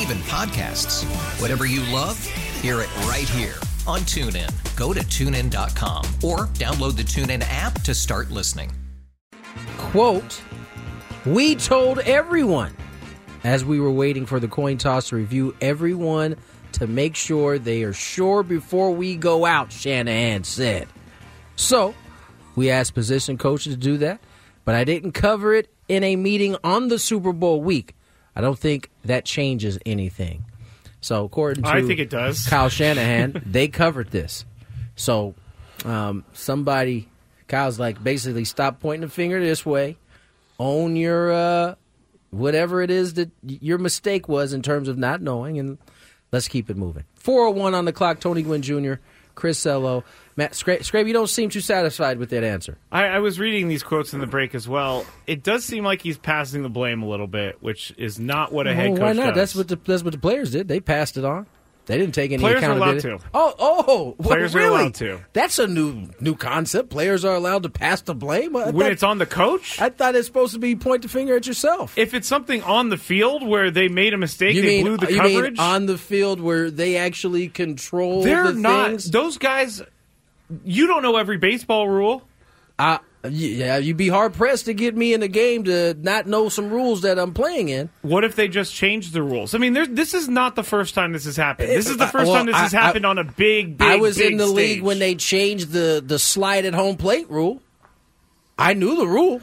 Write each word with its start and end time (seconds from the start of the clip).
Even 0.00 0.18
podcasts. 0.18 1.04
Whatever 1.40 1.66
you 1.66 1.80
love, 1.92 2.18
hear 2.60 2.80
it 2.80 2.94
right 3.06 3.28
here 3.28 3.54
on 3.86 4.00
TuneIn. 4.00 4.50
Go 4.76 4.92
to 4.92 5.00
tunein.com 5.00 6.04
or 6.22 6.46
download 6.54 6.96
the 6.96 7.02
TuneIn 7.02 7.44
app 7.48 7.80
to 7.82 7.94
start 7.94 8.30
listening. 8.30 8.72
quote, 9.76 10.42
we 11.26 11.54
told 11.54 12.00
everyone 12.00 12.74
as 13.44 13.64
we 13.64 13.78
were 13.78 13.90
waiting 13.90 14.26
for 14.26 14.40
the 14.40 14.48
coin 14.48 14.78
toss 14.78 15.10
to 15.10 15.16
review 15.16 15.54
everyone 15.60 16.36
to 16.72 16.86
make 16.86 17.14
sure 17.14 17.58
they 17.58 17.82
are 17.84 17.92
sure 17.92 18.42
before 18.42 18.90
we 18.90 19.16
go 19.16 19.44
out, 19.44 19.70
Shanahan 19.70 20.42
said. 20.44 20.88
So, 21.56 21.94
we 22.56 22.70
asked 22.70 22.94
position 22.94 23.38
coaches 23.38 23.74
to 23.74 23.80
do 23.80 23.98
that, 23.98 24.20
but 24.64 24.74
I 24.74 24.84
didn't 24.84 25.12
cover 25.12 25.54
it 25.54 25.72
in 25.88 26.02
a 26.02 26.16
meeting 26.16 26.56
on 26.64 26.88
the 26.88 26.98
Super 26.98 27.32
Bowl 27.32 27.62
week. 27.62 27.94
I 28.34 28.40
don't 28.40 28.58
think 28.58 28.90
that 29.04 29.24
changes 29.24 29.78
anything. 29.84 30.44
So, 31.00 31.24
according 31.24 31.64
to 31.64 31.70
I 31.70 31.82
think 31.82 32.00
it 32.00 32.08
does. 32.08 32.46
Kyle 32.46 32.68
Shanahan, 32.68 33.42
they 33.46 33.68
covered 33.68 34.10
this. 34.10 34.44
So, 34.96 35.34
um, 35.84 36.24
somebody, 36.32 37.08
Kyle's 37.46 37.78
like, 37.78 38.02
basically, 38.02 38.44
stop 38.44 38.80
pointing 38.80 39.02
the 39.02 39.12
finger 39.12 39.38
this 39.38 39.66
way. 39.66 39.98
Own 40.58 40.96
your 40.96 41.32
uh, 41.32 41.74
whatever 42.30 42.80
it 42.80 42.90
is 42.90 43.14
that 43.14 43.30
your 43.42 43.78
mistake 43.78 44.28
was 44.28 44.52
in 44.52 44.62
terms 44.62 44.88
of 44.88 44.96
not 44.96 45.20
knowing, 45.20 45.58
and 45.58 45.78
let's 46.32 46.48
keep 46.48 46.70
it 46.70 46.76
moving. 46.76 47.04
401 47.16 47.74
on 47.74 47.84
the 47.84 47.92
clock, 47.92 48.20
Tony 48.20 48.42
Gwynn 48.42 48.62
Jr., 48.62 48.94
Chris 49.34 49.64
Ello. 49.66 50.04
Matt 50.36 50.52
Scra- 50.52 50.84
Scrape, 50.84 51.06
you 51.06 51.12
don't 51.12 51.28
seem 51.28 51.48
too 51.48 51.60
satisfied 51.60 52.18
with 52.18 52.30
that 52.30 52.42
answer. 52.42 52.76
I, 52.90 53.04
I 53.04 53.18
was 53.20 53.38
reading 53.38 53.68
these 53.68 53.84
quotes 53.84 54.12
in 54.14 54.20
the 54.20 54.26
break 54.26 54.54
as 54.54 54.66
well. 54.68 55.06
It 55.28 55.44
does 55.44 55.64
seem 55.64 55.84
like 55.84 56.02
he's 56.02 56.18
passing 56.18 56.62
the 56.64 56.68
blame 56.68 57.02
a 57.02 57.06
little 57.08 57.28
bit, 57.28 57.62
which 57.62 57.94
is 57.96 58.18
not 58.18 58.50
what 58.52 58.66
a 58.66 58.74
head 58.74 58.90
Well, 58.90 58.98
coach 58.98 59.02
why 59.02 59.12
not? 59.12 59.26
does. 59.34 59.36
That's 59.36 59.54
what 59.54 59.68
the 59.68 59.76
that's 59.90 60.02
what 60.02 60.12
the 60.12 60.18
players 60.18 60.50
did. 60.50 60.66
They 60.66 60.80
passed 60.80 61.16
it 61.16 61.24
on. 61.24 61.46
They 61.86 61.98
didn't 61.98 62.14
take 62.14 62.32
any 62.32 62.40
Players 62.40 62.62
are 62.62 62.70
allowed 62.72 62.96
accountability. 62.96 63.24
to. 63.24 63.30
Oh, 63.34 63.54
oh, 64.18 64.22
Players 64.22 64.54
are 64.54 64.58
really? 64.58 64.80
allowed 64.80 64.94
to. 64.94 65.20
That's 65.34 65.58
a 65.58 65.66
new 65.66 66.08
new 66.18 66.34
concept. 66.34 66.88
Players 66.90 67.24
are 67.24 67.34
allowed 67.34 67.62
to 67.64 67.68
pass 67.68 68.00
the 68.00 68.14
blame. 68.14 68.56
I 68.56 68.70
when 68.70 68.74
thought, 68.74 68.92
it's 68.92 69.02
on 69.02 69.18
the 69.18 69.26
coach. 69.26 69.80
I 69.80 69.90
thought 69.90 70.14
it's 70.14 70.26
supposed 70.26 70.54
to 70.54 70.58
be 70.58 70.76
point 70.76 71.02
the 71.02 71.08
finger 71.08 71.36
at 71.36 71.46
yourself. 71.46 71.96
if 71.98 72.14
it's 72.14 72.26
something 72.26 72.62
on 72.62 72.88
the 72.88 72.96
field 72.96 73.46
where 73.46 73.70
they 73.70 73.88
made 73.88 74.14
a 74.14 74.18
mistake, 74.18 74.54
you 74.54 74.62
they 74.62 74.68
mean 74.82 74.84
blew 74.86 74.96
the 74.96 75.12
you 75.12 75.16
coverage. 75.20 75.52
mean 75.58 75.60
on 75.60 75.86
the 75.86 75.98
field 75.98 76.40
where 76.40 76.70
they 76.70 76.96
actually 76.96 77.48
control 77.48 78.22
they're 78.22 78.52
the 78.52 78.58
not 78.58 78.88
things? 78.90 79.10
those 79.10 79.36
guys. 79.38 79.82
You 80.64 80.86
don't 80.86 81.02
know 81.02 81.16
every 81.16 81.36
baseball 81.38 81.88
rule. 81.88 82.26
I, 82.78 82.98
yeah, 83.28 83.78
you'd 83.78 83.96
be 83.96 84.08
hard 84.08 84.34
pressed 84.34 84.66
to 84.66 84.74
get 84.74 84.96
me 84.96 85.14
in 85.14 85.22
a 85.22 85.28
game 85.28 85.64
to 85.64 85.94
not 85.94 86.26
know 86.26 86.48
some 86.48 86.70
rules 86.70 87.02
that 87.02 87.18
I'm 87.18 87.32
playing 87.32 87.68
in. 87.70 87.88
What 88.02 88.24
if 88.24 88.36
they 88.36 88.48
just 88.48 88.74
changed 88.74 89.12
the 89.12 89.22
rules? 89.22 89.54
I 89.54 89.58
mean, 89.58 89.72
this 89.72 90.14
is 90.14 90.28
not 90.28 90.56
the 90.56 90.62
first 90.62 90.94
time 90.94 91.12
this 91.12 91.24
has 91.24 91.36
happened. 91.36 91.70
This 91.70 91.88
is 91.88 91.96
the 91.96 92.04
eh, 92.04 92.10
first 92.10 92.26
Well, 92.26 92.34
time 92.36 92.46
this 92.46 92.56
has 92.56 92.74
I- 92.74 92.78
I- 92.78 92.82
happened 92.82 93.06
on 93.06 93.18
a 93.18 93.24
big, 93.24 93.78
big. 93.78 93.88
I 93.88 93.96
was 93.96 94.18
big 94.18 94.32
in 94.32 94.38
the 94.38 94.46
league 94.46 94.82
when 94.82 94.98
they 94.98 95.14
changed 95.14 95.70
the 95.70 96.02
the 96.04 96.18
slide 96.18 96.64
at 96.64 96.74
home 96.74 96.96
plate 96.96 97.30
rule. 97.30 97.60
I 98.58 98.74
knew 98.74 98.96
the 98.96 99.06
rule. 99.06 99.40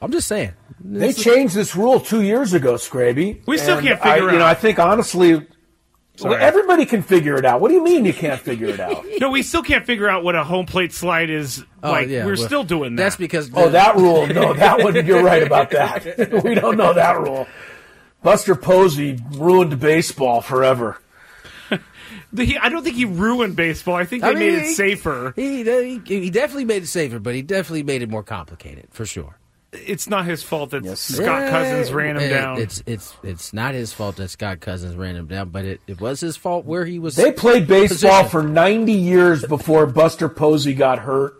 I'm 0.00 0.10
just 0.10 0.26
saying. 0.26 0.52
They 0.80 1.12
changed 1.12 1.54
this 1.54 1.76
rule 1.76 2.00
two 2.00 2.22
years 2.22 2.54
ago, 2.54 2.74
Scraby. 2.74 3.40
We 3.46 3.56
still 3.58 3.80
can't 3.80 4.00
figure 4.02 4.28
I, 4.28 4.30
it 4.30 4.32
You 4.32 4.38
know. 4.40 4.46
I 4.46 4.54
think 4.54 4.78
honestly, 4.80 5.46
well, 6.20 6.34
everybody 6.34 6.84
can 6.84 7.02
figure 7.02 7.36
it 7.36 7.44
out. 7.44 7.60
What 7.60 7.68
do 7.68 7.74
you 7.74 7.82
mean 7.84 8.04
you 8.04 8.12
can't 8.12 8.40
figure 8.40 8.68
it 8.68 8.80
out? 8.80 9.04
No, 9.20 9.30
we 9.30 9.42
still 9.42 9.62
can't 9.62 9.86
figure 9.86 10.08
out 10.08 10.24
what 10.24 10.34
a 10.34 10.42
home 10.42 10.66
plate 10.66 10.92
slide 10.92 11.30
is. 11.30 11.64
Oh, 11.82 11.92
like 11.92 12.08
yeah, 12.08 12.24
we're 12.26 12.36
well, 12.36 12.44
still 12.46 12.64
doing 12.64 12.96
that. 12.96 13.02
That's 13.04 13.16
because 13.16 13.50
Oh, 13.54 13.68
that 13.70 13.94
rule? 13.96 14.26
No, 14.26 14.52
that 14.54 14.82
one. 14.82 15.06
You're 15.06 15.22
right 15.22 15.42
about 15.44 15.70
that. 15.70 16.42
we 16.44 16.54
don't 16.56 16.76
know 16.76 16.92
that 16.92 17.20
rule. 17.20 17.46
Buster 18.22 18.54
Posey 18.56 19.18
ruined 19.32 19.78
baseball 19.78 20.40
forever. 20.40 20.98
He- 22.36 22.56
I 22.58 22.68
don't 22.70 22.82
think 22.82 22.96
he 22.96 23.04
ruined 23.04 23.56
baseball. 23.56 23.94
I 23.94 24.04
think 24.04 24.22
they 24.22 24.28
I 24.30 24.34
mean, 24.34 24.38
made 24.40 24.54
it 24.54 24.62
he- 24.66 24.72
safer. 24.74 25.32
He, 25.36 25.62
he 25.64 26.00
he 26.04 26.30
definitely 26.30 26.64
made 26.64 26.82
it 26.82 26.86
safer, 26.88 27.18
but 27.18 27.34
he 27.34 27.42
definitely 27.42 27.82
made 27.82 28.02
it 28.02 28.08
more 28.08 28.22
complicated 28.22 28.88
for 28.90 29.04
sure. 29.06 29.38
It's 29.72 30.06
not 30.08 30.26
his 30.26 30.42
fault 30.42 30.70
that 30.72 30.84
Scott 30.98 31.48
Cousins 31.50 31.92
ran 31.92 32.16
him 32.16 32.22
It- 32.24 32.28
down. 32.28 32.58
It's 32.58 32.82
it's 32.86 33.14
it's 33.22 33.52
not 33.54 33.74
his 33.74 33.92
fault 33.92 34.16
that 34.16 34.28
Scott 34.28 34.60
Cousins 34.60 34.96
ran 34.96 35.16
him 35.16 35.26
down, 35.26 35.48
but 35.48 35.64
it, 35.64 35.80
it 35.86 36.00
was 36.00 36.20
his 36.20 36.36
fault 36.36 36.66
where 36.66 36.84
he 36.84 36.98
was. 36.98 37.16
They 37.16 37.32
played 37.32 37.66
baseball 37.66 38.24
positioned. 38.24 38.30
for 38.30 38.42
90 38.42 38.92
years 38.92 39.44
before 39.46 39.86
Buster 39.86 40.28
Posey 40.28 40.74
got 40.74 40.98
hurt. 40.98 41.38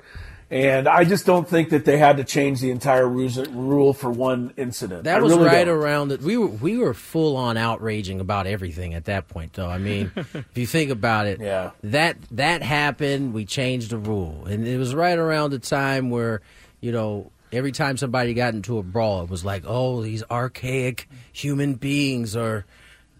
And 0.51 0.87
I 0.87 1.05
just 1.05 1.25
don't 1.25 1.49
think 1.49 1.71
that 1.71 1.87
they 1.87 1.97
had 1.97 2.19
to 2.19 2.25
change 2.25 2.61
the 2.61 2.71
entire 2.71 3.09
rules- 3.09 3.49
rule 3.49 3.95
for 3.95 4.11
one 4.11 4.53
incident. 4.59 5.05
That 5.05 5.17
I 5.17 5.23
was 5.23 5.33
really 5.33 5.47
right 5.47 5.65
don't. 5.65 5.79
around 5.79 6.09
that 6.09 6.21
We 6.21 6.37
were 6.37 6.47
we 6.49 6.77
were 6.77 6.93
full 6.93 7.37
on 7.39 7.57
outraging 7.57 8.21
about 8.21 8.47
everything 8.47 8.93
at 8.93 9.07
that 9.07 9.29
point, 9.29 9.55
though. 9.55 9.69
I 9.71 9.79
mean, 9.79 10.11
if 10.17 10.47
you 10.57 10.67
think 10.67 10.91
about 10.91 11.27
it, 11.27 11.41
Yeah. 11.41 11.71
that 11.85 12.17
that 12.33 12.63
happened. 12.63 13.33
We 13.33 13.47
changed 13.47 13.91
the 13.91 13.99
rule, 13.99 14.45
and 14.47 14.67
it 14.69 14.77
was 14.77 14.95
right 14.95 15.19
around 15.19 15.51
the 15.53 15.59
time 15.59 16.11
where 16.11 16.43
you 16.83 16.93
know 16.93 17.31
every 17.53 17.73
time 17.73 17.97
somebody 17.97 18.35
got 18.35 18.55
into 18.55 18.79
a 18.79 18.83
brawl, 18.83 19.23
it 19.23 19.31
was 19.31 19.45
like, 19.45 19.65
oh, 19.67 20.03
these 20.03 20.23
archaic 20.31 21.09
human 21.33 21.75
beings 21.75 22.35
are. 22.37 22.65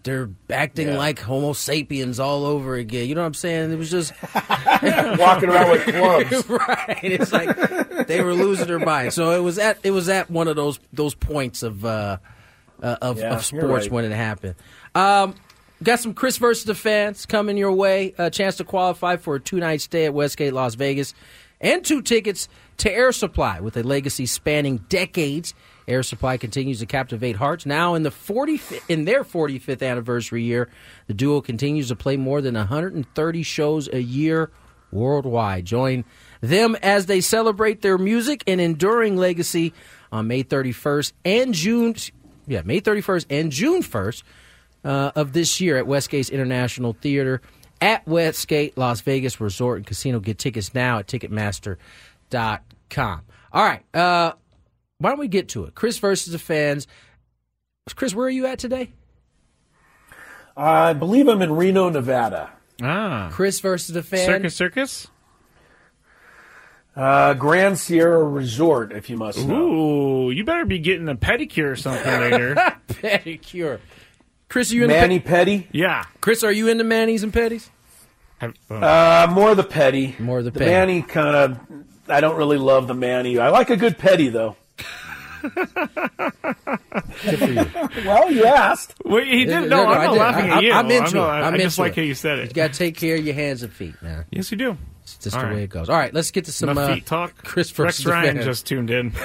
They're 0.03 0.29
acting 0.49 0.89
Yeah. 0.89 0.97
like 0.97 1.17
Homo 1.19 1.53
sapiens 1.53 2.19
all 2.19 2.43
over 2.43 2.75
again. 2.75 3.07
You 3.07 3.15
know 3.15 3.21
what 3.21 3.27
I'm 3.27 3.33
saying? 3.33 3.71
It 3.71 3.77
was 3.77 3.89
just 3.89 4.11
Walking 4.83 5.47
around 5.49 5.71
with 5.71 5.83
clubs. 5.85 6.49
right. 6.67 6.99
It's 7.03 7.31
like 7.31 8.07
they 8.07 8.21
were 8.21 8.33
losing 8.33 8.67
their 8.67 8.79
mind. 8.79 9.13
So 9.13 9.31
it 9.31 9.39
was 9.39 9.57
at 9.57 9.77
it 9.83 9.91
was 9.91 10.09
at 10.09 10.29
one 10.29 10.49
of 10.49 10.57
those 10.57 10.77
those 10.91 11.15
points 11.15 11.63
of 11.63 11.85
uh, 11.85 12.17
uh, 12.81 12.97
of, 13.01 13.19
Yeah, 13.19 13.33
of 13.35 13.45
sports 13.45 13.85
right. 13.85 13.91
when 13.93 14.03
it 14.03 14.11
happened. 14.11 14.55
Um, 14.93 15.35
got 15.81 15.99
some 15.99 16.13
Chris 16.13 16.35
versus 16.35 16.65
the 16.65 16.75
fans 16.75 17.25
coming 17.25 17.55
your 17.55 17.71
way. 17.71 18.13
A 18.17 18.29
chance 18.29 18.57
to 18.57 18.65
qualify 18.65 19.15
for 19.15 19.35
a 19.35 19.39
two 19.39 19.61
night 19.61 19.79
stay 19.79 20.03
at 20.03 20.13
Westgate, 20.13 20.51
Las 20.53 20.75
Vegas, 20.75 21.13
and 21.61 21.81
two 21.85 22.01
tickets 22.01 22.49
to 22.77 22.91
Air 22.91 23.11
Supply 23.11 23.59
with 23.59 23.77
a 23.77 23.83
legacy 23.83 24.25
spanning 24.25 24.77
decades. 24.89 25.53
Air 25.87 26.03
Supply 26.03 26.37
continues 26.37 26.79
to 26.79 26.85
captivate 26.85 27.35
hearts. 27.35 27.65
Now 27.65 27.95
in 27.95 28.03
the 28.03 28.11
40 28.11 28.59
in 28.87 29.05
their 29.05 29.23
45th 29.23 29.87
anniversary 29.87 30.43
year, 30.43 30.69
the 31.07 31.13
duo 31.13 31.41
continues 31.41 31.89
to 31.89 31.95
play 31.95 32.17
more 32.17 32.41
than 32.41 32.55
130 32.55 33.43
shows 33.43 33.89
a 33.91 34.01
year 34.01 34.51
worldwide. 34.91 35.65
Join 35.65 36.05
them 36.41 36.75
as 36.81 37.07
they 37.07 37.21
celebrate 37.21 37.81
their 37.81 37.97
music 37.97 38.43
and 38.47 38.61
enduring 38.61 39.17
legacy 39.17 39.73
on 40.11 40.27
May 40.27 40.43
31st 40.43 41.13
and 41.25 41.53
June 41.53 41.95
yeah, 42.47 42.61
May 42.63 42.81
31st 42.81 43.25
and 43.29 43.51
June 43.51 43.81
1st 43.81 44.23
uh, 44.83 45.11
of 45.15 45.33
this 45.33 45.61
year 45.61 45.77
at 45.77 45.87
Westgate's 45.87 46.29
International 46.29 46.93
Theater 46.93 47.41
at 47.81 48.07
Westgate 48.07 48.77
Las 48.77 49.01
Vegas 49.01 49.39
Resort 49.41 49.77
and 49.77 49.87
Casino. 49.87 50.19
Get 50.19 50.37
tickets 50.37 50.73
now 50.73 50.99
at 50.99 51.07
Ticketmaster.com. 51.07 51.77
All 52.41 53.63
right, 53.63 53.83
uh, 53.93 54.33
why 54.97 55.09
don't 55.09 55.19
we 55.19 55.27
get 55.27 55.49
to 55.49 55.65
it? 55.65 55.75
Chris 55.75 55.99
versus 55.99 56.31
the 56.33 56.39
fans. 56.39 56.87
Chris, 57.95 58.15
where 58.15 58.27
are 58.27 58.31
you 58.31 58.45
at 58.45 58.59
today? 58.59 58.91
I 60.55 60.93
believe 60.93 61.27
I'm 61.27 61.41
in 61.41 61.51
Reno, 61.53 61.89
Nevada. 61.89 62.51
ah, 62.81 63.29
Chris 63.31 63.59
versus 63.59 63.93
the 63.93 64.03
fans. 64.03 64.25
circus, 64.25 64.55
circus. 64.55 65.07
Uh, 66.95 67.33
Grand 67.33 67.79
Sierra 67.79 68.23
Resort, 68.23 68.91
if 68.91 69.09
you 69.09 69.17
must 69.17 69.45
know. 69.47 69.55
Ooh, 69.55 70.31
you 70.31 70.43
better 70.43 70.65
be 70.65 70.77
getting 70.77 71.09
a 71.09 71.15
pedicure 71.15 71.71
or 71.71 71.75
something 71.75 72.05
later. 72.05 72.53
pedicure. 72.87 73.79
Chris, 74.47 74.71
are 74.71 74.75
you 74.75 74.83
in 74.83 74.89
Manny 74.89 75.17
the 75.17 75.23
Petty. 75.23 75.67
Yeah, 75.71 76.03
Chris, 76.21 76.43
are 76.43 76.51
you 76.51 76.67
into 76.67 76.83
manis 76.83 77.23
and 77.23 77.33
petties? 77.33 77.69
Oh. 78.41 78.75
Uh, 78.75 79.27
more 79.31 79.55
the 79.55 79.63
petty. 79.63 80.15
More 80.19 80.43
the 80.43 80.51
the 80.51 80.59
petty. 80.59 80.71
Manny 80.71 81.01
kind 81.01 81.35
of. 81.35 81.59
I 82.07 82.19
don't 82.21 82.35
really 82.35 82.57
love 82.57 82.87
the 82.87 82.93
Manny. 82.93 83.37
I 83.39 83.49
like 83.49 83.69
a 83.69 83.77
good 83.77 83.97
petty 83.97 84.29
though. 84.29 84.55
well, 88.05 88.31
you 88.31 88.45
asked. 88.45 88.95
Wait, 89.05 89.27
he 89.27 89.45
No, 89.45 89.61
did. 89.61 89.69
No, 89.69 89.83
no, 89.83 89.85
I'm 89.89 89.99
I 90.01 90.05
not 90.05 90.11
did. 90.13 90.19
laughing 90.19 90.51
I- 90.51 90.57
at 90.57 90.63
you. 90.63 90.71
I'm 90.73 90.91
into 90.91 91.15
not- 91.15 91.39
it. 91.39 91.43
I 91.43 91.47
I'm 91.47 91.53
just 91.55 91.77
into 91.77 91.81
like 91.81 91.91
it. 91.97 92.01
how 92.01 92.05
you 92.07 92.15
said 92.15 92.39
it. 92.39 92.47
You 92.49 92.53
got 92.53 92.73
to 92.73 92.79
take 92.79 92.97
care 92.97 93.15
of 93.17 93.25
your 93.25 93.35
hands 93.35 93.63
and 93.63 93.71
feet, 93.71 94.01
man. 94.01 94.25
Yes, 94.31 94.51
you 94.51 94.57
do. 94.57 94.77
It's 95.03 95.17
just 95.17 95.35
All 95.35 95.41
the 95.41 95.47
right. 95.47 95.55
way 95.57 95.63
it 95.63 95.69
goes. 95.69 95.89
All 95.89 95.97
right, 95.97 96.13
let's 96.13 96.31
get 96.31 96.45
to 96.45 96.51
some 96.53 96.69
Enough 96.69 96.89
uh, 96.89 96.95
feet 96.95 97.05
talk. 97.05 97.35
Chris 97.43 97.67
Rex 97.77 97.97
versus 97.97 98.05
the 98.05 98.11
Ryan 98.11 98.35
fans. 98.35 98.45
just 98.45 98.65
tuned 98.65 98.89
in. 98.89 99.11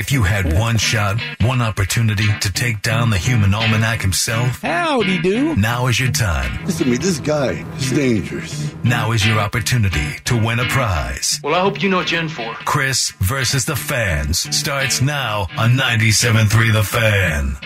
If 0.00 0.12
you 0.12 0.22
had 0.22 0.54
one 0.54 0.76
shot, 0.78 1.20
one 1.40 1.60
opportunity 1.60 2.26
to 2.40 2.52
take 2.52 2.82
down 2.82 3.10
the 3.10 3.18
human 3.18 3.52
almanac 3.54 4.00
himself, 4.00 4.62
Howdy 4.62 5.20
do. 5.20 5.54
now 5.56 5.86
is 5.88 5.98
your 6.00 6.10
time. 6.12 6.64
Listen 6.64 6.84
to 6.86 6.90
me, 6.92 6.96
this 6.96 7.18
guy 7.20 7.64
is 7.76 7.90
dangerous. 7.90 8.74
Now 8.84 9.12
is 9.12 9.26
your 9.26 9.38
opportunity 9.38 10.18
to 10.24 10.36
win 10.36 10.60
a 10.60 10.64
prize. 10.66 11.40
Well, 11.42 11.54
I 11.54 11.60
hope 11.60 11.82
you 11.82 11.88
know 11.88 11.96
what 11.98 12.10
you're 12.10 12.20
in 12.22 12.28
for. 12.28 12.54
Chris 12.64 13.10
versus 13.20 13.64
the 13.66 13.76
fans 13.76 14.54
starts 14.56 15.00
now 15.02 15.46
on 15.56 15.70
97.3 15.72 16.72
The 16.72 16.82
Fan. 16.82 17.56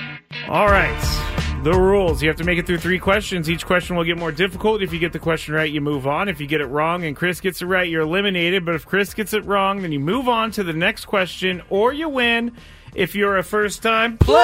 All 0.48 0.66
right. 0.66 1.51
The 1.62 1.72
rules. 1.72 2.20
You 2.20 2.28
have 2.28 2.38
to 2.38 2.44
make 2.44 2.58
it 2.58 2.66
through 2.66 2.78
three 2.78 2.98
questions. 2.98 3.48
Each 3.48 3.64
question 3.64 3.94
will 3.94 4.02
get 4.02 4.18
more 4.18 4.32
difficult. 4.32 4.82
If 4.82 4.92
you 4.92 4.98
get 4.98 5.12
the 5.12 5.20
question 5.20 5.54
right, 5.54 5.70
you 5.70 5.80
move 5.80 6.08
on. 6.08 6.28
If 6.28 6.40
you 6.40 6.48
get 6.48 6.60
it 6.60 6.66
wrong 6.66 7.04
and 7.04 7.14
Chris 7.14 7.40
gets 7.40 7.62
it 7.62 7.66
right, 7.66 7.88
you're 7.88 8.02
eliminated. 8.02 8.64
But 8.64 8.74
if 8.74 8.84
Chris 8.84 9.14
gets 9.14 9.32
it 9.32 9.44
wrong, 9.44 9.82
then 9.82 9.92
you 9.92 10.00
move 10.00 10.28
on 10.28 10.50
to 10.52 10.64
the 10.64 10.72
next 10.72 11.04
question 11.04 11.62
or 11.70 11.92
you 11.92 12.08
win. 12.08 12.56
If 12.96 13.14
you're 13.14 13.36
a 13.38 13.44
first 13.44 13.80
time 13.80 14.18
player, 14.18 14.42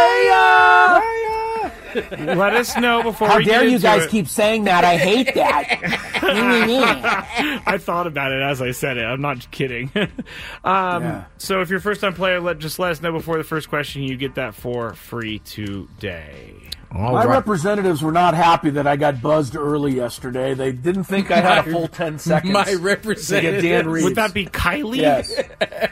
let 2.21 2.55
us 2.55 2.77
know 2.79 3.03
before 3.03 3.27
How 3.27 3.41
dare 3.41 3.65
you 3.65 3.81
guys 3.81 4.05
it. 4.05 4.11
keep 4.11 4.29
saying 4.29 4.65
that? 4.65 4.85
I 4.85 4.97
hate 4.97 5.35
that. 5.35 5.81
I 7.67 7.79
thought 7.79 8.07
about 8.07 8.31
it 8.31 8.43
as 8.43 8.63
I 8.63 8.71
said 8.71 8.97
it. 8.97 9.03
I'm 9.03 9.21
not 9.21 9.51
kidding. 9.51 9.91
um, 10.65 11.25
So 11.37 11.63
if 11.63 11.69
you're 11.69 11.81
a 11.81 11.83
first 11.83 12.01
time 12.01 12.15
player, 12.15 12.41
let 12.41 12.61
just 12.61 12.79
let 12.79 12.93
us 12.93 13.03
know 13.03 13.11
before 13.11 13.39
the 13.39 13.45
first 13.45 13.69
question. 13.69 14.03
You 14.05 14.17
get 14.17 14.37
that 14.37 14.55
for 14.55 14.95
free 14.95 15.41
today. 15.41 16.68
All 16.91 17.13
My 17.13 17.25
right. 17.25 17.29
representatives 17.29 18.03
were 18.03 18.13
not 18.13 18.35
happy 18.35 18.71
that 18.71 18.87
I 18.87 18.97
got 18.97 19.21
buzzed 19.21 19.55
early 19.57 19.95
yesterday. 19.95 20.55
They 20.55 20.73
didn't 20.73 21.05
think 21.05 21.31
I 21.31 21.41
had 21.41 21.69
a 21.69 21.71
full 21.73 21.89
ten 21.89 22.19
seconds. 22.19 22.53
My 22.53 22.73
representative. 22.75 23.63
Dan 23.63 23.89
Reeves. 23.89 24.05
Would 24.05 24.15
that 24.17 24.33
be 24.33 24.47
Kylie? 24.47 24.97
Yes. 24.97 25.33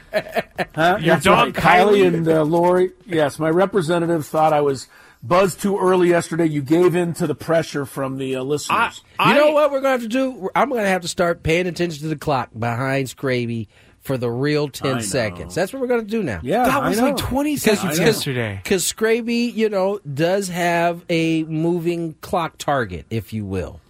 Huh? 0.74 0.98
Your 1.00 1.14
That's 1.14 1.24
dog, 1.24 1.38
right. 1.46 1.54
Kylie? 1.54 2.00
Kylie 2.02 2.06
and 2.06 2.28
uh, 2.28 2.42
Lori. 2.42 2.92
Yes, 3.06 3.38
my 3.38 3.50
representatives 3.50 4.28
thought 4.28 4.52
I 4.54 4.60
was 4.62 4.88
buzzed 5.22 5.60
too 5.60 5.78
early 5.78 6.08
yesterday. 6.08 6.46
You 6.46 6.62
gave 6.62 6.94
in 6.96 7.12
to 7.14 7.26
the 7.26 7.34
pressure 7.34 7.84
from 7.84 8.16
the 8.18 8.36
uh, 8.36 8.42
listeners. 8.42 9.02
You 9.20 9.34
know 9.34 9.52
what 9.52 9.70
we're 9.70 9.80
going 9.80 9.98
to 9.98 10.02
have 10.02 10.02
to 10.02 10.08
do? 10.08 10.48
I'm 10.54 10.68
going 10.70 10.82
to 10.82 10.88
have 10.88 11.02
to 11.02 11.08
start 11.08 11.42
paying 11.42 11.66
attention 11.66 12.02
to 12.02 12.08
the 12.08 12.16
clock 12.16 12.50
behind 12.58 13.08
Scraby 13.08 13.68
for 14.06 14.16
the 14.16 14.30
real 14.30 14.68
10 14.68 15.02
seconds. 15.02 15.54
That's 15.54 15.72
what 15.72 15.82
we're 15.82 15.88
going 15.88 16.02
to 16.04 16.10
do 16.10 16.22
now. 16.22 16.40
yeah, 16.42 16.62
That 16.64 16.82
I 16.84 16.88
was 16.88 16.98
know. 16.98 17.06
like 17.08 17.16
20 17.16 17.52
I 17.52 17.56
seconds 17.56 17.98
know. 17.98 18.04
yesterday. 18.04 18.60
Because 18.62 18.84
Scraby, 18.90 19.52
you 19.52 19.68
know, 19.68 19.98
does 20.14 20.48
have 20.48 21.04
a 21.10 21.42
moving 21.44 22.14
clock 22.20 22.56
target, 22.56 23.04
if 23.10 23.32
you 23.32 23.44
will. 23.44 23.80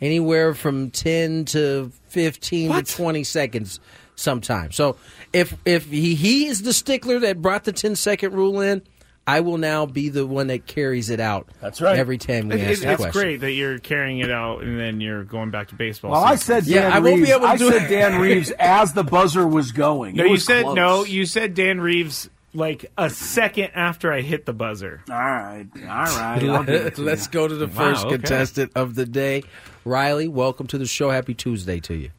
Anywhere 0.00 0.54
from 0.54 0.90
10 0.90 1.44
to 1.46 1.92
15 2.08 2.68
What? 2.70 2.86
to 2.86 2.94
20 2.96 3.22
seconds 3.24 3.80
sometimes. 4.16 4.76
So 4.76 4.96
if 5.32 5.54
if 5.64 5.86
he, 5.90 6.14
he 6.14 6.46
is 6.46 6.62
the 6.62 6.72
stickler 6.72 7.18
that 7.20 7.40
brought 7.42 7.64
the 7.64 7.72
10 7.72 7.96
second 7.96 8.32
rule 8.32 8.60
in, 8.60 8.82
I 9.26 9.40
will 9.40 9.56
now 9.56 9.86
be 9.86 10.10
the 10.10 10.26
one 10.26 10.48
that 10.48 10.66
carries 10.66 11.08
it 11.08 11.18
out. 11.18 11.48
That's 11.62 11.80
right. 11.80 11.98
Every 11.98 12.18
time 12.18 12.48
we 12.48 12.56
It- 12.56 12.60
ask 12.70 12.82
it- 12.82 12.84
the 12.86 12.92
it's 12.92 13.02
question. 13.02 13.20
great 13.22 13.40
that 13.40 13.52
you're 13.52 13.78
carrying 13.78 14.18
it 14.18 14.30
out 14.30 14.62
and 14.62 14.78
then 14.78 15.00
you're 15.00 15.24
going 15.24 15.50
back 15.50 15.68
to 15.68 15.74
baseball. 15.74 16.10
Well, 16.10 16.22
I 16.24 16.34
season. 16.34 16.62
said 16.64 16.66
Yeah, 16.70 16.82
Dan 16.82 16.92
I 16.92 16.98
won't 16.98 17.22
be 17.22 17.30
able 17.30 17.40
to 17.42 17.46
I 17.46 17.56
do 17.56 17.70
said 17.72 17.82
it. 17.84 17.88
Dan 17.88 18.20
Reeves 18.20 18.50
as 18.58 18.92
the 18.92 19.02
buzzer 19.04 19.46
was 19.46 19.72
going. 19.72 20.16
no, 20.16 20.24
It 20.24 20.26
you 20.26 20.32
was 20.32 20.44
said 20.44 20.62
close. 20.64 20.76
no. 20.76 21.04
You 21.04 21.24
said 21.24 21.54
Dan 21.54 21.80
Reeves 21.80 22.28
like 22.52 22.84
a 22.98 23.08
second 23.08 23.70
after 23.74 24.12
I 24.12 24.20
hit 24.20 24.44
the 24.44 24.52
buzzer. 24.52 25.00
All 25.10 25.16
right, 25.16 25.66
all 25.74 25.86
right. 25.88 26.42
I'll 26.44 26.62
give 26.64 26.86
it 26.86 26.94
to 26.96 27.02
Let's 27.02 27.24
you. 27.26 27.32
go 27.32 27.48
to 27.48 27.54
the 27.54 27.66
Wow, 27.66 27.72
first 27.72 28.04
okay. 28.04 28.16
contestant 28.16 28.72
of 28.74 28.94
the 28.94 29.06
day. 29.06 29.42
Riley, 29.86 30.28
welcome 30.28 30.66
to 30.68 30.76
the 30.78 30.86
show. 30.86 31.10
Happy 31.10 31.32
Tuesday 31.34 31.80
to 31.80 31.94
you. 31.94 32.10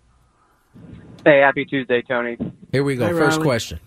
Hey, 1.23 1.39
happy 1.39 1.65
Tuesday, 1.65 2.01
Tony. 2.01 2.37
Here 2.71 2.83
we 2.83 2.95
go. 2.95 3.05
Hey, 3.05 3.13
First 3.13 3.37
Riley. 3.37 3.43
question. 3.47 3.79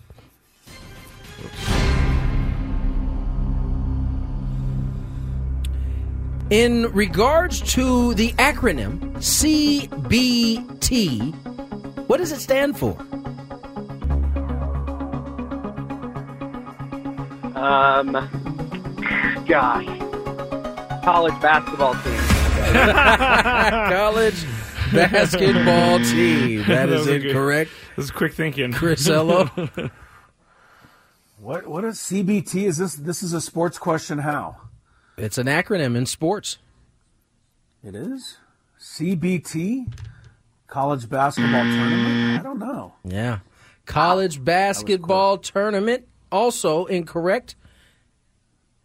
In 6.49 6.91
regards 6.93 7.61
to 7.73 8.13
the 8.15 8.31
acronym 8.33 8.99
CBT, 9.17 10.21
what 12.07 12.17
does 12.17 12.31
it 12.31 12.39
stand 12.39 12.75
for? 12.77 12.97
Um, 17.55 18.13
gosh, 19.47 19.85
college 21.03 21.39
basketball 21.41 21.93
team. 21.95 22.19
College 23.89 24.45
basketball 24.93 25.99
team. 25.99 26.59
That 26.63 26.67
That 26.67 26.89
is 26.89 26.99
was 26.99 27.07
a 27.07 27.19
good- 27.19 27.25
incorrect. 27.27 27.71
This 27.95 28.05
is 28.05 28.11
quick 28.11 28.33
thinking. 28.33 28.71
Chris 28.73 29.07
Ello. 29.07 29.49
What? 31.41 31.67
What 31.67 31.85
is 31.85 31.97
CBT? 31.99 32.63
Is 32.67 32.77
this? 32.77 32.95
This 32.95 33.23
is 33.23 33.31
a 33.33 33.39
sports 33.39 33.77
question. 33.79 34.17
How? 34.19 34.57
It's 35.19 35.37
an 35.37 35.47
acronym 35.47 35.95
in 35.95 36.05
sports. 36.05 36.57
It 37.83 37.95
is 37.95 38.37
CBT, 38.79 39.93
college 40.67 41.09
basketball 41.09 41.63
tournament. 41.63 42.39
I 42.39 42.43
don't 42.43 42.59
know. 42.59 42.93
Yeah. 43.03 43.39
College 43.85 44.37
ah, 44.39 44.43
basketball 44.43 45.37
tournament, 45.37 46.07
also 46.31 46.85
incorrect. 46.85 47.55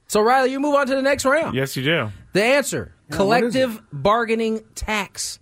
So, 0.06 0.20
Riley, 0.22 0.52
you 0.52 0.60
move 0.60 0.75
on 0.75 0.86
to 0.86 0.94
the 0.94 1.02
next 1.02 1.25
round. 1.25 1.54
yes, 1.54 1.76
you 1.76 1.82
do. 1.82 2.10
The 2.32 2.42
answer 2.42 2.94
Yeah, 3.10 3.16
collective 3.16 3.82
bargaining 3.92 4.62
tax. 4.75 5.38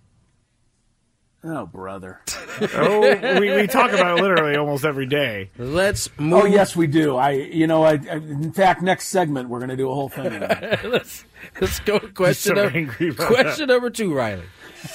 Oh, 1.45 1.67
brother. 1.67 2.21
Oh, 2.75 3.01
we, 3.41 3.51
we 3.57 3.67
talk 3.67 3.91
about 3.93 4.19
it 4.19 4.23
literally 4.23 4.57
almost 4.57 4.85
every 4.85 5.07
day. 5.07 5.51
Let's 5.59 6.09
oh, 6.19 6.23
move. 6.23 6.43
Oh, 6.43 6.47
yes, 6.47 6.77
we 6.77 6.87
do. 6.87 7.17
I, 7.17 7.31
you 7.31 7.67
know, 7.67 7.83
I, 7.83 7.93
I 7.93 8.17
in 8.17 8.53
fact, 8.53 8.83
next 8.83 9.09
segment 9.09 9.49
we're 9.49 9.59
going 9.59 9.71
to 9.71 9.77
do 9.77 9.91
a 9.91 9.95
whole 9.95 10.11
thing. 10.11 10.27
on 10.27 10.41
that. 10.41 10.85
let's, 10.89 11.25
let's 11.61 11.81
go 11.81 11.99
to 11.99 12.09
question, 12.09 12.55
so 12.55 12.63
number, 12.63 12.79
angry 12.79 13.09
about 13.09 13.29
question 13.33 13.69
number 13.69 13.91
two, 13.91 14.15
Riley. 14.15 14.45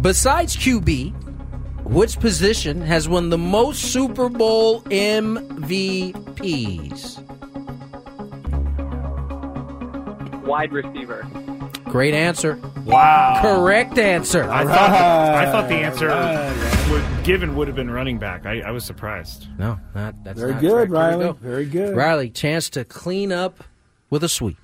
Besides 0.00 0.56
QB, 0.56 1.12
which 1.84 2.18
position 2.18 2.80
has 2.80 3.08
won 3.08 3.28
the 3.28 3.38
most 3.38 3.92
Super 3.92 4.28
Bowl 4.28 4.80
MVPs? 4.84 5.54
Wide 10.44 10.72
receiver. 10.72 11.26
Great 11.84 12.14
answer. 12.14 12.58
Wow. 12.84 13.38
Correct 13.40 13.98
answer. 13.98 14.44
I 14.50 14.64
thought 14.64 14.90
I 14.90 15.50
thought 15.52 15.68
the 15.68 15.74
answer 15.76 16.08
would, 16.92 17.24
given 17.24 17.54
would 17.56 17.66
have 17.68 17.76
been 17.76 17.90
running 17.90 18.18
back. 18.18 18.46
I, 18.46 18.60
I 18.60 18.70
was 18.70 18.84
surprised. 18.84 19.46
No, 19.58 19.78
not 19.94 20.22
that's 20.24 20.38
Very 20.38 20.52
not 20.52 20.60
good, 20.60 20.70
correct. 20.70 20.90
Here 20.90 20.98
we 20.98 20.98
Riley. 20.98 21.24
go. 21.24 21.32
Very 21.34 21.64
good. 21.66 21.96
Riley, 21.96 22.30
chance 22.30 22.68
to 22.70 22.84
clean 22.84 23.32
up 23.32 23.64
with 24.10 24.22
a 24.24 24.28
sweep. 24.28 24.58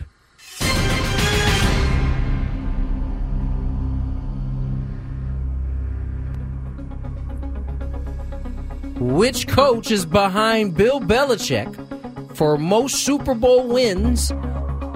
Which 8.99 9.49
coach 9.49 9.91
is 9.91 10.05
behind 10.05 10.77
Bill 10.77 11.01
Belichick 11.01 12.37
for 12.37 12.59
most 12.59 12.97
Super 13.05 13.35
Bowl 13.35 13.67
wins 13.67 14.33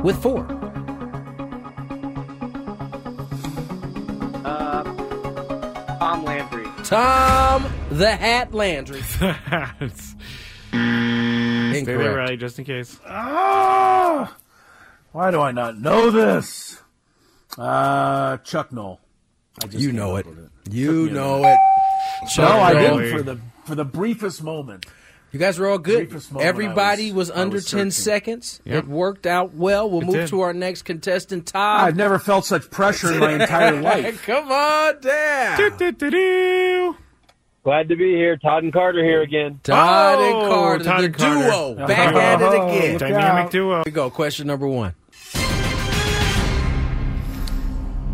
with 0.02 0.20
four? 0.22 0.46
Tom 6.84 7.72
the 7.90 8.10
Hat 8.14 8.52
Landry. 8.54 9.00
That's- 9.20 10.14
Stay 10.70 10.76
there, 10.76 11.74
Incorrect. 11.78 12.16
Riley, 12.16 12.36
just 12.36 12.58
in 12.58 12.64
case. 12.64 12.98
Ah! 13.06 14.36
Why 15.12 15.30
do 15.30 15.40
I 15.40 15.52
not 15.52 15.78
know 15.78 16.10
this? 16.10 16.80
Uh, 17.56 18.36
Chuck 18.38 18.72
Noll. 18.72 19.00
I 19.62 19.66
just 19.68 19.78
You 19.82 19.92
know 19.92 20.16
up 20.16 20.26
it. 20.26 20.34
You 20.70 21.06
Yeah. 21.06 21.12
know 21.12 21.36
it. 21.44 21.58
No, 22.22 22.28
Chuck 22.28 22.50
I 22.50 22.74
didn't 22.74 23.10
for 23.16 23.22
the 23.22 23.38
for 23.64 23.74
the 23.76 23.84
briefest 23.84 24.42
moment. 24.42 24.86
You 25.34 25.40
guys 25.40 25.58
were 25.58 25.68
all 25.68 25.78
good. 25.78 26.14
Everybody 26.38 27.10
was, 27.10 27.28
was, 27.28 27.36
under 27.36 27.56
was 27.56 27.68
10 27.68 27.90
seconds. 27.90 28.60
Yep. 28.64 28.84
It 28.84 28.88
worked 28.88 29.26
out 29.26 29.52
well. 29.52 29.90
We'll 29.90 30.02
it 30.02 30.04
move 30.04 30.14
did. 30.14 30.28
to 30.28 30.42
our 30.42 30.52
next 30.52 30.82
contestant, 30.82 31.48
Todd. 31.48 31.80
I've 31.80 31.96
never 31.96 32.20
felt 32.20 32.44
such 32.44 32.70
pressure 32.70 33.12
in 33.12 33.18
my 33.18 33.32
entire 33.42 33.80
life. 33.80 34.22
Come 34.26 34.52
on, 34.52 35.00
Dad. 35.00 35.76
Do, 35.76 35.90
do, 35.90 36.10
do, 36.10 36.96
Glad 37.64 37.88
to 37.88 37.96
be 37.96 38.14
here. 38.14 38.36
Todd 38.36 38.62
and 38.62 38.72
Carter 38.72 39.02
here 39.02 39.22
again. 39.22 39.58
Todd 39.64 40.18
oh, 40.20 40.24
and 40.24 40.48
Carter, 40.48 40.84
Todd 40.84 41.00
the 41.00 41.04
and 41.06 41.16
Carter. 41.16 41.34
duo. 41.34 41.74
Uh-huh. 41.78 41.86
Back 41.88 42.14
at 42.14 42.40
it 42.40 42.44
uh-huh. 42.44 42.66
again. 42.68 42.98
Dynamic 43.00 43.50
duo. 43.50 43.74
Here 43.78 43.82
we 43.86 43.90
go. 43.90 44.10
Question 44.10 44.46
number 44.46 44.68
one. 44.68 44.94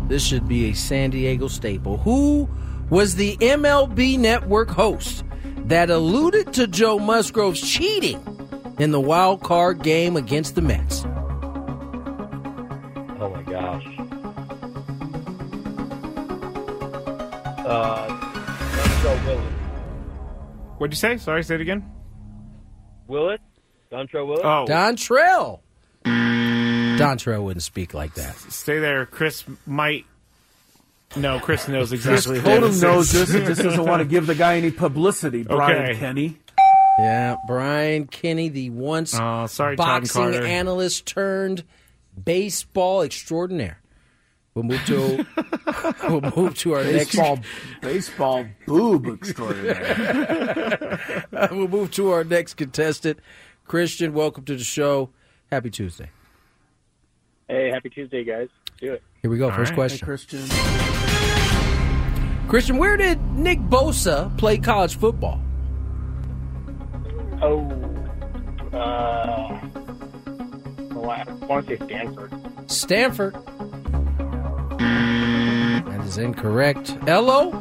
This 0.07 0.25
should 0.25 0.47
be 0.47 0.71
a 0.71 0.73
San 0.73 1.11
Diego 1.11 1.47
staple. 1.47 1.97
Who 1.97 2.49
was 2.89 3.13
the 3.13 3.37
MLB 3.37 4.17
Network 4.17 4.71
host 4.71 5.23
that 5.67 5.89
alluded 5.89 6.53
to 6.53 6.67
Joe 6.67 6.99
Musgrove's 6.99 7.61
cheating 7.61 8.19
in 8.79 8.91
the 8.91 8.99
wild 8.99 9.41
card 9.41 9.83
game 9.83 10.15
against 10.17 10.55
the 10.55 10.61
Mets? 10.61 11.03
Oh 13.19 13.29
my 13.29 13.43
gosh. 13.43 13.85
Uh, 17.65 18.07
Dontrelle 18.75 19.25
Willis. 19.25 19.53
What'd 20.77 20.93
you 20.93 20.97
say? 20.97 21.17
Sorry, 21.17 21.43
say 21.43 21.55
it 21.55 21.61
again. 21.61 21.89
Willis? 23.07 23.39
Dontrelle 23.91 24.25
Willis? 24.27 24.41
Oh, 24.43 24.65
Dontrelle. 24.67 25.59
Dontrelle 26.05 27.43
wouldn't 27.43 27.63
speak 27.63 27.93
like 27.93 28.13
that. 28.15 28.35
stay 28.35 28.79
there. 28.79 29.05
Chris 29.05 29.43
might. 29.65 30.05
No, 31.15 31.39
Chris 31.39 31.67
knows 31.67 31.91
exactly. 31.91 32.39
Chris 32.39 32.59
Told 32.59 32.73
him 32.73 32.79
knows 32.79 33.11
this 33.11 33.33
and 33.33 33.45
just 33.45 33.61
doesn't 33.61 33.85
want 33.85 34.01
to 34.01 34.05
give 34.07 34.27
the 34.27 34.35
guy 34.35 34.57
any 34.57 34.71
publicity. 34.71 35.43
Brian 35.43 35.91
Okay. 35.91 35.99
Kenny. 35.99 36.37
Yeah, 36.99 37.37
Brian 37.47 38.05
Kenny, 38.07 38.49
the 38.49 38.69
once 38.69 39.15
Oh, 39.17 39.47
sorry, 39.47 39.75
Todd 39.75 40.03
boxing 40.03 40.35
analyst 40.35 41.05
turned 41.05 41.63
baseball 42.23 43.01
extraordinaire. 43.01 43.79
We'll 44.53 44.65
move 44.65 44.85
to 44.85 45.25
we'll 46.09 46.21
move 46.35 46.57
to 46.59 46.73
our 46.73 46.83
next 46.83 47.15
Baseball, 47.15 47.39
baseball 47.81 48.45
boob 48.67 49.07
extraordinary. 49.07 51.23
we'll 51.51 51.69
move 51.69 51.91
to 51.91 52.11
our 52.11 52.25
next 52.25 52.55
contestant. 52.55 53.19
Christian, 53.65 54.13
welcome 54.13 54.43
to 54.45 54.57
the 54.57 54.63
show. 54.63 55.09
Happy 55.49 55.69
Tuesday. 55.69 56.09
Hey, 57.47 57.69
happy 57.69 57.89
Tuesday, 57.89 58.25
guys. 58.25 58.49
Do 58.79 58.93
it. 58.93 59.03
Here 59.21 59.31
we 59.31 59.37
go. 59.37 59.49
First 59.51 59.71
right. 59.71 59.75
question. 59.75 60.05
Christian. 60.05 61.00
Christian, 62.51 62.75
where 62.75 62.97
did 62.97 63.17
Nick 63.31 63.59
Bosa 63.59 64.37
play 64.37 64.57
college 64.57 64.97
football? 64.97 65.41
Oh, 67.41 67.61
uh, 68.73 69.57
oh, 70.93 71.09
I 71.09 71.23
want 71.45 71.65
to 71.69 71.77
say 71.77 71.85
Stanford. 71.85 72.33
Stanford. 72.69 73.35
That 75.85 76.01
is 76.03 76.17
incorrect. 76.17 76.93
Elo? 77.07 77.51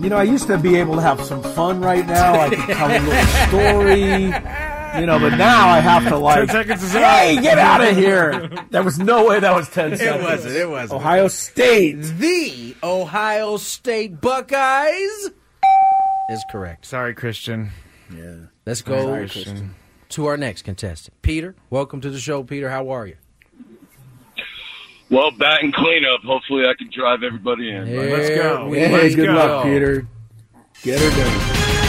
You 0.00 0.08
know, 0.08 0.16
I 0.16 0.22
used 0.22 0.46
to 0.46 0.56
be 0.56 0.76
able 0.76 0.94
to 0.94 1.02
have 1.02 1.20
some 1.20 1.42
fun 1.42 1.82
right 1.82 2.06
now. 2.06 2.40
I 2.40 2.48
could 2.48 2.60
tell 2.60 2.90
a 2.90 2.96
little 2.98 3.26
story. 3.48 4.32
You 4.98 5.06
know, 5.06 5.18
but 5.20 5.36
now 5.36 5.68
I 5.68 5.78
have 5.80 6.08
to 6.08 6.16
like, 6.18 6.38
Ten 6.38 6.48
seconds 6.48 6.82
is 6.82 6.94
up. 6.94 7.02
hey, 7.02 7.40
get 7.40 7.58
out 7.58 7.80
of 7.82 7.96
here. 7.96 8.50
There 8.70 8.82
was 8.82 8.98
no 8.98 9.26
way 9.26 9.38
that 9.40 9.54
was 9.54 9.68
10 9.70 9.96
seconds. 9.96 10.02
It 10.02 10.22
wasn't, 10.22 10.56
it 10.56 10.68
wasn't. 10.68 11.00
Ohio 11.00 11.28
State. 11.28 11.94
The 11.94 12.74
Ohio 12.82 13.56
State 13.56 14.20
Buckeyes 14.20 15.30
is 16.30 16.44
correct. 16.50 16.86
Sorry, 16.86 17.14
Christian. 17.14 17.70
Yeah. 18.14 18.34
Let's 18.66 18.82
go 18.82 19.00
Sorry, 19.00 19.28
Christian. 19.28 19.74
to 20.10 20.26
our 20.26 20.36
next 20.36 20.62
contestant. 20.62 21.14
Peter, 21.22 21.54
welcome 21.70 22.00
to 22.00 22.10
the 22.10 22.18
show. 22.20 22.42
Peter, 22.42 22.68
how 22.68 22.90
are 22.90 23.06
you? 23.06 23.16
Well, 25.08 25.30
bat 25.32 25.62
and 25.62 25.72
cleanup. 25.74 26.20
Hopefully, 26.22 26.64
I 26.66 26.74
can 26.76 26.90
drive 26.92 27.22
everybody 27.22 27.70
in. 27.70 27.86
Here 27.86 28.16
Let's 28.16 28.28
go. 28.30 28.72
Hey, 28.72 28.92
Let's 28.92 29.14
good 29.14 29.26
go. 29.26 29.34
luck, 29.34 29.64
Peter. 29.64 30.06
Get 30.82 31.00
her 31.00 31.10
done. 31.10 31.79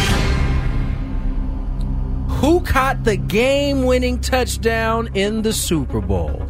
Who 2.41 2.59
caught 2.61 3.03
the 3.03 3.17
game 3.17 3.85
winning 3.85 4.19
touchdown 4.19 5.09
in 5.13 5.43
the 5.43 5.53
Super 5.53 6.01
Bowl? 6.01 6.43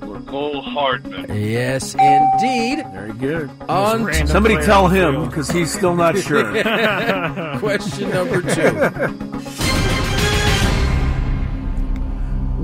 Mecole 0.00 0.64
Hardman. 0.64 1.26
Yes, 1.32 1.94
indeed. 1.94 2.84
Very 2.92 3.12
good. 3.12 3.48
On 3.68 4.02
random 4.02 4.26
Somebody 4.26 4.56
tell 4.56 4.88
him 4.88 5.26
because 5.26 5.48
he's 5.48 5.72
still 5.72 5.94
not 5.94 6.18
sure. 6.18 6.42
question 7.60 8.10
number 8.10 8.42
two. 8.42 8.70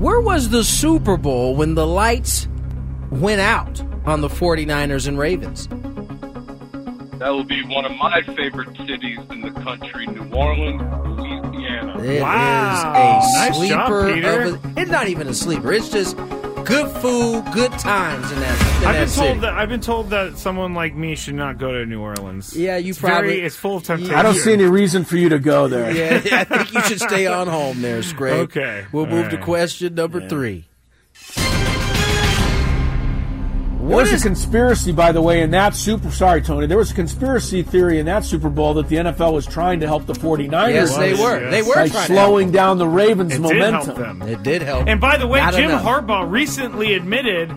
Where 0.01 0.19
was 0.19 0.49
the 0.49 0.65
Super 0.65 1.15
Bowl 1.15 1.55
when 1.55 1.75
the 1.75 1.87
lights 1.87 2.49
went 3.09 3.39
out 3.39 3.81
on 4.05 4.19
the 4.19 4.27
49ers 4.27 5.07
and 5.07 5.17
Ravens? 5.17 5.69
That 7.19 7.29
will 7.29 7.45
be 7.45 7.63
one 7.63 7.85
of 7.85 7.93
my 7.93 8.21
favorite 8.35 8.75
cities 8.85 9.19
in 9.31 9.41
the 9.41 9.51
country, 9.61 10.05
New 10.07 10.29
Orleans, 10.35 10.81
Louisiana. 11.97 12.13
It 12.13 12.15
is 12.17 12.21
Wow. 12.21 12.93
a 12.93 13.19
Nice 13.47 13.55
sleeper. 13.57 13.73
job, 13.75 14.13
Peter. 14.13 14.41
A, 14.75 14.81
it's 14.81 14.91
not 14.91 15.07
even 15.07 15.27
a 15.27 15.33
sleeper. 15.33 15.73
It's 15.73 15.89
just 15.89 16.15
good 16.65 16.89
food, 17.01 17.45
good 17.53 17.71
times 17.79 18.29
in 18.31 18.39
that, 18.41 18.59
in 18.61 18.67
I've 18.67 18.81
that 18.81 18.93
been 18.99 19.07
city. 19.07 19.27
told 19.29 19.41
that 19.41 19.53
I've 19.53 19.69
been 19.69 19.79
told 19.81 20.09
that 20.09 20.37
someone 20.37 20.73
like 20.73 20.95
me 20.95 21.15
should 21.15 21.35
not 21.35 21.57
go 21.57 21.71
to 21.71 21.85
New 21.85 22.01
Orleans. 22.01 22.55
Yeah, 22.55 22.75
you 22.77 22.89
it's 22.89 22.99
probably- 22.99 23.29
very, 23.29 23.41
it's 23.41 23.55
full 23.55 23.77
of 23.77 23.83
temptation. 23.83 24.15
I 24.15 24.21
don't 24.21 24.35
see 24.35 24.51
any 24.53 24.65
reason 24.65 25.05
for 25.05 25.15
you 25.17 25.29
to 25.29 25.39
go 25.39 25.67
there. 25.67 25.91
Yeah, 25.91 26.39
I 26.39 26.43
think 26.43 26.73
you 26.73 26.81
should 26.81 26.99
stay 26.99 27.25
on 27.27 27.47
home 27.47 27.81
there, 27.81 28.03
Scrape. 28.03 28.33
Okay. 28.49 28.85
We'll 28.91 29.05
All 29.05 29.09
move 29.11 29.29
to 29.29 29.37
question 29.37 29.95
number 29.95 30.27
three. 30.27 30.65
There 33.87 33.97
was 33.97 34.13
a 34.13 34.19
conspiracy, 34.19 34.91
by 34.91 35.11
the 35.11 35.21
way, 35.21 35.41
in 35.41 35.51
that 35.51 35.73
Super. 35.75 36.11
Sorry, 36.11 36.41
Tony. 36.41 36.67
There 36.67 36.77
was 36.77 36.91
a 36.91 36.93
conspiracy 36.95 37.63
theory 37.63 37.99
in 37.99 38.05
that 38.07 38.25
Super 38.25 38.49
Bowl 38.49 38.73
that 38.75 38.87
the 38.89 38.97
NFL 38.97 39.33
was 39.33 39.45
trying 39.45 39.79
to 39.79 39.87
help 39.87 40.05
the 40.05 40.13
49ers. 40.13 40.73
Yes, 40.73 40.97
they 40.97 41.13
were. 41.13 41.39
yes. 41.41 41.51
They 41.51 41.61
were 41.61 41.75
by 41.75 41.87
trying 41.89 42.07
slowing 42.07 42.51
down 42.51 42.77
the 42.77 42.87
Ravens' 42.87 43.33
It 43.33 43.35
did 43.35 43.41
momentum. 43.41 43.71
help 43.85 43.97
them. 43.97 44.21
It 44.23 44.43
did 44.43 44.61
help. 44.61 44.87
And 44.87 44.99
by 44.99 45.17
the 45.17 45.27
way, 45.27 45.39
Not 45.39 45.53
Jim 45.53 45.65
enough. 45.65 45.83
Harbaugh 45.83 46.29
recently 46.29 46.93
admitted 46.93 47.49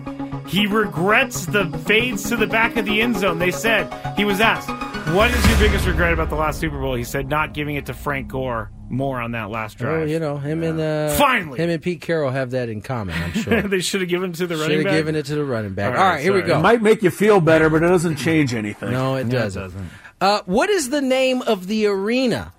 he 0.51 0.67
regrets 0.67 1.45
the 1.45 1.65
fades 1.85 2.27
to 2.29 2.35
the 2.35 2.47
back 2.47 2.75
of 2.77 2.85
the 2.85 3.01
end 3.01 3.17
zone. 3.17 3.39
They 3.39 3.51
said 3.51 3.87
he 4.17 4.25
was 4.25 4.39
asked, 4.41 4.69
"What 5.15 5.31
is 5.31 5.47
your 5.49 5.57
biggest 5.59 5.87
regret 5.87 6.11
about 6.13 6.29
the 6.29 6.35
last 6.35 6.59
Super 6.59 6.79
Bowl?" 6.79 6.95
He 6.95 7.03
said, 7.05 7.29
"Not 7.29 7.53
giving 7.53 7.75
it 7.77 7.85
to 7.87 7.93
Frank 7.93 8.27
Gore 8.27 8.69
more 8.89 9.21
on 9.21 9.31
that 9.31 9.49
last 9.49 9.77
Oh, 9.79 9.85
drive." 9.85 10.09
you 10.09 10.19
know 10.19 10.37
him 10.37 10.61
and 10.63 10.79
uh, 10.79 11.09
Finally. 11.15 11.57
him 11.59 11.69
and 11.69 11.81
Pete 11.81 12.01
Carroll 12.01 12.29
have 12.31 12.51
that 12.51 12.67
in 12.69 12.81
common. 12.81 13.15
I'm 13.21 13.31
sure. 13.31 13.61
they 13.67 13.79
should 13.79 14.01
have 14.01 14.09
given 14.09 14.31
it 14.31 14.35
to 14.35 14.47
the 14.47 14.55
Should 14.55 14.61
running 14.63 14.77
have 14.79 14.85
back. 14.85 14.93
given 14.95 15.15
it 15.15 15.25
to 15.27 15.35
the 15.35 15.45
running 15.45 15.73
back. 15.73 15.93
All 15.95 15.99
All 16.01 16.03
right, 16.09 16.15
right, 16.15 16.21
here 16.23 16.33
we 16.33 16.41
go. 16.41 16.59
It 16.59 16.61
might 16.61 16.81
make 16.81 17.01
you 17.01 17.09
feel 17.11 17.39
better, 17.39 17.69
but 17.69 17.81
it 17.83 17.87
doesn't 17.87 18.17
change 18.17 18.53
anything. 18.53 18.91
no, 18.91 19.15
it 19.15 19.25
No, 19.27 19.37
it 19.37 19.39
doesn't. 19.39 19.61
doesn't. 19.63 19.89
Uh, 20.19 20.41
what 20.45 20.69
is 20.69 20.89
the 20.89 21.01
name 21.01 21.41
of 21.43 21.67
the 21.67 21.85
arena 21.87 22.51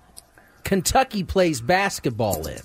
Kentucky 0.63 1.23
plays 1.23 1.61
basketball 1.61 2.45
in? 2.47 2.59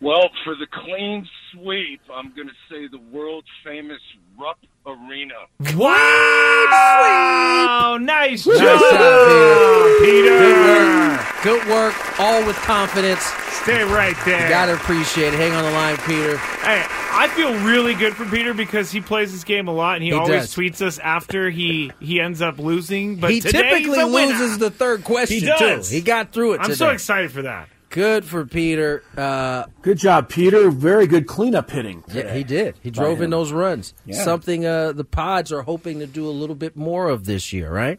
Well, 0.00 0.30
for 0.44 0.54
the 0.54 0.66
clean 0.66 1.28
sweep, 1.52 2.00
I'm 2.12 2.32
going 2.34 2.48
to 2.48 2.54
say 2.70 2.86
the 2.88 3.00
world 3.14 3.44
famous 3.64 4.00
Rupp 4.38 4.58
Arena. 4.86 5.34
Wow! 5.76 7.98
Nice 8.00 8.44
job, 8.44 8.54
Nice 8.54 8.80
job, 8.80 10.00
Peter. 10.00 10.38
Good 10.38 10.64
work. 10.64 11.20
Good 11.42 11.68
work. 11.68 11.94
All 12.20 12.46
with 12.46 12.56
confidence. 12.56 13.20
Stay 13.62 13.82
right 13.84 14.16
there. 14.24 14.48
Gotta 14.48 14.72
appreciate 14.74 15.34
it. 15.34 15.38
Hang 15.38 15.52
on 15.52 15.64
the 15.64 15.70
line, 15.72 15.96
Peter. 15.98 16.38
Hey, 16.38 16.82
I 17.12 17.28
feel 17.34 17.52
really 17.62 17.92
good 17.94 18.14
for 18.14 18.24
Peter 18.24 18.54
because 18.54 18.90
he 18.90 19.02
plays 19.02 19.32
this 19.32 19.44
game 19.44 19.68
a 19.68 19.72
lot, 19.72 19.96
and 19.96 20.02
he, 20.02 20.08
He 20.10 20.14
always 20.14 20.46
does. 20.46 20.54
tweets 20.56 20.80
us 20.80 20.98
after 20.98 21.50
he 21.50 21.92
he 22.00 22.20
ends 22.20 22.40
up 22.40 22.58
losing. 22.58 23.16
But 23.16 23.32
he 23.32 23.40
today 23.40 23.62
typically 23.62 23.98
he's 23.98 23.98
a 23.98 24.06
loses 24.06 24.56
the 24.58 24.70
third 24.70 25.04
question 25.04 25.40
He 25.40 25.44
does. 25.46 25.90
too. 25.90 25.94
He 25.96 26.00
got 26.00 26.32
through 26.32 26.54
it 26.54 26.60
I'm 26.60 26.66
today. 26.66 26.76
so 26.76 26.88
excited 26.90 27.32
for 27.32 27.42
that. 27.42 27.68
Good 27.90 28.24
for 28.24 28.46
Peter. 28.46 29.02
Uh, 29.16 29.64
Good 29.82 29.98
job, 29.98 30.28
Peter. 30.28 30.70
Very 30.70 31.08
good 31.08 31.26
cleanup 31.26 31.70
hitting. 31.70 32.04
yeah, 32.12 32.32
he 32.32 32.44
did. 32.44 32.76
He 32.82 32.90
drove 32.90 33.20
in 33.20 33.30
those 33.30 33.50
runs. 33.50 33.94
Yeah. 34.06 34.22
Something 34.22 34.64
uh, 34.64 34.92
the 34.92 35.04
Pods 35.04 35.50
are 35.52 35.62
hoping 35.62 35.98
to 35.98 36.06
do 36.06 36.28
a 36.28 36.30
little 36.30 36.54
bit 36.54 36.76
more 36.76 37.08
of 37.08 37.24
this 37.24 37.52
year, 37.52 37.68
right? 37.70 37.98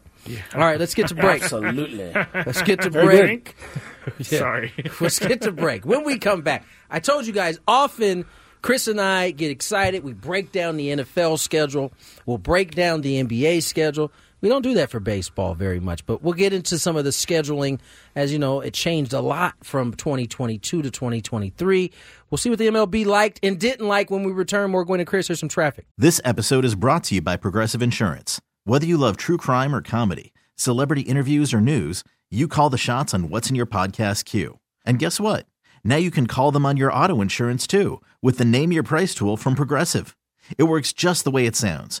All 0.54 0.60
right, 0.60 0.80
let's 0.80 0.94
get 0.94 1.08
to 1.08 1.14
break. 1.14 1.42
Absolutely. 1.42 2.10
Let's 2.34 2.62
get 2.62 2.80
to 2.82 2.90
break. 2.90 3.54
Yeah. 4.18 4.38
Sorry. 4.40 4.72
Let's 5.00 5.20
get 5.20 5.42
to 5.42 5.52
break. 5.52 5.86
When 5.86 6.02
we 6.02 6.18
come 6.18 6.42
back, 6.42 6.64
I 6.90 6.98
told 6.98 7.24
you 7.24 7.32
guys 7.32 7.60
often 7.68 8.24
Chris 8.60 8.88
and 8.88 9.00
I 9.00 9.30
get 9.30 9.52
excited. 9.52 10.02
We 10.02 10.12
break 10.12 10.50
down 10.50 10.76
the 10.76 10.88
NFL 10.88 11.38
schedule. 11.38 11.92
We'll 12.26 12.38
break 12.38 12.74
down 12.74 13.02
the 13.02 13.22
NBA 13.22 13.62
schedule. 13.62 14.10
We 14.42 14.48
don't 14.48 14.62
do 14.62 14.74
that 14.74 14.90
for 14.90 14.98
baseball 14.98 15.54
very 15.54 15.78
much, 15.78 16.04
but 16.04 16.22
we'll 16.22 16.34
get 16.34 16.52
into 16.52 16.76
some 16.78 16.96
of 16.96 17.04
the 17.04 17.10
scheduling. 17.10 17.78
As 18.16 18.32
you 18.32 18.40
know, 18.40 18.60
it 18.60 18.74
changed 18.74 19.12
a 19.12 19.20
lot 19.20 19.54
from 19.62 19.94
2022 19.94 20.82
to 20.82 20.90
2023. 20.90 21.92
We'll 22.28 22.38
see 22.38 22.50
what 22.50 22.58
the 22.58 22.66
MLB 22.66 23.06
liked 23.06 23.38
and 23.44 23.58
didn't 23.58 23.86
like 23.86 24.10
when 24.10 24.24
we 24.24 24.32
return. 24.32 24.72
More 24.72 24.84
going 24.84 24.98
to 24.98 25.04
Chris. 25.04 25.28
There's 25.28 25.38
some 25.38 25.48
traffic. 25.48 25.86
This 25.96 26.20
episode 26.24 26.64
is 26.64 26.74
brought 26.74 27.04
to 27.04 27.14
you 27.14 27.22
by 27.22 27.36
Progressive 27.36 27.82
Insurance. 27.82 28.40
Whether 28.64 28.84
you 28.84 28.96
love 28.96 29.16
true 29.16 29.36
crime 29.36 29.74
or 29.74 29.80
comedy, 29.80 30.32
celebrity 30.56 31.02
interviews 31.02 31.54
or 31.54 31.60
news, 31.60 32.02
you 32.28 32.48
call 32.48 32.68
the 32.68 32.76
shots 32.76 33.14
on 33.14 33.28
what's 33.28 33.48
in 33.48 33.54
your 33.54 33.66
podcast 33.66 34.24
queue. 34.24 34.58
And 34.84 34.98
guess 34.98 35.20
what? 35.20 35.46
Now 35.84 35.96
you 35.96 36.10
can 36.10 36.26
call 36.26 36.50
them 36.50 36.66
on 36.66 36.76
your 36.76 36.92
auto 36.92 37.20
insurance 37.20 37.66
too 37.66 38.02
with 38.20 38.38
the 38.38 38.44
Name 38.44 38.72
Your 38.72 38.82
Price 38.82 39.14
tool 39.14 39.36
from 39.36 39.54
Progressive. 39.54 40.16
It 40.58 40.64
works 40.64 40.92
just 40.92 41.22
the 41.22 41.30
way 41.30 41.46
it 41.46 41.54
sounds. 41.54 42.00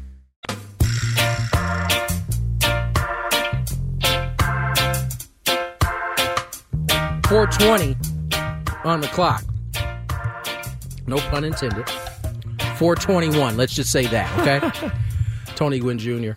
Four 7.31 7.47
twenty 7.47 7.95
on 8.83 8.99
the 8.99 9.07
clock. 9.07 9.45
No 11.07 11.15
pun 11.15 11.45
intended. 11.45 11.89
Four 12.75 12.97
twenty 12.97 13.29
one. 13.39 13.55
Let's 13.55 13.73
just 13.73 13.89
say 13.89 14.05
that. 14.07 14.37
Okay. 14.39 14.91
Tony 15.55 15.79
Gwynn 15.79 15.97
Jr., 15.97 16.31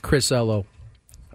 Chris 0.00 0.32
Ello. 0.32 0.64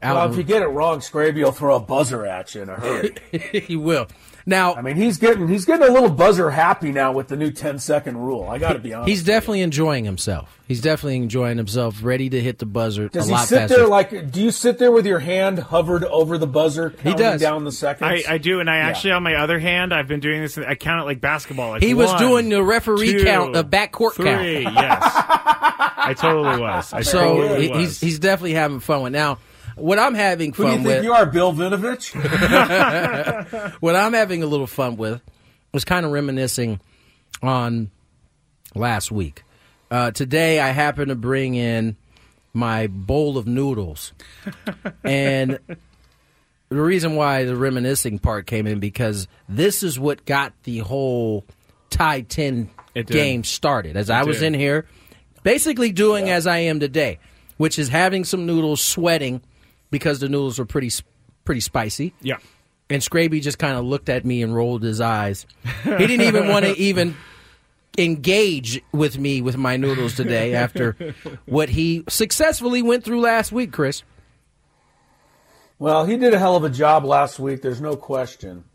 Well, 0.02 0.32
if 0.32 0.38
you 0.38 0.44
get 0.44 0.62
it 0.62 0.68
wrong, 0.68 1.00
Scraby 1.00 1.44
will 1.44 1.52
throw 1.52 1.76
a 1.76 1.80
buzzer 1.80 2.26
at 2.26 2.54
you 2.56 2.62
in 2.64 2.70
a 2.70 2.76
hurry. 2.76 3.16
he 3.32 3.76
will. 3.76 4.08
Now, 4.46 4.74
I 4.74 4.82
mean, 4.82 4.96
he's 4.96 5.18
getting 5.18 5.48
he's 5.48 5.66
getting 5.66 5.88
a 5.88 5.92
little 5.92 6.10
buzzer 6.10 6.50
happy 6.50 6.92
now 6.92 7.12
with 7.12 7.28
the 7.28 7.36
new 7.36 7.52
10 7.52 7.78
second 7.78 8.18
rule. 8.18 8.48
I 8.48 8.58
got 8.58 8.74
to 8.74 8.80
be 8.80 8.94
honest. 8.96 9.10
He's 9.10 9.22
definitely 9.24 9.62
enjoying 9.62 10.06
himself. 10.06 10.58
He's 10.68 10.82
definitely 10.82 11.18
enjoying 11.18 11.58
himself, 11.58 12.00
ready 12.02 12.30
to 12.32 12.42
hit 12.42 12.58
the 12.58 12.66
buzzer 12.66 13.10
Does 13.10 13.26
a 13.26 13.28
he 13.28 13.32
lot 13.34 13.48
sit 13.48 13.58
faster. 13.60 13.76
there 13.76 13.88
like? 13.88 14.32
Do 14.32 14.42
you 14.42 14.50
sit 14.50 14.80
there 14.80 14.92
with 14.92 15.06
your 15.06 15.20
hand 15.20 15.60
hovered 15.60 16.04
over 16.06 16.40
the 16.40 16.48
buzzer, 16.48 16.90
counting 16.90 17.18
does. 17.18 17.42
down 17.42 17.64
the 17.64 17.72
seconds? 17.72 18.24
I, 18.28 18.34
I 18.36 18.38
do, 18.40 18.60
and 18.60 18.70
I 18.72 18.78
Yeah. 18.78 18.88
actually, 18.88 19.12
on 19.12 19.22
my 19.24 19.36
other 19.36 19.60
hand, 19.60 19.94
I've 19.94 20.08
been 20.08 20.22
doing 20.22 20.42
this. 20.42 20.58
I 20.58 20.74
count 20.74 21.02
it 21.02 21.06
like 21.06 21.22
basketball. 21.22 21.72
Like 21.72 21.84
he 21.84 21.94
was 21.94 22.10
one, 22.10 22.20
doing 22.20 22.50
the 22.50 22.64
referee 22.64 23.12
two, 23.20 23.26
count, 23.26 23.56
a 23.56 23.64
backcourt 23.64 24.14
three. 24.14 24.26
count. 24.64 24.76
Yes, 24.76 25.02
I 25.14 26.16
totally 26.18 26.60
was. 26.60 26.92
I 26.94 27.02
so 27.02 27.20
totally 27.22 27.64
he- 27.68 27.70
was. 27.70 27.80
he's 27.80 28.00
he's 28.02 28.20
definitely 28.20 28.54
having 28.54 28.80
fun 28.80 29.04
with. 29.04 29.14
Now, 29.14 29.38
what 29.80 30.00
I'm 30.00 30.14
having 30.14 30.54
Who 30.54 30.64
do 30.64 30.70
you 30.70 30.76
fun 30.76 30.84
think 30.84 30.96
with, 30.96 31.04
you 31.04 31.14
are, 31.14 31.26
Bill 31.26 31.54
Vinovich? 31.54 32.14
what 33.82 33.96
I'm 33.96 34.14
having 34.14 34.44
a 34.44 34.46
little 34.46 34.68
fun 34.68 34.98
with, 34.98 35.22
was 35.74 35.86
kind 35.86 36.06
of 36.06 36.12
reminiscing 36.12 36.80
on 37.42 37.92
last 38.76 39.12
week. 39.12 39.44
Uh, 39.92 40.12
today, 40.12 40.60
I 40.60 40.70
happened 40.70 41.10
to 41.10 41.16
bring 41.16 41.56
in 41.56 41.98
my 42.54 42.88
bowl 42.88 43.38
of 43.38 43.48
noodles, 43.48 44.14
and 45.04 45.60
the 46.70 46.82
reason 46.82 47.16
why 47.16 47.46
the 47.46 47.56
reminiscing 47.56 48.20
part 48.20 48.46
came 48.46 48.68
in 48.68 48.80
because 48.80 49.28
this 49.48 49.82
is 49.82 50.00
what 50.00 50.26
got 50.26 50.54
the 50.64 50.80
whole 50.80 51.46
Thai 51.90 52.22
10 52.22 52.70
game 53.06 53.44
started. 53.44 53.98
As 53.98 54.10
It 54.10 54.14
I 54.14 54.24
was 54.24 54.40
did. 54.40 54.48
in 54.48 54.54
here, 54.54 54.86
basically 55.44 55.92
doing 55.92 56.30
as 56.30 56.46
I 56.46 56.60
am 56.60 56.80
today, 56.80 57.18
which 57.58 57.80
is 57.80 57.90
having 57.90 58.24
some 58.24 58.46
noodles, 58.46 58.82
sweating 58.82 59.42
because 59.92 60.20
the 60.20 60.30
noodles 60.30 60.60
were 60.60 60.66
pretty 60.66 60.92
pretty 61.46 61.62
spicy. 61.62 62.14
Yeah. 62.22 62.38
And 62.90 63.02
Scraby 63.02 63.42
just 63.42 63.60
kind 63.60 63.78
of 63.78 63.86
looked 63.86 64.10
at 64.10 64.26
me 64.26 64.42
and 64.42 64.54
rolled 64.54 64.82
his 64.84 65.00
eyes. 65.00 65.46
He 65.84 65.90
didn't 66.08 66.22
even 66.22 66.48
want 66.48 66.66
to 66.66 66.76
even 66.78 67.16
engage 67.98 68.82
with 68.92 69.18
me 69.18 69.42
with 69.42 69.58
my 69.58 69.78
noodles 69.78 70.16
today 70.16 70.54
after 70.56 70.96
what 71.46 71.70
he 71.70 72.04
successfully 72.08 72.82
went 72.82 73.04
through 73.04 73.22
last 73.22 73.52
week, 73.52 73.72
Chris. 73.72 74.04
Well, 75.78 76.06
he 76.06 76.18
did 76.18 76.34
a 76.34 76.40
hell 76.40 76.56
of 76.56 76.64
a 76.64 76.70
job 76.70 77.06
last 77.06 77.40
week. 77.40 77.62
There's 77.62 77.82
no 77.82 77.96
question. 77.96 78.66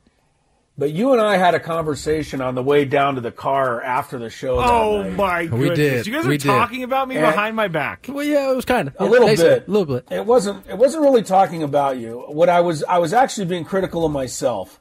But 0.77 0.91
you 0.93 1.13
and 1.13 1.21
I 1.21 1.37
had 1.37 1.55
a 1.55 1.61
conversation 1.61 2.41
on 2.41 2.57
the 2.57 2.63
way 2.63 2.85
down 2.85 3.15
to 3.15 3.21
the 3.21 3.31
car 3.31 3.81
after 3.81 4.19
the 4.19 4.29
show. 4.29 4.57
that 4.57 4.69
Oh 4.69 5.03
night. 5.05 5.13
my 5.13 5.43
We 5.43 5.69
goodness! 5.69 5.77
did. 5.77 6.07
You 6.09 6.13
guys 6.15 6.27
We 6.27 6.35
are 6.35 6.39
did. 6.39 6.49
talking 6.49 6.83
about 6.83 7.07
me 7.07 7.17
And- 7.17 7.27
behind 7.27 7.55
my 7.55 7.69
back. 7.69 8.07
Well, 8.09 8.25
yeah, 8.25 8.51
it 8.51 8.57
was 8.57 8.65
kind 8.65 8.89
of 8.89 8.97
a 8.99 9.05
little 9.05 9.29
bit, 9.29 9.69
a 9.69 9.71
little 9.71 9.85
bit. 9.95 10.05
It 10.11 10.27
wasn't. 10.27 10.67
It 10.69 10.77
wasn't 10.77 11.05
really 11.05 11.23
talking 11.23 11.63
about 11.63 11.99
you. 11.99 12.25
What 12.27 12.49
I 12.49 12.61
was, 12.61 12.83
I 12.85 12.99
was 12.99 13.13
actually 13.13 13.47
being 13.47 13.65
critical 13.65 14.05
of 14.05 14.11
myself. 14.11 14.81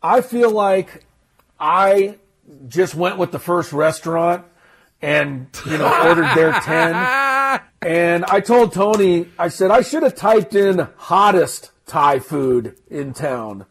I 0.00 0.20
feel 0.20 0.52
like 0.52 1.04
I 1.58 2.18
just 2.68 2.94
went 2.94 3.18
with 3.18 3.32
the 3.32 3.40
first 3.40 3.72
restaurant 3.72 4.44
and 5.02 5.48
you 5.66 5.78
know 5.78 6.00
ordered 6.08 6.32
their 6.36 6.52
ten. 6.60 6.94
And 7.82 8.24
I 8.26 8.38
told 8.38 8.72
Tony, 8.72 9.26
I 9.36 9.48
said 9.48 9.72
I 9.72 9.82
should 9.82 10.04
have 10.04 10.14
typed 10.14 10.54
in 10.54 10.86
hottest 10.96 11.72
Thai 11.86 12.20
food 12.20 12.76
in 12.88 13.14
town, 13.14 13.66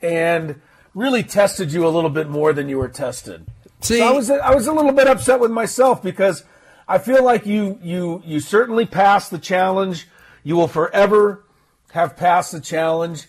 and 0.00 0.60
really 0.94 1.22
tested 1.22 1.72
you 1.72 1.86
a 1.86 1.90
little 1.90 2.10
bit 2.10 2.28
more 2.28 2.52
than 2.52 2.68
you 2.68 2.78
were 2.78 2.88
tested. 2.88 3.46
See- 3.80 3.98
so 3.98 4.06
I 4.06 4.12
was 4.12 4.30
I 4.30 4.54
was 4.54 4.66
a 4.66 4.72
little 4.72 4.92
bit 4.92 5.06
upset 5.08 5.40
with 5.40 5.50
myself 5.50 6.02
because 6.02 6.44
I 6.88 6.98
feel 6.98 7.24
like 7.24 7.46
you 7.46 7.78
you 7.82 8.22
you 8.24 8.40
certainly 8.40 8.86
passed 8.86 9.30
the 9.30 9.38
challenge. 9.38 10.08
You 10.44 10.56
will 10.56 10.68
forever 10.68 11.44
have 11.92 12.16
passed 12.16 12.52
the 12.52 12.60
challenge, 12.60 13.28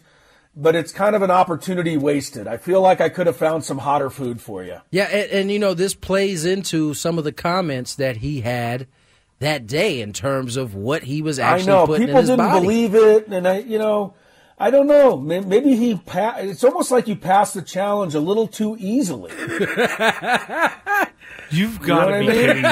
but 0.56 0.76
it's 0.76 0.92
kind 0.92 1.16
of 1.16 1.22
an 1.22 1.32
opportunity 1.32 1.98
wasted. 1.98 2.48
I 2.48 2.58
feel 2.58 2.82
like 2.82 3.02
I 3.02 3.10
could 3.10 3.28
have 3.28 3.38
found 3.38 3.64
some 3.66 3.80
hotter 3.80 4.10
food 4.10 4.42
for 4.42 4.64
you. 4.64 4.78
Yeah, 4.92 5.06
and, 5.06 5.32
and 5.32 5.52
you 5.52 5.60
know 5.60 5.74
this 5.74 5.94
plays 5.94 6.46
into 6.46 6.94
some 6.94 7.18
of 7.18 7.24
the 7.24 7.32
comments 7.32 7.96
that 7.96 8.18
he 8.18 8.42
had 8.42 8.88
that 9.40 9.68
day 9.68 10.02
in 10.02 10.14
terms 10.14 10.56
of 10.56 10.74
what 10.76 11.04
he 11.04 11.22
was 11.22 11.38
I 11.40 11.56
actually 11.56 11.68
know 11.68 11.86
putting 11.88 12.08
people 12.08 12.18
in 12.20 12.22
his 12.22 12.30
didn't 12.30 12.46
body. 12.46 12.62
believe 12.62 12.96
it, 12.96 13.28
and 13.28 13.48
I, 13.48 13.58
you 13.60 13.78
know, 13.80 14.14
I 14.64 14.72
don't 14.72 14.88
know. 14.88 15.18
Maybe 15.18 15.76
he. 15.76 15.96
Pa- 15.96 16.36
it's 16.38 16.64
almost 16.64 16.90
like 16.90 17.10
you 17.10 17.18
passed 17.18 17.54
the 17.54 17.62
challenge 17.62 18.16
a 18.16 18.22
little 18.22 18.48
too 18.48 18.78
easily. 18.80 19.30
You've 21.52 21.82
know 21.82 21.88
got 21.88 22.06
what 22.08 22.12
to 22.12 22.16
I 22.16 22.20
be 22.22 22.28
mean? 22.28 22.36
kidding 22.36 22.62
me! 22.64 22.70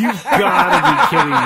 You've 0.00 0.24
got 0.24 0.74
to 0.74 0.80
be 0.90 0.96
kidding 1.10 1.30
me! 1.30 1.36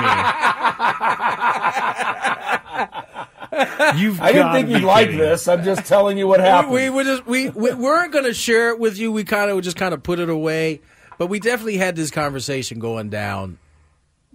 You've 4.01 4.19
I 4.21 4.31
didn't 4.31 4.53
think 4.53 4.69
you'd 4.69 4.83
like 4.83 5.09
this. 5.11 5.47
I'm 5.47 5.63
just 5.63 5.85
telling 5.85 6.17
you 6.17 6.27
what 6.27 6.39
happened. 6.39 6.73
we, 6.73 6.89
we 6.89 6.91
were 6.95 7.03
just 7.03 7.25
we, 7.27 7.49
we 7.49 7.71
weren't 7.73 8.11
going 8.11 8.25
to 8.25 8.33
share 8.33 8.69
it 8.69 8.79
with 8.79 8.97
you. 8.97 9.11
We 9.11 9.23
kind 9.23 9.51
of 9.51 9.61
just 9.61 9.77
kind 9.77 9.93
of 9.93 10.01
put 10.01 10.17
it 10.19 10.29
away, 10.29 10.81
but 11.19 11.27
we 11.27 11.39
definitely 11.39 11.77
had 11.77 11.95
this 11.95 12.09
conversation 12.11 12.79
going 12.79 13.09
down. 13.09 13.59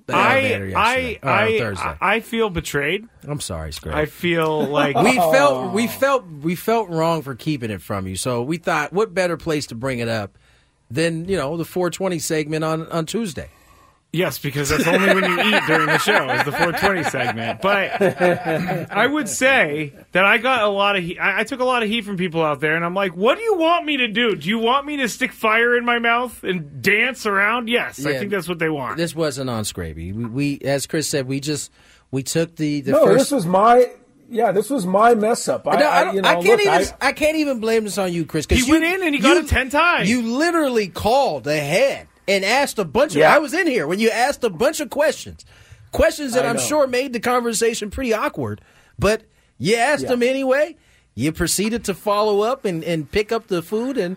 The 0.07 0.15
I 0.15 0.73
I 0.77 1.19
or 1.23 1.29
I, 1.29 1.59
Thursday. 1.59 1.97
I 2.01 2.21
feel 2.21 2.51
betrayed. 2.51 3.09
I'm 3.27 3.41
sorry, 3.41 3.73
Scrap. 3.73 3.95
I 3.95 4.05
feel 4.05 4.67
like 4.67 4.97
we 4.97 5.19
oh. 5.19 5.33
felt 5.33 5.73
we 5.73 5.87
felt 5.87 6.27
we 6.27 6.55
felt 6.57 6.91
wrong 6.91 7.23
for 7.23 7.35
keeping 7.35 7.71
it 7.71 7.81
from 7.81 8.07
you. 8.07 8.17
So 8.17 8.43
we 8.43 8.59
thought, 8.59 8.93
what 8.93 9.15
better 9.15 9.39
place 9.39 9.67
to 9.69 9.75
bring 9.75 10.01
it 10.01 10.09
up 10.09 10.37
than 10.91 11.27
you 11.27 11.39
know 11.39 11.57
the 11.57 11.65
420 11.65 12.19
segment 12.19 12.65
on 12.65 12.87
on 12.89 13.07
Tuesday. 13.07 13.49
Yes, 14.15 14.39
because 14.39 14.69
that's 14.69 14.87
only 14.87 15.13
when 15.13 15.25
you 15.25 15.41
eat 15.41 15.63
during 15.67 15.87
the 15.87 15.99
show 15.99 16.31
is 16.31 16.45
the 16.45 16.53
420 16.53 17.03
segment. 17.03 17.61
But 17.61 18.01
I 18.93 19.09
would 19.09 19.29
say 19.29 19.93
that 20.13 20.25
I 20.25 20.39
got 20.39 20.63
a 20.63 20.69
lot 20.69 20.95
of 20.95 21.03
heat. 21.03 21.19
I, 21.19 21.41
I 21.41 21.45
took 21.45 21.59
a 21.59 21.65
lot 21.65 21.83
of 21.83 21.89
heat 21.89 22.05
from 22.05 22.17
people 22.17 22.41
out 22.41 22.61
there, 22.61 22.77
and 22.77 22.85
I'm 22.85 22.95
like, 22.95 23.17
"What 23.17 23.39
do 23.39 23.43
you 23.43 23.57
want 23.57 23.85
me 23.85 23.97
to 23.97 24.07
do? 24.07 24.37
Do 24.37 24.49
you 24.49 24.61
want 24.61 24.87
me 24.87 24.99
to 24.99 25.09
stick 25.09 25.33
fire 25.33 25.77
in 25.77 25.85
my 25.85 25.99
mouth 25.99 26.45
and 26.45 26.81
dance 26.81 27.27
around?" 27.27 27.69
Yes, 27.69 28.07
I 28.07 28.17
think 28.17 28.31
that's 28.31 28.49
what 28.49 28.61
they 28.61 28.69
want. 28.69 28.99
This 28.99 29.17
wasn't 29.17 29.51
on 29.51 29.65
Scraby. 29.65 30.15
We, 30.15 30.25
we 30.25 30.59
as 30.61 30.87
Chris 30.87 31.09
said, 31.09 31.27
we 31.27 31.41
just 31.41 31.73
we 32.13 32.23
took 32.23 32.55
the 32.55 32.83
the 32.83 32.93
no, 32.93 33.07
first. 33.07 33.19
this 33.19 33.31
was 33.33 33.47
my. 33.47 33.91
Yeah, 34.31 34.53
this 34.53 34.71
was 34.71 34.87
my 34.87 35.15
mess 35.15 35.49
up. 35.49 35.67
I, 35.69 35.77
No, 35.77 35.87
I, 35.87 36.03
I, 36.03 36.13
you 36.13 36.23
know, 36.23 36.29
I 36.29 36.35
can't 36.35 36.47
look, 36.47 36.61
even. 36.61 36.95
I, 37.01 37.09
I, 37.09 37.13
can't 37.13 37.37
even 37.37 37.61
blame 37.61 37.85
this 37.85 37.99
on 37.99 38.11
you, 38.11 38.25
Chris. 38.25 38.47
He 38.49 38.57
you- 38.57 38.71
went 38.73 38.83
in 38.83 39.03
and 39.03 39.15
he 39.15 39.21
got 39.21 39.37
you- 39.37 39.43
it 39.43 39.49
10 39.49 39.69
times. 39.69 40.09
You 40.09 40.23
literally 40.23 40.89
called 40.89 41.47
ahead 41.47 42.09
and 42.29 42.45
asked 42.45 42.79
a 42.79 42.85
bunch 42.85 43.13
of. 43.13 43.19
Yeah. 43.19 43.35
I 43.35 43.39
was 43.39 43.53
in 43.55 43.67
here 43.67 43.87
when 43.87 43.99
you 44.01 44.11
asked 44.11 44.45
a 44.45 44.51
bunch 44.51 44.81
of 44.81 44.91
questions, 44.91 45.45
questions 45.93 46.35
that 46.35 46.45
I 46.45 46.49
I'm 46.51 46.57
know. 46.57 46.63
sure 46.63 46.87
made 46.87 47.13
the 47.13 47.21
conversation 47.21 47.91
pretty 47.91 48.13
awkward. 48.15 48.61
But 48.99 49.23
you 49.59 49.77
asked 49.77 50.05
Yeah. 50.05 50.11
them 50.11 50.23
anyway. 50.23 50.77
You 51.15 51.31
proceeded 51.33 51.85
to 51.85 51.95
follow 51.95 52.41
up 52.41 52.65
and, 52.65 52.83
and 52.83 53.11
pick 53.11 53.31
up 53.31 53.47
the 53.47 53.63
food, 53.63 53.97
and 53.97 54.17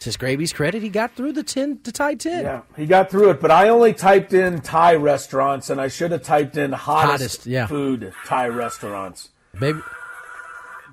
To 0.00 0.12
Scraby's 0.12 0.52
credit, 0.52 0.82
he 0.82 0.90
got 0.90 1.14
through 1.14 1.32
the 1.32 1.42
ten, 1.42 1.78
to 1.84 1.90
Thai 1.92 2.14
ten. 2.16 2.44
Yeah, 2.44 2.60
he 2.76 2.84
got 2.84 3.10
through 3.10 3.30
it, 3.30 3.40
but 3.40 3.50
I 3.50 3.70
only 3.70 3.94
typed 3.94 4.34
in 4.34 4.60
Thai 4.60 4.96
restaurants, 4.96 5.70
and 5.70 5.80
I 5.80 5.88
should 5.88 6.10
have 6.12 6.22
typed 6.22 6.58
in 6.58 6.72
hottest, 6.72 7.10
Hottest, 7.10 7.46
yeah. 7.46 7.66
food 7.66 8.12
Thai 8.26 8.48
restaurants. 8.48 9.30
Baby, 9.58 9.80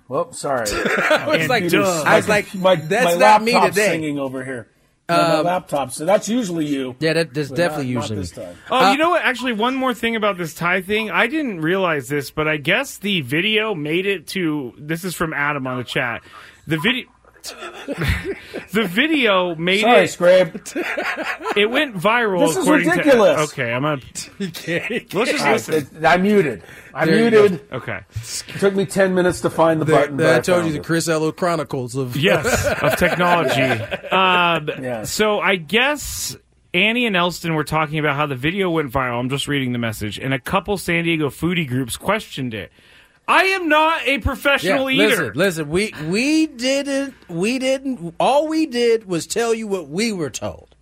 Whoop, 0.08 0.34
sorry. 0.34 0.68
I 0.72 1.38
was 1.38 1.48
like, 1.50 1.74
I 1.74 2.16
was 2.18 2.28
like, 2.30 2.54
my, 2.56 2.76
that's 2.76 3.16
my 3.16 3.20
not 3.20 3.44
me 3.44 3.54
today. 3.60 3.88
singing 3.88 4.20
over 4.20 4.44
here. 4.46 4.68
No, 5.10 5.16
Um, 5.16 5.22
my 5.30 5.42
laptop. 5.42 5.92
So 5.92 6.06
that's 6.06 6.30
usually 6.30 6.66
you. 6.66 6.96
Yeah, 7.00 7.14
that, 7.14 7.34
that's 7.34 7.50
but 7.50 7.58
definitely 7.58 7.94
not- 7.94 8.02
not 8.02 8.10
usually 8.12 8.20
this 8.22 8.32
time. 8.32 8.56
Oh, 8.72 8.86
Uh, 8.86 8.92
you 8.94 8.98
know 8.98 9.10
what? 9.10 9.22
Actually, 9.24 9.54
one 9.54 9.76
more 9.76 9.94
thing 9.94 10.16
about 10.16 10.38
this 10.38 10.54
Thai 10.54 10.82
thing. 10.82 11.12
I 11.12 11.28
didn't 11.28 11.60
realize 11.62 12.08
this, 12.08 12.32
but 12.32 12.48
I 12.48 12.56
guess 12.58 12.98
the 13.00 13.20
video 13.22 13.76
made 13.76 14.06
it 14.06 14.28
to. 14.28 14.74
This 14.78 15.04
is 15.04 15.14
from 15.14 15.34
Adam 15.34 15.68
on 15.68 15.78
the 15.78 15.84
chat. 15.84 16.22
The 16.68 16.78
video. 16.78 17.06
The 17.44 18.88
video 18.90 19.56
made 19.56 19.82
Sorry, 19.82 20.04
it. 20.06 20.08
Scrape. 20.10 20.56
It 21.58 21.70
went 21.70 21.96
viral. 21.96 22.48
This 22.48 22.58
is 22.58 22.64
according 22.66 22.90
ridiculous. 22.90 23.36
To, 23.54 23.62
okay, 23.62 23.74
I'm 23.74 23.84
gonna. 23.84 24.02
Let's 24.40 25.32
just 25.32 25.46
listen. 25.46 25.74
it- 25.98 26.06
I 26.06 26.18
muted. 26.18 26.64
I 26.94 27.06
There 27.06 27.16
you 27.16 27.32
muted. 27.32 27.72
Okay. 27.72 28.00
It 28.12 28.60
took 28.60 28.76
me 28.76 28.86
ten 28.86 29.14
minutes 29.14 29.42
to 29.42 29.50
find 29.50 29.82
the 29.82 29.86
button. 29.86 30.18
but 30.18 30.26
I 30.28 30.38
I 30.38 30.40
told 30.40 30.60
found 30.60 30.68
you 30.68 30.74
the 30.74 30.80
it. 30.80 30.86
Chris 30.86 31.08
Ello 31.08 31.32
Chronicles 31.32 31.96
of 31.96 32.16
Yes, 32.16 32.66
of 32.82 32.96
technology. 32.98 33.62
Um, 33.62 34.70
Yes. 34.82 35.12
So 35.12 35.40
I 35.40 35.56
guess 35.56 36.36
Annie 36.74 37.06
and 37.06 37.16
Elston 37.16 37.54
were 37.56 37.64
talking 37.64 38.00
about 38.00 38.16
how 38.16 38.26
the 38.26 38.36
video 38.36 38.70
went 38.70 38.92
viral. 38.92 39.20
I'm 39.20 39.30
just 39.30 39.48
reading 39.48 39.74
the 39.74 39.80
message, 39.80 40.18
and 40.20 40.34
a 40.34 40.40
couple 40.40 40.78
San 40.78 41.04
Diego 41.04 41.30
foodie 41.30 41.68
groups 41.68 41.98
questioned 41.98 42.54
it. 42.54 42.72
I 43.28 43.44
am 43.46 43.70
not 43.70 44.02
a 44.06 44.18
professional 44.20 44.92
Yeah, 44.92 45.08
eater. 45.08 45.34
Listen, 45.34 45.68
listen, 45.68 45.70
we 45.70 45.94
we 46.08 46.48
didn't 46.48 47.14
we 47.30 47.60
didn't 47.60 48.16
all 48.20 48.48
we 48.48 48.66
did 48.66 49.06
was 49.06 49.28
tell 49.28 49.54
you 49.54 49.68
what 49.68 49.88
we 49.88 50.12
were 50.12 50.30
told, 50.30 50.76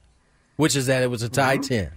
which 0.55 0.75
is 0.75 0.87
that 0.87 1.03
it 1.03 1.07
was 1.07 1.21
a 1.23 1.27
mm-hmm. 1.27 1.35
Thai 1.35 1.57
ten. 1.57 1.91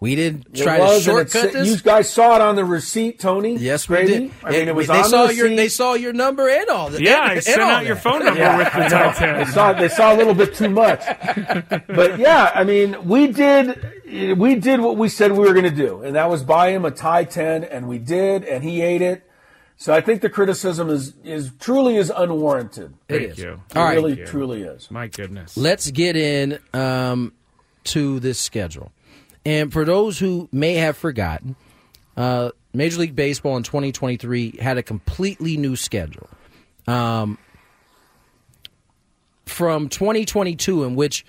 We 0.00 0.16
didn't 0.16 0.52
try 0.56 0.78
to 0.78 1.00
shortcut 1.00 1.52
this. 1.52 1.68
You 1.68 1.76
guys 1.76 2.10
saw 2.10 2.34
it 2.34 2.42
on 2.42 2.56
the 2.56 2.64
receipt, 2.64 3.20
Tony. 3.20 3.54
yes, 3.54 3.88
we 3.88 3.94
Grady? 3.98 4.12
did. 4.12 4.32
I 4.42 4.50
mean, 4.50 4.66
it, 4.66 4.74
was 4.74 4.88
they 4.88 4.98
on 4.98 5.04
saw 5.04 5.26
the 5.28 5.34
your 5.36 5.44
receipt. 5.44 5.56
they 5.56 5.68
saw 5.68 5.94
your 5.94 6.12
number 6.12 6.48
and 6.48 6.68
all 6.70 6.90
that. 6.90 7.00
Yeah, 7.00 7.22
and- 7.22 7.32
I 7.32 7.38
sent 7.38 7.60
all 7.62 7.70
out 7.70 7.86
your 7.86 7.94
phone 7.94 8.24
number 8.24 8.40
Yeah, 8.40 8.56
with 8.56 8.66
the 8.72 8.78
I 8.78 8.88
know. 8.88 9.12
Thai 9.12 9.44
They 9.44 9.50
saw 9.52 9.72
they 9.74 9.88
saw 9.88 10.12
a 10.12 10.16
little 10.16 10.34
bit 10.34 10.54
too 10.56 10.70
much, 10.70 11.04
but 11.86 12.18
yeah, 12.18 12.50
I 12.52 12.64
mean, 12.64 13.06
we 13.06 13.28
did 13.28 14.36
we 14.36 14.56
did 14.56 14.80
what 14.80 14.96
we 14.96 15.08
said 15.08 15.30
we 15.32 15.38
were 15.38 15.54
going 15.54 15.70
to 15.70 15.70
do, 15.70 16.02
and 16.02 16.16
that 16.16 16.28
was 16.28 16.42
buy 16.42 16.70
him 16.70 16.84
a 16.84 16.90
Thai 16.90 17.22
ten, 17.22 17.62
and 17.62 17.86
we 17.86 17.98
did, 17.98 18.42
and 18.42 18.64
he 18.64 18.80
ate 18.80 19.02
it. 19.02 19.28
So 19.76 19.92
I 19.92 20.00
think 20.00 20.22
the 20.22 20.30
criticism 20.30 20.90
is 20.90 21.14
is 21.24 21.50
truly 21.58 21.96
is 21.96 22.10
unwarranted. 22.14 22.94
It 23.08 23.18
Thank 23.18 23.30
is. 23.32 23.38
you. 23.38 23.60
It 23.70 23.76
All 23.76 23.84
right. 23.84 23.94
really 23.94 24.14
Thank 24.14 24.20
you. 24.20 24.26
truly 24.26 24.62
is. 24.62 24.90
My 24.90 25.08
goodness. 25.08 25.56
Let's 25.56 25.90
get 25.90 26.16
in 26.16 26.58
um, 26.72 27.32
to 27.84 28.20
this 28.20 28.38
schedule. 28.38 28.92
And 29.44 29.72
for 29.72 29.84
those 29.84 30.18
who 30.18 30.48
may 30.52 30.74
have 30.74 30.96
forgotten, 30.96 31.56
uh, 32.16 32.50
Major 32.72 33.00
League 33.00 33.16
Baseball 33.16 33.56
in 33.56 33.64
2023 33.64 34.58
had 34.60 34.78
a 34.78 34.82
completely 34.82 35.56
new 35.56 35.74
schedule. 35.74 36.28
Um, 36.86 37.38
from 39.46 39.88
2022, 39.88 40.84
in 40.84 40.94
which 40.94 41.24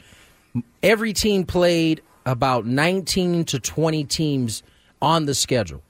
every 0.82 1.14
team 1.14 1.46
played 1.46 2.02
about 2.26 2.66
19 2.66 3.46
to 3.46 3.60
20 3.60 4.04
teams 4.06 4.64
on 5.02 5.26
the 5.26 5.34
schedule. 5.34 5.82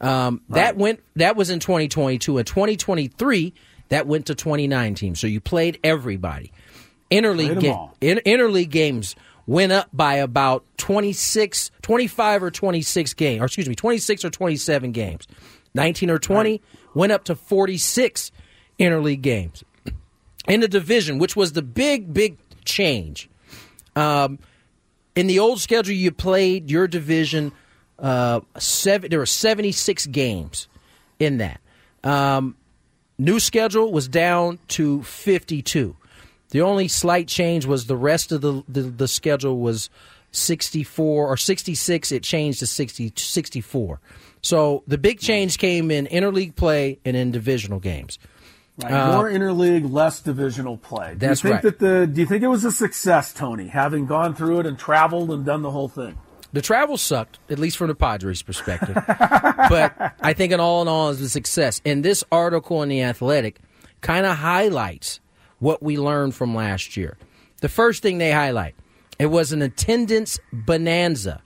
Um, 0.00 0.40
That 0.50 0.76
went. 0.76 1.00
That 1.16 1.36
was 1.36 1.50
in 1.50 1.58
2022. 1.60 2.38
In 2.38 2.44
2023, 2.44 3.52
that 3.88 4.06
went 4.06 4.26
to 4.26 4.34
29 4.34 4.94
teams. 4.94 5.18
So 5.20 5.26
you 5.26 5.40
played 5.40 5.78
everybody. 5.82 6.52
Interleague 7.10 7.60
ga- 7.60 7.70
in, 8.00 8.18
interleague 8.18 8.70
games 8.70 9.16
went 9.46 9.72
up 9.72 9.88
by 9.94 10.16
about 10.16 10.62
26, 10.76 11.70
25 11.80 12.42
or 12.42 12.50
26 12.50 13.14
games, 13.14 13.40
or 13.40 13.46
excuse 13.46 13.68
me, 13.68 13.74
26 13.74 14.24
or 14.26 14.30
27 14.30 14.92
games. 14.92 15.26
19 15.74 16.10
or 16.10 16.18
20 16.18 16.60
went 16.94 17.12
up 17.12 17.24
to 17.24 17.34
46 17.34 18.30
interleague 18.78 19.22
games. 19.22 19.64
In 20.46 20.60
the 20.60 20.68
division, 20.68 21.18
which 21.18 21.34
was 21.34 21.52
the 21.52 21.62
big, 21.62 22.12
big 22.12 22.36
change. 22.64 23.28
Um, 23.96 24.38
in 25.14 25.26
the 25.26 25.38
old 25.38 25.60
schedule, 25.60 25.94
you 25.94 26.10
played 26.10 26.70
your 26.70 26.86
division. 26.86 27.52
Uh, 27.98 28.40
seven. 28.58 29.10
There 29.10 29.18
were 29.18 29.26
seventy 29.26 29.72
six 29.72 30.06
games 30.06 30.68
in 31.18 31.38
that. 31.38 31.60
Um, 32.04 32.56
new 33.18 33.40
schedule 33.40 33.90
was 33.92 34.08
down 34.08 34.58
to 34.68 35.02
fifty 35.02 35.62
two. 35.62 35.96
The 36.50 36.62
only 36.62 36.88
slight 36.88 37.28
change 37.28 37.66
was 37.66 37.86
the 37.86 37.96
rest 37.96 38.32
of 38.32 38.40
the 38.40 38.62
the, 38.68 38.82
the 38.82 39.08
schedule 39.08 39.58
was 39.58 39.90
sixty 40.30 40.84
four 40.84 41.26
or 41.26 41.36
sixty 41.36 41.74
six. 41.74 42.12
It 42.12 42.22
changed 42.22 42.60
to 42.60 42.66
60, 42.66 43.12
64. 43.16 44.00
So 44.40 44.84
the 44.86 44.98
big 44.98 45.18
change 45.18 45.58
came 45.58 45.90
in 45.90 46.06
interleague 46.06 46.54
play 46.54 46.98
and 47.04 47.16
in 47.16 47.32
divisional 47.32 47.80
games. 47.80 48.18
Right. 48.82 48.92
Uh, 48.92 49.16
More 49.16 49.28
interleague, 49.28 49.92
less 49.92 50.20
divisional 50.20 50.76
play. 50.76 51.14
Do 51.14 51.26
That's 51.26 51.42
you 51.42 51.50
think 51.50 51.64
right. 51.64 51.78
That 51.78 51.78
the, 51.80 52.06
do 52.06 52.20
you 52.20 52.26
think 52.26 52.44
it 52.44 52.48
was 52.48 52.64
a 52.64 52.70
success, 52.70 53.32
Tony, 53.32 53.66
having 53.66 54.06
gone 54.06 54.36
through 54.36 54.60
it 54.60 54.66
and 54.66 54.78
traveled 54.78 55.32
and 55.32 55.44
done 55.44 55.62
the 55.62 55.70
whole 55.72 55.88
thing? 55.88 56.16
The 56.52 56.62
travel 56.62 56.96
sucked, 56.96 57.38
at 57.50 57.58
least 57.58 57.76
from 57.76 57.88
the 57.88 57.94
Padres' 57.94 58.42
perspective. 58.42 58.94
but 59.06 60.14
I 60.20 60.32
think, 60.32 60.52
in 60.52 60.60
all 60.60 60.80
in 60.82 60.88
all, 60.88 61.10
is 61.10 61.20
a 61.20 61.28
success. 61.28 61.82
And 61.84 62.04
this 62.04 62.24
article 62.32 62.82
in 62.82 62.88
the 62.88 63.02
Athletic 63.02 63.58
kind 64.00 64.24
of 64.24 64.38
highlights 64.38 65.20
what 65.58 65.82
we 65.82 65.98
learned 65.98 66.34
from 66.34 66.54
last 66.54 66.96
year. 66.96 67.18
The 67.60 67.68
first 67.68 68.02
thing 68.02 68.18
they 68.18 68.32
highlight 68.32 68.74
it 69.18 69.26
was 69.26 69.52
an 69.52 69.62
attendance 69.62 70.38
bonanza. 70.52 71.42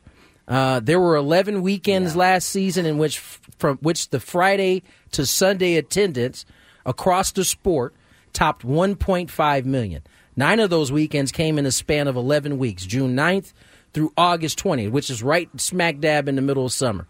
Uh, 0.47 0.81
there 0.81 1.01
were 1.01 1.17
11 1.17 1.63
weekends 1.63 2.15
last 2.15 2.49
season 2.51 2.85
in 2.85 2.99
which, 2.99 3.19
from 3.19 3.79
which 3.79 4.11
the 4.11 4.21
Friday 4.21 4.83
to 5.13 5.25
Sunday 5.25 5.77
attendance 5.77 6.45
across 6.85 7.33
the 7.33 7.45
sport 7.45 7.95
topped 8.35 8.67
1.5 8.67 9.65
million. 9.65 10.03
Nine 10.37 10.61
of 10.61 10.69
those 10.69 10.93
weekends 10.93 11.33
came 11.33 11.59
in 11.59 11.65
a 11.65 11.73
span 11.73 12.09
of 12.09 12.17
11 12.17 12.59
weeks, 12.59 12.85
June 12.85 13.17
9th 13.17 13.53
through 13.95 14.13
August 14.17 14.59
20th, 14.63 14.91
which 14.91 15.11
is 15.11 15.23
right 15.23 15.49
smack 15.61 15.99
dab 16.01 16.29
in 16.29 16.37
the 16.37 16.43
middle 16.43 16.65
of 16.67 16.73
summer. 16.73 17.07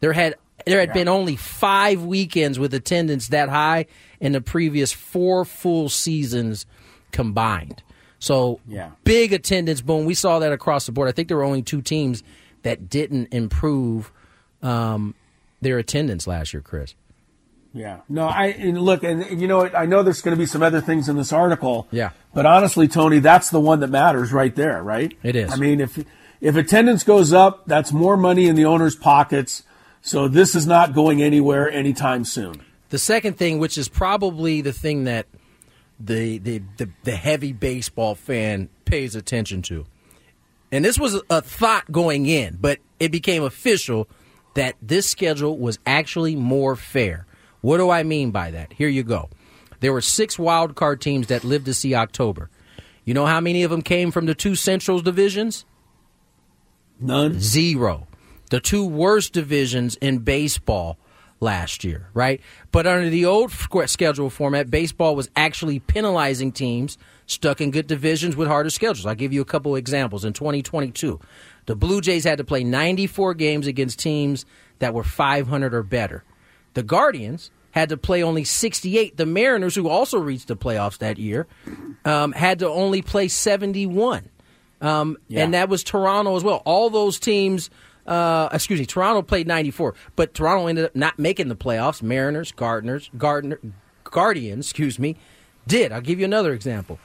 There 0.00 0.12
had 0.12 0.34
there 0.64 0.80
had 0.80 0.92
been 0.92 1.06
only 1.08 1.36
five 1.36 2.02
weekends 2.02 2.58
with 2.58 2.72
attendance 2.74 3.28
that 3.28 3.48
high 3.48 3.86
in 4.20 4.32
the 4.32 4.40
previous 4.40 4.90
four 4.92 5.44
full 5.44 5.88
seasons 5.88 6.66
combined. 7.12 7.82
So 8.18 8.60
Yeah. 8.66 8.90
big 9.04 9.32
attendance 9.32 9.80
boom. 9.80 10.06
We 10.06 10.14
saw 10.14 10.38
that 10.38 10.52
across 10.52 10.86
the 10.86 10.92
board. 10.92 11.08
I 11.08 11.12
think 11.12 11.28
there 11.28 11.36
were 11.36 11.44
only 11.44 11.62
two 11.62 11.82
teams 11.82 12.22
that 12.62 12.88
didn't 12.88 13.28
improve 13.32 14.10
um, 14.62 15.14
their 15.60 15.78
attendance 15.78 16.26
last 16.26 16.52
year, 16.54 16.62
Chris. 16.62 16.94
Yeah. 17.72 17.98
No, 18.08 18.26
I 18.26 18.46
and 18.46 18.80
look, 18.80 19.02
and, 19.04 19.22
and 19.22 19.40
you 19.40 19.46
know, 19.46 19.68
I 19.68 19.84
know 19.84 20.02
there's 20.02 20.22
going 20.22 20.34
to 20.34 20.38
be 20.40 20.46
some 20.46 20.62
other 20.62 20.80
things 20.80 21.10
in 21.10 21.16
this 21.16 21.32
article. 21.32 21.86
Yeah. 21.90 22.10
But 22.32 22.46
honestly, 22.46 22.88
Tony, 22.88 23.18
that's 23.18 23.50
the 23.50 23.60
one 23.60 23.80
that 23.80 23.88
matters 23.88 24.32
right 24.32 24.54
there, 24.56 24.82
right? 24.82 25.16
It 25.22 25.36
is. 25.36 25.52
I 25.52 25.56
mean, 25.56 25.80
if 25.80 26.02
if 26.40 26.56
attendance 26.56 27.02
goes 27.04 27.32
up, 27.32 27.66
that's 27.66 27.92
more 27.92 28.16
money 28.16 28.46
in 28.46 28.56
the 28.56 28.64
owner's 28.64 28.96
pockets. 28.96 29.62
So 30.02 30.28
this 30.28 30.54
is 30.54 30.66
not 30.66 30.94
going 30.94 31.22
anywhere 31.22 31.70
anytime 31.70 32.24
soon. 32.24 32.62
The 32.90 32.98
second 32.98 33.36
thing, 33.36 33.58
which 33.58 33.76
is 33.76 33.88
probably 33.88 34.60
the 34.60 34.72
thing 34.72 35.04
that 35.04 35.26
the 35.98 36.38
the, 36.38 36.62
the, 36.76 36.90
the 37.02 37.16
heavy 37.16 37.52
baseball 37.52 38.14
fan 38.14 38.68
pays 38.84 39.16
attention 39.16 39.62
to, 39.62 39.86
and 40.70 40.84
this 40.84 40.98
was 40.98 41.20
a 41.30 41.42
thought 41.42 41.90
going 41.90 42.26
in, 42.26 42.58
but 42.60 42.78
it 43.00 43.10
became 43.10 43.42
official 43.42 44.08
that 44.54 44.76
this 44.80 45.10
schedule 45.10 45.58
was 45.58 45.78
actually 45.86 46.36
more 46.36 46.76
fair. 46.76 47.26
What 47.60 47.78
do 47.78 47.90
I 47.90 48.02
mean 48.02 48.30
by 48.30 48.52
that? 48.52 48.72
Here 48.72 48.88
you 48.88 49.02
go. 49.02 49.28
There 49.80 49.92
were 49.92 50.00
six 50.00 50.38
wild 50.38 50.74
card 50.74 51.00
teams 51.00 51.26
that 51.26 51.44
lived 51.44 51.66
to 51.66 51.74
see 51.74 51.94
October. 51.94 52.48
You 53.04 53.14
know 53.14 53.26
how 53.26 53.40
many 53.40 53.62
of 53.62 53.70
them 53.70 53.82
came 53.82 54.10
from 54.10 54.26
the 54.26 54.34
two 54.34 54.54
Central 54.54 55.00
divisions? 55.00 55.64
None. 57.00 57.40
Zero. 57.40 58.06
The 58.50 58.60
two 58.60 58.86
worst 58.86 59.32
divisions 59.32 59.96
in 59.96 60.18
baseball 60.18 60.98
last 61.40 61.84
year, 61.84 62.08
right? 62.14 62.40
But 62.72 62.86
under 62.86 63.10
the 63.10 63.26
old 63.26 63.52
schedule 63.86 64.30
format, 64.30 64.70
baseball 64.70 65.16
was 65.16 65.28
actually 65.36 65.80
penalizing 65.80 66.52
teams 66.52 66.96
stuck 67.26 67.60
in 67.60 67.70
good 67.70 67.86
divisions 67.86 68.36
with 68.36 68.48
harder 68.48 68.70
schedules. 68.70 69.04
I'll 69.04 69.14
give 69.14 69.32
you 69.32 69.40
a 69.40 69.46
couple 69.46 69.76
examples. 69.76 70.24
In 70.24 70.32
2022, 70.32 71.20
the 71.66 71.76
Blue 71.76 72.00
Jays 72.00 72.24
had 72.24 72.38
to 72.38 72.44
play 72.44 72.64
94 72.64 73.34
games 73.34 73.66
against 73.66 73.98
teams 73.98 74.46
that 74.78 74.94
were 74.94 75.04
500 75.04 75.74
or 75.74 75.82
better. 75.82 76.24
The 76.74 76.82
Guardians 76.82 77.50
had 77.72 77.88
to 77.90 77.96
play 77.96 78.22
only 78.22 78.44
68. 78.44 79.16
The 79.16 79.26
Mariners, 79.26 79.74
who 79.74 79.88
also 79.88 80.18
reached 80.18 80.48
the 80.48 80.56
playoffs 80.56 80.98
that 80.98 81.18
year, 81.18 81.46
um, 82.04 82.32
had 82.32 82.60
to 82.60 82.68
only 82.68 83.02
play 83.02 83.28
71. 83.28 84.30
Um, 84.80 85.16
Yeah. 85.28 85.44
And 85.44 85.54
that 85.54 85.68
was 85.68 85.82
Toronto 85.82 86.36
as 86.36 86.44
well. 86.44 86.62
All 86.64 86.90
those 86.90 87.18
teams, 87.18 87.70
uh, 88.06 88.48
excuse 88.52 88.78
me, 88.78 88.86
Toronto 88.86 89.22
played 89.22 89.46
94, 89.46 89.94
but 90.16 90.34
Toronto 90.34 90.66
ended 90.66 90.84
up 90.84 90.96
not 90.96 91.18
making 91.18 91.48
the 91.48 91.56
playoffs. 91.56 92.02
Mariners, 92.02 92.52
Gardeners, 92.52 93.10
Gardner, 93.16 93.58
Guardians, 94.04 94.66
excuse 94.66 94.98
me, 94.98 95.16
did. 95.66 95.92
I'll 95.92 96.00
give 96.00 96.18
you 96.18 96.24
another 96.24 96.52
example. 96.52 96.98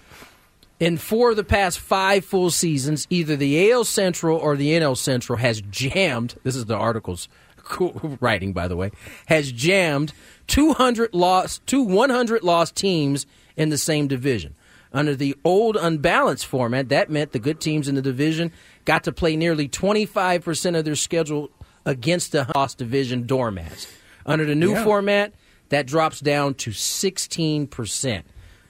In 0.80 0.98
four 0.98 1.30
of 1.30 1.36
the 1.36 1.44
past 1.44 1.80
five 1.80 2.26
full 2.26 2.50
seasons, 2.50 3.06
either 3.10 3.36
the 3.36 3.72
AL 3.72 3.84
Central 3.84 4.38
or 4.38 4.56
the 4.56 4.72
NL 4.72 4.98
Central 4.98 5.38
has 5.38 5.62
jammed. 5.62 6.36
This 6.44 6.56
is 6.56 6.66
the 6.66 6.76
article's 6.76 7.30
writing, 8.20 8.52
by 8.52 8.68
the 8.68 8.76
way, 8.76 8.92
has 9.28 9.52
jammed 9.52 10.12
200 10.48 11.14
lost, 11.14 11.66
two 11.68 11.84
100 11.84 12.44
lost 12.44 12.76
teams 12.76 13.28
in 13.56 13.70
the 13.70 13.78
same 13.78 14.08
division. 14.08 14.56
Under 14.94 15.16
the 15.16 15.36
old 15.46 15.78
unbalanced 15.78 16.46
format, 16.46 16.90
that 16.90 17.10
meant 17.10 17.32
the 17.32 17.40
good 17.40 17.62
teams 17.62 17.88
in 17.88 17.96
the 17.96 18.02
division 18.02 18.52
got 18.84 19.06
to 19.06 19.12
play 19.12 19.36
nearly 19.38 19.70
25% 19.70 20.78
of 20.78 20.84
their 20.86 20.96
schedule 20.96 21.50
against 21.86 22.32
the 22.34 22.46
lost 22.56 22.78
division 22.78 23.26
doormats. 23.26 23.88
Under 24.26 24.46
the 24.46 24.56
new 24.56 24.72
Yeah. 24.74 24.84
format, 24.84 25.34
that 25.70 25.88
drops 25.88 26.20
down 26.20 26.54
to 26.56 26.72
16%. 26.72 28.24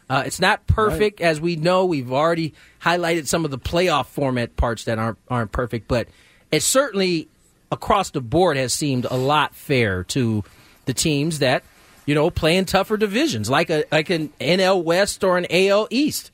Uh, 0.10 0.24
it's 0.26 0.40
not 0.40 0.68
perfect, 0.68 1.22
as 1.22 1.40
we 1.42 1.56
know. 1.56 1.86
We've 1.86 2.12
already 2.12 2.54
highlighted 2.84 3.28
some 3.28 3.46
of 3.46 3.52
the 3.52 3.58
playoff 3.58 4.08
format 4.08 4.56
parts 4.58 4.84
that 4.84 5.00
aren't 5.00 5.18
aren't 5.30 5.52
perfect, 5.52 5.88
but 5.88 6.08
it 6.52 6.62
certainly 6.62 7.30
across 7.72 8.12
the 8.12 8.20
board 8.22 8.58
has 8.58 8.74
seemed 8.74 9.06
a 9.10 9.16
lot 9.16 9.56
fair 9.56 10.04
to 10.04 10.44
the 10.86 10.94
teams 10.94 11.40
that 11.40 11.64
you 12.12 12.15
know 12.15 12.30
playing 12.30 12.65
tougher 12.65 12.97
divisions, 12.97 13.50
like 13.50 13.69
a 13.69 13.86
like 13.89 14.10
an 14.10 14.34
NL 14.41 14.84
West 14.84 15.24
or 15.24 15.38
an 15.38 15.47
AL 15.50 15.88
East. 15.89 16.30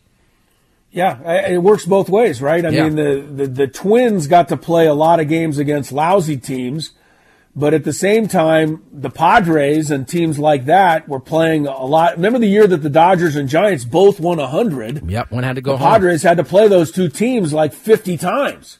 Yeah, 0.90 1.20
it 1.52 1.62
works 1.62 1.86
both 1.86 2.10
ways, 2.10 2.42
right? 2.42 2.66
I 2.66 2.70
Yeah. 2.70 2.84
mean, 2.90 2.96
the, 2.96 3.44
the 3.44 3.48
the 3.48 3.68
Twins 3.68 4.26
got 4.26 4.48
to 4.48 4.58
play 4.58 4.88
a 4.88 4.96
lot 4.96 5.20
of 5.20 5.28
games 5.30 5.60
against 5.60 5.92
lousy 5.92 6.36
teams, 6.38 6.94
but 7.56 7.76
at 7.76 7.84
the 7.84 7.94
same 7.94 8.28
time, 8.28 8.82
the 8.92 9.12
Padres 9.12 9.92
and 9.92 10.08
teams 10.08 10.40
like 10.40 10.66
that 10.66 11.08
were 11.08 11.20
playing 11.20 11.68
a 11.68 11.86
lot. 11.86 12.16
Remember 12.16 12.40
the 12.40 12.48
year 12.48 12.66
that 12.66 12.78
the 12.82 12.90
Dodgers 12.90 13.36
and 13.36 13.48
Giants 13.48 13.86
both 13.86 14.20
won 14.20 14.40
hundred? 14.40 15.08
Yep, 15.08 15.30
one 15.32 15.44
had 15.44 15.58
to 15.58 15.62
go 15.62 15.74
the 15.74 15.78
home. 15.78 15.92
Padres 15.92 16.24
had 16.24 16.38
to 16.38 16.44
play 16.44 16.68
those 16.68 16.92
two 16.92 17.08
teams 17.08 17.54
like 17.54 17.72
fifty 17.72 18.18
times, 18.18 18.80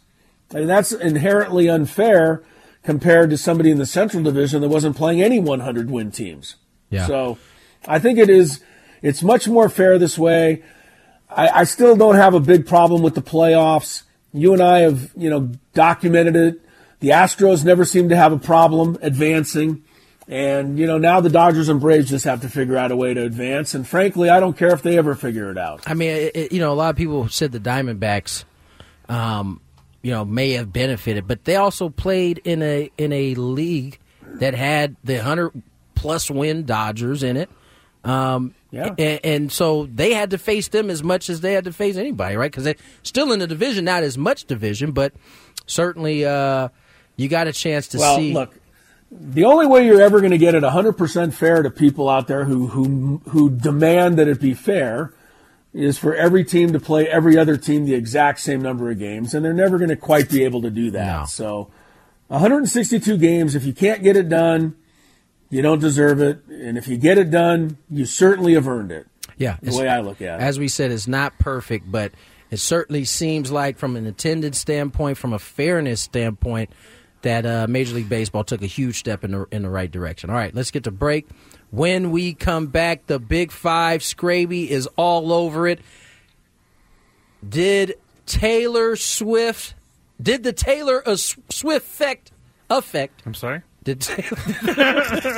and 0.52 0.68
that's 0.68 0.92
inherently 0.92 1.70
unfair 1.70 2.42
compared 2.82 3.30
to 3.30 3.38
somebody 3.38 3.70
in 3.70 3.78
the 3.78 3.86
Central 3.86 4.24
Division 4.24 4.62
that 4.62 4.70
wasn't 4.70 4.96
playing 4.96 5.22
any 5.22 5.40
one 5.40 5.60
hundred 5.60 5.92
win 5.92 6.10
teams. 6.10 6.56
Yeah. 6.90 7.08
So, 7.08 7.38
I 7.88 8.00
think 8.00 8.20
it 8.20 8.30
is. 8.30 8.62
It's 9.02 9.24
much 9.24 9.48
more 9.48 9.70
fair 9.70 9.98
this 9.98 10.18
way. 10.18 10.64
I, 11.30 11.48
I 11.50 11.64
still 11.64 11.96
don't 11.96 12.16
have 12.16 12.34
a 12.34 12.40
big 12.40 12.68
problem 12.68 13.02
with 13.02 13.16
the 13.16 13.22
playoffs. 13.22 14.04
You 14.34 14.54
and 14.54 14.62
I 14.62 14.80
have, 14.80 15.12
you 15.16 15.30
know, 15.30 15.52
documented 15.74 16.36
it. 16.36 16.62
The 17.00 17.10
Astros 17.10 17.64
never 17.64 17.86
seem 17.86 18.10
to 18.10 18.16
have 18.16 18.34
a 18.34 18.40
problem 18.40 18.98
advancing. 19.02 19.84
And, 20.28 20.78
you 20.78 20.88
know, 20.88 20.98
now 20.98 21.22
the 21.22 21.30
Dodgers 21.30 21.70
and 21.70 21.80
Braves 21.80 22.10
just 22.10 22.26
have 22.26 22.42
to 22.42 22.50
figure 22.50 22.76
out 22.76 22.92
a 22.92 22.96
way 22.98 23.14
to 23.14 23.24
advance. 23.24 23.74
And 23.74 23.88
frankly, 23.88 24.30
I 24.30 24.40
don't 24.40 24.58
care 24.58 24.74
if 24.74 24.82
they 24.82 24.98
ever 24.98 25.16
figure 25.16 25.52
it 25.52 25.58
out. 25.58 25.84
I 25.86 25.94
mean, 25.94 26.32
it, 26.34 26.52
you 26.52 26.60
know, 26.60 26.74
a 26.74 26.76
lot 26.76 26.90
of 26.90 26.96
people 26.98 27.30
said 27.30 27.54
the 27.54 27.60
Diamondbacks, 27.60 28.44
um, 29.08 29.62
you 30.02 30.12
know, 30.12 30.26
may 30.26 30.52
have 30.54 30.74
benefited, 30.74 31.28
but 31.28 31.46
they 31.46 31.56
also 31.56 31.90
played 31.90 32.40
in 32.44 32.62
a 32.62 32.92
in 32.98 33.14
a 33.14 33.36
league 33.36 34.00
that 34.40 34.54
had 34.54 34.98
the 35.04 35.18
hundred 35.24 35.62
plus 35.98 36.30
win 36.32 36.66
Dodgers 36.66 37.24
in 37.24 37.38
it. 37.38 37.50
Um, 38.04 38.54
Yeah. 38.72 38.94
and, 38.98 39.20
and 39.24 39.52
so 39.52 39.86
they 39.94 40.14
had 40.14 40.30
to 40.30 40.38
face 40.38 40.70
them 40.70 40.90
as 40.90 41.04
much 41.04 41.30
as 41.30 41.42
they 41.42 41.54
had 41.54 41.66
to 41.66 41.74
face 41.74 41.98
anybody, 41.98 42.38
right? 42.38 42.50
Because 42.50 42.64
they're 42.64 42.76
still 43.04 43.32
in 43.34 43.40
the 43.40 43.48
division, 43.48 43.84
not 43.86 44.04
as 44.04 44.18
much 44.18 44.46
division, 44.46 44.92
but 44.92 45.14
certainly 45.66 46.26
uh, 46.26 46.70
you 47.18 47.28
got 47.28 47.48
a 47.48 47.54
chance 47.54 47.88
to 47.90 47.98
well, 47.98 48.18
see. 48.18 48.34
look, 48.34 48.56
the 49.12 49.44
only 49.46 49.66
way 49.68 49.86
you're 49.86 50.02
ever 50.02 50.20
going 50.20 50.32
to 50.32 50.38
get 50.38 50.56
it 50.56 50.64
100% 50.64 51.34
fair 51.34 51.64
to 51.64 51.70
people 51.70 52.08
out 52.08 52.28
there 52.28 52.46
who, 52.46 52.68
who, 52.68 53.22
who 53.30 53.50
demand 53.50 54.18
that 54.20 54.28
it 54.28 54.40
be 54.40 54.54
fair 54.54 55.14
is 55.74 55.98
for 55.98 56.16
every 56.16 56.44
team 56.44 56.72
to 56.74 56.80
play 56.80 57.08
every 57.08 57.38
other 57.38 57.58
team 57.58 57.86
the 57.86 57.94
exact 57.94 58.40
same 58.40 58.62
number 58.62 58.90
of 58.90 58.98
games, 59.00 59.34
and 59.34 59.44
they're 59.44 59.54
never 59.54 59.78
going 59.78 59.90
to 59.90 59.96
quite 59.98 60.30
be 60.30 60.44
able 60.44 60.62
to 60.62 60.70
do 60.70 60.92
that. 60.92 61.20
No. 61.20 61.26
So, 61.26 61.72
162 62.28 63.18
games, 63.18 63.54
if 63.56 63.66
you 63.66 63.74
can't 63.74 64.02
get 64.04 64.16
it 64.16 64.28
done, 64.28 64.76
you 65.50 65.62
don't 65.62 65.80
deserve 65.80 66.22
it. 66.22 66.46
And 66.48 66.78
if 66.78 66.88
you 66.88 66.98
get 66.98 67.18
it 67.18 67.32
done, 67.32 67.78
you 67.90 68.06
certainly 68.06 68.54
have 68.54 68.68
earned 68.68 68.92
it. 68.92 69.08
Yeah, 69.38 69.58
The 69.62 69.78
way 69.78 69.88
I 69.88 70.00
look 70.00 70.22
at 70.22 70.40
it. 70.40 70.44
As 70.44 70.58
we 70.58 70.68
said, 70.68 70.92
it's 70.92 71.08
not 71.08 71.38
perfect, 71.38 71.92
but 71.92 72.12
it 72.50 72.58
certainly 72.58 73.06
seems 73.06 73.52
like, 73.52 73.78
from 73.78 73.96
an 73.96 74.08
attendance 74.08 74.58
standpoint, 74.58 75.18
from 75.18 75.34
a 75.34 75.40
fairness 75.40 76.02
standpoint, 76.02 76.72
that 77.22 77.46
uh, 77.46 77.68
Major 77.68 77.96
League 77.96 78.10
Baseball 78.10 78.44
took 78.44 78.62
a 78.62 78.68
huge 78.68 78.98
step 78.98 79.24
in 79.24 79.32
the 79.32 79.46
in 79.52 79.62
the 79.64 79.70
right 79.70 79.92
direction. 79.92 80.30
All 80.30 80.36
right, 80.36 80.54
let's 80.56 80.72
get 80.72 80.86
to 80.86 80.92
break. 80.92 81.28
When 81.70 82.12
we 82.12 82.34
come 82.34 82.68
back, 82.68 83.08
the 83.08 83.20
Big 83.20 83.52
Five, 83.52 84.02
Scraby 84.02 84.68
is 84.70 84.88
all 84.96 85.34
over 85.34 85.68
it. 85.68 85.82
Did 87.48 87.96
Taylor 88.26 88.96
Swift? 88.96 89.76
Did 90.22 90.44
the 90.44 90.54
Taylor 90.54 91.04
uh, 91.08 91.16
Swift 91.16 91.86
effect 91.86 92.32
affect? 92.70 93.22
I'm 93.26 93.34
sorry. 93.34 93.62
Did 93.88 94.02
Taylor, 94.02 94.38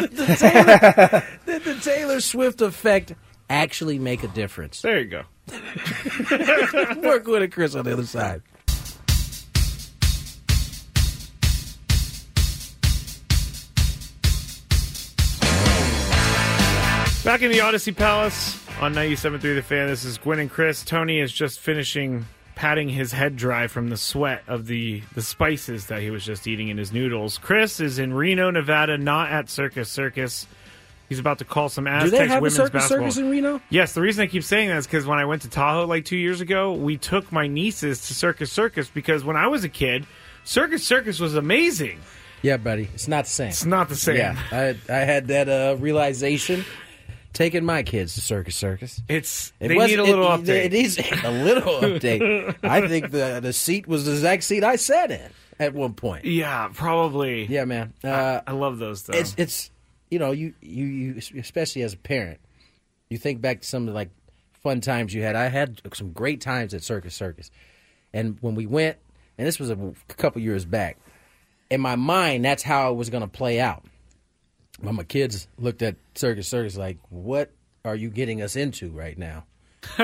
did, 0.07 0.37
Taylor, 0.39 1.23
did 1.45 1.63
the 1.65 1.79
Taylor 1.83 2.19
Swift 2.19 2.61
effect 2.61 3.13
actually 3.47 3.99
make 3.99 4.23
a 4.23 4.27
difference? 4.27 4.81
There 4.81 4.99
you 4.99 5.05
go. 5.05 5.21
Work 7.07 7.27
with 7.27 7.43
it, 7.43 7.51
Chris, 7.51 7.75
on 7.75 7.85
the 7.85 7.93
other 7.93 8.07
side. 8.07 8.41
Back 17.23 17.43
in 17.43 17.51
the 17.51 17.61
Odyssey 17.61 17.91
Palace 17.91 18.59
on 18.81 18.95
97.3 18.95 19.41
The 19.41 19.61
Fan, 19.61 19.89
this 19.89 20.03
is 20.03 20.17
Gwynn 20.17 20.39
and 20.39 20.49
Chris. 20.49 20.83
Tony 20.83 21.19
is 21.19 21.31
just 21.31 21.59
finishing 21.59 22.25
patting 22.59 22.89
his 22.89 23.13
head 23.13 23.37
dry 23.37 23.67
from 23.67 23.87
the 23.87 23.95
sweat 23.95 24.43
of 24.45 24.67
the, 24.67 25.01
the 25.15 25.21
spices 25.21 25.85
that 25.85 26.01
he 26.01 26.09
was 26.09 26.25
just 26.25 26.45
eating 26.45 26.67
in 26.67 26.77
his 26.77 26.91
noodles. 26.91 27.37
Chris 27.37 27.79
is 27.79 27.99
in 27.99 28.13
Reno, 28.13 28.51
Nevada, 28.51 28.97
not 28.97 29.29
at 29.29 29.49
Circus 29.49 29.89
Circus. 29.89 30.45
He's 31.07 31.19
about 31.19 31.37
to 31.37 31.45
call 31.45 31.69
some 31.69 31.85
Do 31.85 32.09
they 32.09 32.27
have 32.27 32.43
a 32.43 32.51
circus 32.51 32.71
basketball. 32.73 33.11
circus 33.11 33.17
in 33.17 33.29
Reno? 33.29 33.61
Yes, 33.69 33.93
the 33.93 34.01
reason 34.01 34.23
I 34.23 34.27
keep 34.27 34.43
saying 34.43 34.67
that 34.67 34.75
is 34.77 34.87
because 34.87 35.05
when 35.05 35.17
I 35.17 35.23
went 35.23 35.43
to 35.43 35.49
Tahoe 35.49 35.85
like 35.85 36.03
two 36.03 36.17
years 36.17 36.41
ago, 36.41 36.73
we 36.73 36.97
took 36.97 37.31
my 37.31 37.47
nieces 37.47 38.05
to 38.07 38.13
Circus 38.13 38.51
Circus 38.51 38.89
because 38.89 39.23
when 39.23 39.37
I 39.37 39.47
was 39.47 39.63
a 39.63 39.69
kid, 39.69 40.05
Circus 40.43 40.85
Circus 40.85 41.17
was 41.17 41.35
amazing. 41.35 42.01
Yeah, 42.41 42.57
buddy, 42.57 42.89
it's 42.93 43.07
not 43.07 43.23
the 43.23 43.31
same. 43.31 43.49
It's 43.49 43.63
not 43.63 43.87
the 43.87 43.95
same. 43.95 44.17
Yeah, 44.17 44.37
I 44.51 44.75
I 44.89 45.05
had 45.05 45.27
that 45.27 45.47
uh, 45.47 45.77
realization 45.79 46.65
taking 47.39 47.63
my 47.63 47.81
kids 47.83 48.15
to 48.15 48.21
Circus 48.21 48.55
Circus. 48.55 49.01
It's 49.07 49.53
It 49.61 49.69
they 49.69 49.75
wasn't- 49.75 49.91
need 49.91 49.99
a 49.99 50.03
little 50.15 50.31
it, 50.33 50.41
update. 50.41 50.65
It 50.65 50.71
needs 50.73 50.97
a 51.23 51.31
little 51.31 51.73
update. 51.81 52.55
I 52.63 52.85
think 52.87 53.11
the 53.11 53.39
the 53.41 53.53
seat 53.53 53.87
was 53.87 54.05
the 54.05 54.11
exact 54.11 54.43
seat 54.43 54.63
I 54.63 54.75
sat 54.75 55.09
in 55.09 55.31
at 55.57 55.73
one 55.73 55.93
point. 55.93 56.25
Yeah, 56.25 56.69
probably. 56.73 57.45
Yeah, 57.45 57.63
man. 57.65 57.93
Uh, 58.03 58.41
I 58.45 58.51
love 58.51 58.77
those 58.77 59.03
though. 59.03 59.17
it's 59.17 59.33
it's 59.37 59.71
you 60.11 60.19
know 60.19 60.31
you 60.31 60.53
you 60.61 60.85
you 60.85 61.21
especially 61.39 61.81
as 61.83 61.93
a 61.93 61.97
parent, 61.97 62.39
you 63.09 63.17
think 63.17 63.39
back 63.41 63.61
to 63.61 63.67
some 63.67 63.83
of 63.83 63.87
the 63.87 63.93
like 63.93 64.09
fun 64.61 64.81
times 64.81 65.13
you 65.13 65.21
had. 65.23 65.35
I 65.37 65.47
had 65.47 65.81
some 65.93 66.11
great 66.11 66.41
times 66.41 66.73
at 66.73 66.83
Circus 66.83 67.15
Circus, 67.15 67.49
and 68.13 68.37
when 68.41 68.53
we 68.55 68.65
went, 68.65 68.97
and 69.37 69.47
this 69.47 69.59
was 69.59 69.69
a 69.69 69.77
couple 70.09 70.41
years 70.41 70.65
back. 70.65 70.97
In 71.71 71.79
my 71.79 71.95
mind, 71.95 72.43
that's 72.43 72.63
how 72.63 72.91
it 72.91 72.95
was 72.95 73.09
going 73.11 73.21
to 73.21 73.27
play 73.29 73.59
out. 73.61 73.85
But 74.81 74.93
my 74.93 75.03
kids 75.03 75.47
looked 75.57 75.81
at 75.81 75.95
Circus 76.15 76.47
Circus 76.47 76.77
like, 76.77 76.97
"What 77.09 77.51
are 77.85 77.95
you 77.95 78.09
getting 78.09 78.41
us 78.41 78.55
into 78.55 78.89
right 78.91 79.17
now?" 79.17 79.45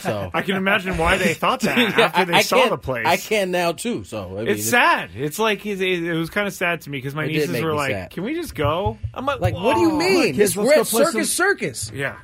so 0.00 0.30
I 0.34 0.42
can 0.42 0.56
imagine 0.56 0.98
why 0.98 1.18
they 1.18 1.34
thought 1.34 1.60
that 1.60 1.78
Yeah, 1.96 2.00
after 2.06 2.20
I- 2.20 2.24
they 2.24 2.32
I 2.34 2.42
saw 2.42 2.68
the 2.68 2.76
place. 2.78 3.06
I 3.06 3.16
can 3.16 3.50
now 3.50 3.72
too. 3.72 4.04
So 4.04 4.38
I 4.38 4.40
mean, 4.42 4.48
it's 4.48 4.68
sad. 4.68 5.10
It's 5.14 5.38
like 5.38 5.64
it, 5.66 5.80
it, 5.80 6.02
it 6.04 6.12
was 6.14 6.30
kind 6.30 6.46
of 6.48 6.52
sad 6.52 6.80
to 6.82 6.90
me 6.90 6.98
because 6.98 7.14
my 7.14 7.26
nieces 7.26 7.62
were 7.62 7.74
like, 7.74 7.92
sad. 7.92 8.10
"Can 8.10 8.24
we 8.24 8.34
just 8.34 8.54
go?" 8.54 8.98
I'm 9.12 9.24
like, 9.26 9.40
Like, 9.40 9.54
what 9.54 9.74
do 9.76 9.80
you 9.82 9.92
mean? 9.96 10.34
kids, 10.34 10.38
It's 10.38 10.56
let's 10.56 10.66
we're 10.66 10.80
at 10.80 10.86
Circus 11.12 11.32
some- 11.32 11.46
Circus. 11.48 11.90
Yeah. 11.94 12.16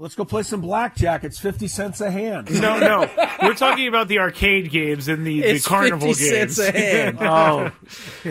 Let's 0.00 0.14
go 0.14 0.24
play 0.24 0.44
some 0.44 0.60
blackjack. 0.60 1.24
It's 1.24 1.40
50 1.40 1.66
cents 1.66 2.00
a 2.00 2.08
hand. 2.08 2.48
No, 2.60 2.78
no. 2.78 3.10
We're 3.42 3.54
talking 3.54 3.88
about 3.88 4.06
the 4.06 4.20
arcade 4.20 4.70
games 4.70 5.08
and 5.08 5.26
the, 5.26 5.42
It's 5.42 5.64
the 5.64 5.68
carnival 5.68 6.14
50 6.14 6.30
games. 6.30 6.54
cents 6.56 6.68
a 6.68 6.78
hand. 6.78 7.18
oh, 7.20 7.72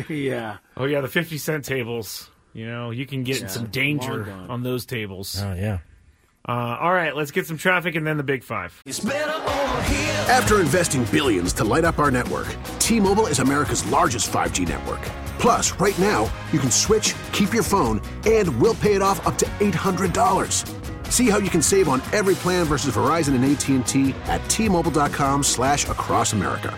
yeah. 0.08 0.58
oh 0.78 0.86
yeah, 0.86 1.02
the 1.02 1.10
fifty 1.10 1.38
cent 1.38 1.66
tables. 1.66 2.30
You 2.54 2.68
know, 2.68 2.92
you 2.92 3.06
can 3.06 3.24
get 3.24 3.38
in 3.38 3.44
Yeah, 3.44 3.50
some 3.50 3.68
danger 3.68 4.32
on 4.50 4.64
those 4.64 4.86
tables. 4.86 5.42
Oh 5.42 5.54
yeah. 5.54 5.80
Uh, 6.48 6.78
all 6.80 6.94
right, 6.94 7.14
let's 7.16 7.32
get 7.32 7.46
some 7.46 7.58
traffic 7.58 7.96
and 7.96 8.08
then 8.08 8.16
the 8.16 8.24
big 8.24 8.42
five. 8.42 8.82
After 10.30 10.62
investing 10.62 11.04
billions 11.06 11.52
to 11.54 11.66
light 11.66 11.84
up 11.84 12.00
our 12.00 12.10
network, 12.10 12.56
T-Mobile 12.80 13.28
is 13.28 13.40
America's 13.40 13.86
largest 13.88 14.32
5G 14.32 14.66
network. 14.68 15.02
Plus, 15.40 15.74
right 15.74 15.98
now, 16.00 16.32
you 16.54 16.60
can 16.60 16.72
switch, 16.72 17.16
keep 17.34 17.54
your 17.54 17.64
phone, 17.64 18.02
and 18.26 18.60
we'll 18.62 18.76
pay 18.76 18.96
it 18.96 19.02
off 19.02 19.26
up 19.28 19.38
to 19.40 19.46
$800. 19.60 21.12
See 21.12 21.30
how 21.30 21.38
you 21.38 21.50
can 21.50 21.62
save 21.62 21.90
on 21.90 22.02
every 22.14 22.36
plan 22.36 22.66
versus 22.66 22.96
Verizon 22.96 23.36
and 23.36 23.44
AT&T 23.46 24.14
at 24.26 24.50
T-Mobile.com 24.50 25.44
slash 25.44 25.88
across 25.90 26.32
America. 26.34 26.78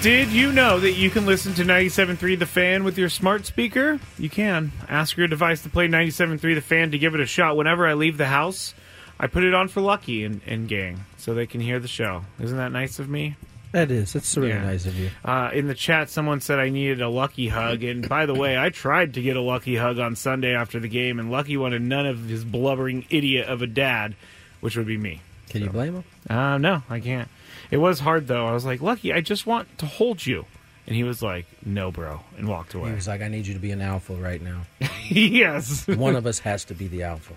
Did 0.00 0.28
you 0.28 0.52
know 0.52 0.78
that 0.78 0.92
you 0.92 1.10
can 1.10 1.26
listen 1.26 1.54
to 1.54 1.64
97.3 1.64 2.38
The 2.38 2.46
Fan 2.46 2.84
with 2.84 2.96
your 2.98 3.08
smart 3.08 3.46
speaker? 3.46 3.98
You 4.16 4.30
can. 4.30 4.70
Ask 4.88 5.16
your 5.16 5.26
device 5.26 5.62
to 5.64 5.68
play 5.68 5.88
97.3 5.88 6.40
The 6.54 6.60
Fan 6.60 6.92
to 6.92 6.98
give 6.98 7.14
it 7.16 7.20
a 7.20 7.26
shot. 7.26 7.56
Whenever 7.56 7.84
I 7.84 7.94
leave 7.94 8.16
the 8.16 8.26
house, 8.26 8.74
I 9.18 9.26
put 9.26 9.42
it 9.42 9.54
on 9.54 9.66
for 9.66 9.80
Lucky 9.80 10.22
and, 10.22 10.40
and 10.46 10.68
Gang 10.68 11.04
so 11.16 11.34
they 11.34 11.46
can 11.46 11.60
hear 11.60 11.80
the 11.80 11.88
show. 11.88 12.24
Isn't 12.40 12.56
that 12.58 12.70
nice 12.70 13.00
of 13.00 13.08
me? 13.08 13.34
That 13.72 13.90
is. 13.90 14.12
That's 14.12 14.36
really 14.36 14.50
Yeah. 14.50 14.62
nice 14.62 14.86
of 14.86 14.96
you. 14.96 15.10
Uh, 15.24 15.50
in 15.52 15.66
the 15.66 15.74
chat, 15.74 16.10
someone 16.10 16.40
said 16.40 16.60
I 16.60 16.68
needed 16.68 17.02
a 17.02 17.08
Lucky 17.08 17.48
hug. 17.48 17.82
And 17.82 18.08
by 18.08 18.24
the 18.24 18.34
way, 18.34 18.56
I 18.56 18.68
tried 18.68 19.14
to 19.14 19.20
get 19.22 19.36
a 19.36 19.42
Lucky 19.42 19.74
hug 19.76 19.98
on 19.98 20.14
Sunday 20.14 20.54
after 20.54 20.78
the 20.78 20.88
game, 20.88 21.18
and 21.18 21.28
Lucky 21.30 21.56
wanted 21.56 21.82
none 21.82 22.06
of 22.06 22.28
his 22.28 22.44
blubbering 22.44 23.04
idiot 23.10 23.48
of 23.48 23.62
a 23.62 23.66
dad, 23.66 24.14
which 24.60 24.76
would 24.76 24.86
be 24.86 24.96
me. 24.96 25.22
Can 25.50 25.62
you 25.62 25.70
blame 25.70 25.94
him? 25.96 26.04
Uh, 26.30 26.56
no, 26.58 26.82
I 26.88 27.00
can't. 27.00 27.28
It 27.70 27.76
was 27.78 28.00
hard 28.00 28.26
though. 28.26 28.46
I 28.46 28.52
was 28.52 28.64
like, 28.64 28.80
Lucky, 28.80 29.12
I 29.12 29.20
just 29.20 29.46
want 29.46 29.78
to 29.78 29.86
hold 29.86 30.24
you, 30.26 30.46
and 30.86 30.96
he 30.96 31.04
was 31.04 31.22
like, 31.22 31.46
No, 31.64 31.90
bro, 31.90 32.20
and 32.36 32.48
walked 32.48 32.74
away. 32.74 32.88
He 32.90 32.94
was 32.94 33.06
like, 33.08 33.20
I 33.22 33.28
need 33.28 33.46
you 33.46 33.54
to 33.54 33.60
be 33.60 33.70
an 33.72 33.80
alpha 33.82 34.14
right 34.14 34.40
now. 34.40 34.62
yes, 35.08 35.86
One 35.86 36.16
of 36.16 36.26
us 36.26 36.38
has 36.40 36.64
to 36.66 36.74
be 36.74 36.88
the 36.88 37.02
alpha. 37.04 37.34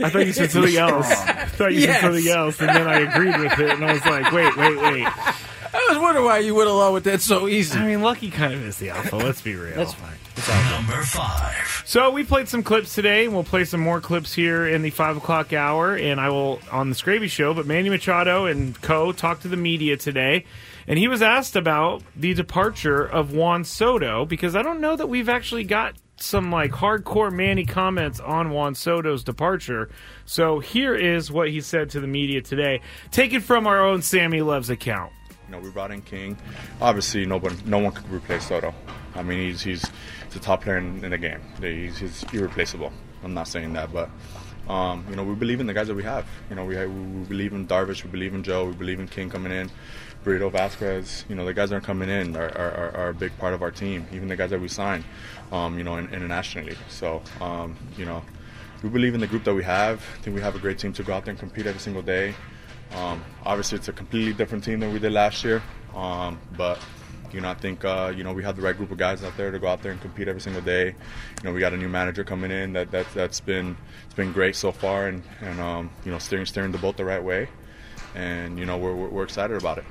I 0.00 0.08
thought 0.08 0.26
you 0.26 0.32
said 0.32 0.50
something 0.50 0.76
else. 0.78 1.10
I 1.10 1.44
thought 1.44 1.72
you 1.74 1.80
Yes. 1.80 2.00
said 2.00 2.12
something 2.14 2.28
else, 2.28 2.58
and 2.60 2.68
then 2.70 2.88
I 2.88 3.00
agreed 3.00 3.38
with 3.38 3.58
it, 3.60 3.70
and 3.70 3.84
I 3.84 3.92
was 3.92 4.04
like, 4.06 4.32
Wait, 4.32 4.56
wait, 4.56 4.76
wait. 4.78 5.06
I 5.06 5.86
was 5.90 5.98
wondering 5.98 6.24
why 6.24 6.38
you 6.38 6.54
went 6.54 6.70
along 6.70 6.94
with 6.94 7.04
that 7.04 7.20
so 7.20 7.46
easy. 7.48 7.78
I 7.78 7.84
mean, 7.84 8.00
Lucky 8.02 8.30
kind 8.30 8.54
of 8.54 8.64
is 8.64 8.78
the 8.78 8.90
alpha. 8.90 9.16
Let's 9.16 9.42
be 9.42 9.54
real. 9.54 9.74
That's 9.76 9.92
fine. 9.92 10.14
Number 10.46 11.02
five. 11.02 11.82
So 11.84 12.10
we 12.10 12.22
played 12.22 12.48
some 12.48 12.62
clips 12.62 12.94
today, 12.94 13.24
and 13.24 13.34
we'll 13.34 13.42
play 13.42 13.64
some 13.64 13.80
more 13.80 14.00
clips 14.00 14.32
here 14.32 14.68
in 14.68 14.82
the 14.82 14.90
five 14.90 15.16
o'clock 15.16 15.52
hour. 15.52 15.96
And 15.96 16.20
I 16.20 16.30
will 16.30 16.60
on 16.70 16.90
the 16.90 16.94
Scraby 16.94 17.28
Show. 17.28 17.54
But 17.54 17.66
Manny 17.66 17.88
Machado 17.88 18.46
and 18.46 18.80
Co. 18.80 19.10
talked 19.10 19.42
to 19.42 19.48
the 19.48 19.56
media 19.56 19.96
today, 19.96 20.44
and 20.86 20.96
he 20.96 21.08
was 21.08 21.22
asked 21.22 21.56
about 21.56 22.04
the 22.14 22.34
departure 22.34 23.02
of 23.02 23.32
Juan 23.32 23.64
Soto 23.64 24.24
because 24.24 24.54
I 24.54 24.62
don't 24.62 24.80
know 24.80 24.94
that 24.94 25.08
we've 25.08 25.28
actually 25.28 25.64
got 25.64 25.94
some 26.16 26.52
like 26.52 26.70
hardcore 26.70 27.32
Manny 27.32 27.64
comments 27.64 28.20
on 28.20 28.50
Juan 28.50 28.76
Soto's 28.76 29.24
departure. 29.24 29.90
So 30.24 30.60
here 30.60 30.94
is 30.94 31.32
what 31.32 31.50
he 31.50 31.60
said 31.60 31.90
to 31.90 32.00
the 32.00 32.06
media 32.06 32.42
today, 32.42 32.80
taken 33.10 33.40
from 33.40 33.66
our 33.66 33.84
own 33.84 34.02
Sammy 34.02 34.42
Loves 34.42 34.70
account. 34.70 35.12
You 35.46 35.52
know, 35.52 35.60
we 35.60 35.70
brought 35.70 35.90
in 35.90 36.02
King. 36.02 36.36
Obviously, 36.80 37.24
no 37.24 37.38
one, 37.38 37.56
no 37.64 37.78
one 37.78 37.92
could 37.92 38.08
replace 38.10 38.46
Soto. 38.46 38.74
I 39.14 39.22
mean, 39.22 39.38
he's 39.48 39.62
he's 39.62 39.90
the 40.38 40.44
top 40.44 40.62
player 40.62 40.78
in, 40.78 41.04
in 41.04 41.10
the 41.10 41.18
game. 41.18 41.40
He's, 41.60 41.98
he's 41.98 42.24
irreplaceable. 42.32 42.92
I'm 43.24 43.34
not 43.34 43.48
saying 43.48 43.72
that, 43.72 43.92
but 43.92 44.08
um, 44.68 45.04
you 45.10 45.16
know, 45.16 45.24
we 45.24 45.34
believe 45.34 45.60
in 45.60 45.66
the 45.66 45.74
guys 45.74 45.88
that 45.88 45.94
we 45.94 46.04
have. 46.04 46.26
You 46.50 46.56
know, 46.56 46.64
we 46.64 46.76
we 46.86 47.24
believe 47.24 47.52
in 47.52 47.66
Darvish, 47.66 48.04
we 48.04 48.10
believe 48.10 48.34
in 48.34 48.42
Joe, 48.42 48.66
we 48.66 48.74
believe 48.74 49.00
in 49.00 49.08
King 49.08 49.30
coming 49.30 49.50
in, 49.52 49.70
Burrito 50.24 50.52
Vasquez. 50.52 51.24
You 51.28 51.34
know, 51.34 51.44
the 51.44 51.54
guys 51.54 51.70
that 51.70 51.76
are 51.76 51.80
coming 51.80 52.08
in 52.08 52.36
are, 52.36 52.50
are, 52.56 52.72
are- 52.80 52.96
are 52.96 53.08
a 53.08 53.14
big 53.14 53.36
part 53.38 53.54
of 53.54 53.62
our 53.62 53.70
team. 53.70 54.06
Even 54.12 54.28
the 54.28 54.36
guys 54.36 54.50
that 54.50 54.60
we 54.60 54.68
signed, 54.68 55.04
um, 55.52 55.78
you 55.78 55.84
know, 55.84 55.96
in, 55.96 56.06
internationally. 56.12 56.76
So, 56.88 57.22
um, 57.40 57.76
you 57.96 58.04
know, 58.04 58.22
we 58.82 58.88
believe 58.90 59.14
in 59.14 59.20
the 59.20 59.26
group 59.26 59.44
that 59.44 59.54
we 59.54 59.64
have. 59.64 60.00
I 60.18 60.22
think 60.22 60.36
we 60.36 60.42
have 60.42 60.54
a 60.54 60.58
great 60.60 60.78
team 60.78 60.92
to 60.92 61.02
go 61.02 61.14
out 61.14 61.24
there 61.24 61.32
and 61.32 61.38
compete 61.40 61.66
every 61.66 61.80
single 61.80 62.02
day. 62.02 62.34
Um, 62.94 63.24
obviously, 63.44 63.76
it's 63.78 63.88
a 63.88 63.92
completely 63.92 64.32
different 64.34 64.62
team 64.64 64.80
than 64.80 64.92
we 64.92 64.98
did 64.98 65.12
last 65.12 65.44
year, 65.44 65.62
um, 65.94 66.38
but 66.56 66.78
you 67.32 67.40
know, 67.40 67.50
I 67.50 67.54
think 67.54 67.84
uh, 67.84 68.12
you 68.14 68.24
know 68.24 68.32
we 68.32 68.42
have 68.44 68.56
the 68.56 68.62
right 68.62 68.76
group 68.76 68.90
of 68.90 68.98
guys 68.98 69.22
out 69.22 69.36
there 69.36 69.50
to 69.50 69.58
go 69.58 69.68
out 69.68 69.82
there 69.82 69.92
and 69.92 70.00
compete 70.00 70.28
every 70.28 70.40
single 70.40 70.62
day. 70.62 70.86
You 70.86 70.94
know, 71.44 71.52
we 71.52 71.60
got 71.60 71.72
a 71.72 71.76
new 71.76 71.88
manager 71.88 72.24
coming 72.24 72.50
in 72.50 72.72
that, 72.74 72.90
that 72.90 73.06
that's 73.14 73.40
been 73.40 73.76
it's 74.06 74.14
been 74.14 74.32
great 74.32 74.56
so 74.56 74.72
far, 74.72 75.08
and 75.08 75.22
and 75.40 75.60
um, 75.60 75.90
you 76.04 76.10
know 76.10 76.18
steering 76.18 76.46
steering 76.46 76.72
the 76.72 76.78
boat 76.78 76.96
the 76.96 77.04
right 77.04 77.22
way, 77.22 77.48
and 78.14 78.58
you 78.58 78.66
know 78.66 78.76
we're 78.78 78.94
we're, 78.94 79.08
we're 79.08 79.24
excited 79.24 79.56
about 79.56 79.78
it. 79.78 79.84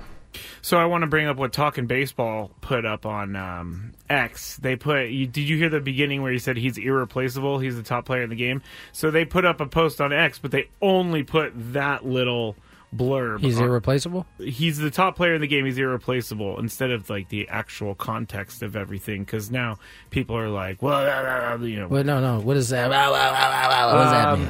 So 0.62 0.78
I 0.78 0.86
want 0.86 1.04
to 1.04 1.08
bring 1.08 1.28
up 1.28 1.38
what 1.38 1.54
Talking 1.54 1.88
Baseball 1.88 2.52
put 2.62 2.86
up 2.86 3.06
on 3.06 3.36
um, 3.36 3.94
X. 4.10 4.58
They 4.58 4.76
put. 4.76 5.08
You, 5.08 5.28
did 5.28 5.48
you 5.48 5.58
hear 5.58 5.70
the 5.70 5.80
beginning 5.80 6.22
where 6.22 6.32
he 6.32 6.40
said 6.40 6.58
he's 6.58 6.78
irreplaceable? 6.78 7.60
He's 7.60 7.76
the 7.76 7.84
top 7.84 8.06
player 8.06 8.24
in 8.24 8.30
the 8.30 8.36
game. 8.36 8.62
So 8.92 9.12
they 9.12 9.26
put 9.26 9.46
up 9.46 9.62
a 9.62 9.66
post 9.66 10.02
on 10.02 10.14
X, 10.14 10.40
but 10.40 10.52
they 10.52 10.70
only 10.82 11.24
put 11.24 11.54
that 11.74 12.06
little 12.06 12.56
blurb. 12.96 13.42
He's 13.42 13.60
irreplaceable? 13.60 14.26
He's 14.40 14.78
the 14.78 14.90
top 14.92 15.16
player 15.16 15.34
in 15.36 15.42
the 15.42 15.48
game. 15.48 15.66
He's 15.66 15.78
irreplaceable 15.78 16.60
instead 16.60 16.90
of 16.92 17.10
like 17.10 17.30
the 17.30 17.48
actual 17.50 17.96
context 17.96 18.62
of 18.64 18.76
everything. 18.76 19.24
Because 19.24 19.52
now 19.52 19.78
people 20.10 20.38
are 20.38 20.50
like, 20.50 20.82
well, 20.82 21.60
you 21.64 21.80
know, 21.80 21.88
Well, 21.88 22.04
no, 22.04 22.20
no. 22.22 22.40
What 22.40 22.58
is 22.58 22.70
that? 22.70 22.90
What 22.90 23.94
does 23.94 24.12
that 24.12 24.28
Um, 24.28 24.42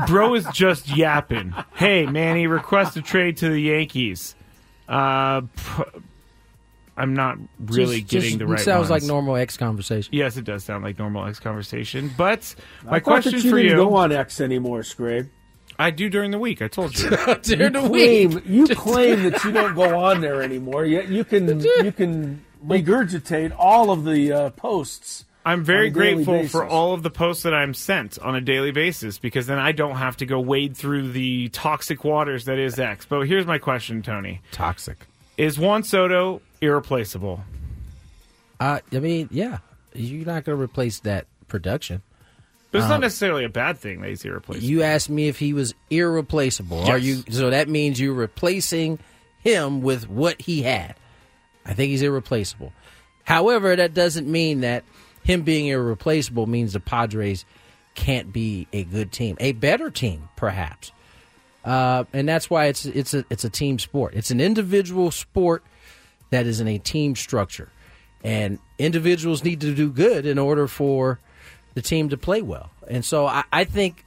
mean? 0.00 0.06
Bro 0.06 0.34
is 0.34 0.46
just 0.52 0.94
yapping. 0.96 1.54
Hey, 1.74 2.06
Manny, 2.06 2.46
request 2.46 2.96
a 2.96 3.02
trade 3.02 3.36
to 3.38 3.48
the 3.48 3.60
Yankees. 3.60 4.34
Uh, 4.88 5.42
pr- 5.56 5.82
I'm 6.96 7.14
not 7.14 7.38
really 7.58 8.00
Just- 8.00 8.10
getting 8.10 8.28
just 8.30 8.38
the 8.40 8.46
right. 8.46 8.60
Sounds 8.60 8.90
like 8.90 9.02
normal 9.02 9.36
X 9.36 9.56
conversation. 9.56 10.12
Yes, 10.14 10.36
it 10.36 10.44
does 10.44 10.62
sound 10.64 10.84
like 10.84 10.98
normal 10.98 11.24
X 11.26 11.40
conversation. 11.40 12.10
But 12.16 12.54
my 12.84 12.96
I 12.96 13.00
question 13.00 13.32
that 13.32 13.44
you 13.44 13.50
for 13.50 13.56
didn't 13.56 13.70
you, 13.72 13.76
go 13.76 13.94
on 13.94 14.12
X 14.12 14.40
anymore, 14.40 14.82
Scrape. 14.82 15.26
I 15.82 15.90
do 15.90 16.08
during 16.08 16.30
the 16.30 16.38
week. 16.38 16.62
I 16.62 16.68
told 16.68 16.98
you. 16.98 17.10
during 17.42 17.74
you 17.74 17.80
claim, 17.80 18.42
you 18.46 18.66
claim 18.68 19.22
that 19.24 19.44
you 19.44 19.52
don't 19.52 19.74
go 19.74 19.98
on 19.98 20.20
there 20.20 20.42
anymore. 20.42 20.84
Yet 20.84 21.08
you 21.08 21.24
can 21.24 21.60
you 21.60 21.92
can 21.92 22.44
regurgitate 22.64 23.52
all 23.58 23.90
of 23.90 24.04
the 24.04 24.32
uh, 24.32 24.50
posts. 24.50 25.24
I'm 25.44 25.64
very 25.64 25.86
on 25.86 25.90
a 25.90 25.94
daily 25.94 26.14
grateful 26.14 26.34
basis. 26.34 26.52
for 26.52 26.64
all 26.64 26.94
of 26.94 27.02
the 27.02 27.10
posts 27.10 27.42
that 27.42 27.52
I'm 27.52 27.74
sent 27.74 28.18
on 28.20 28.36
a 28.36 28.40
daily 28.40 28.70
basis 28.70 29.18
because 29.18 29.48
then 29.48 29.58
I 29.58 29.72
don't 29.72 29.96
have 29.96 30.16
to 30.18 30.26
go 30.26 30.38
wade 30.38 30.76
through 30.76 31.10
the 31.10 31.48
toxic 31.48 32.04
waters 32.04 32.44
that 32.44 32.58
is 32.58 32.78
X. 32.78 33.06
But 33.06 33.22
here's 33.26 33.46
my 33.46 33.58
question, 33.58 34.02
Tony. 34.02 34.40
Toxic. 34.52 35.06
Is 35.36 35.58
Juan 35.58 35.82
Soto 35.82 36.42
irreplaceable? 36.60 37.42
Uh, 38.60 38.78
I 38.92 38.98
mean, 39.00 39.28
yeah. 39.32 39.58
You're 39.94 40.26
not 40.26 40.44
going 40.44 40.56
to 40.56 40.62
replace 40.62 41.00
that 41.00 41.26
production. 41.48 42.02
But 42.72 42.78
it's 42.78 42.84
Um, 42.86 42.90
not 42.92 43.00
necessarily 43.02 43.44
a 43.44 43.48
bad 43.50 43.78
thing 43.78 44.00
that 44.00 44.08
he's 44.08 44.24
irreplaceable. 44.24 44.66
You 44.68 44.82
asked 44.82 45.10
me 45.10 45.28
if 45.28 45.38
he 45.38 45.52
was 45.52 45.74
irreplaceable. 45.90 46.90
Are 46.90 46.98
you? 46.98 47.22
So 47.30 47.50
that 47.50 47.68
means 47.68 48.00
you're 48.00 48.14
replacing 48.14 48.98
him 49.38 49.82
with 49.82 50.08
what 50.08 50.42
he 50.42 50.62
had. 50.62 50.96
I 51.64 51.74
think 51.74 51.90
he's 51.90 52.02
irreplaceable. 52.02 52.72
However, 53.24 53.76
that 53.76 53.94
doesn't 53.94 54.26
mean 54.26 54.62
that 54.62 54.82
him 55.22 55.42
being 55.42 55.66
irreplaceable 55.68 56.46
means 56.46 56.72
the 56.72 56.80
Padres 56.80 57.44
can't 57.94 58.32
be 58.32 58.66
a 58.72 58.84
good 58.84 59.12
team, 59.12 59.36
a 59.38 59.52
better 59.52 59.90
team, 59.90 60.28
perhaps. 60.34 60.90
Uh, 61.64 62.04
and 62.12 62.26
that's 62.28 62.48
why 62.50 62.66
it's 62.66 62.86
it's 62.86 63.14
a 63.14 63.24
it's 63.30 63.44
a 63.44 63.50
team 63.50 63.78
sport. 63.78 64.14
It's 64.14 64.30
an 64.30 64.40
individual 64.40 65.10
sport 65.10 65.62
that 66.30 66.46
is 66.46 66.58
in 66.58 66.66
a 66.66 66.78
team 66.78 67.14
structure, 67.14 67.68
and 68.24 68.58
individuals 68.78 69.44
need 69.44 69.60
to 69.60 69.74
do 69.74 69.90
good 69.90 70.24
in 70.26 70.38
order 70.38 70.66
for 70.66 71.20
the 71.74 71.82
team 71.82 72.08
to 72.10 72.16
play 72.16 72.42
well. 72.42 72.70
And 72.88 73.04
so 73.04 73.26
I, 73.26 73.44
I 73.52 73.64
think 73.64 74.04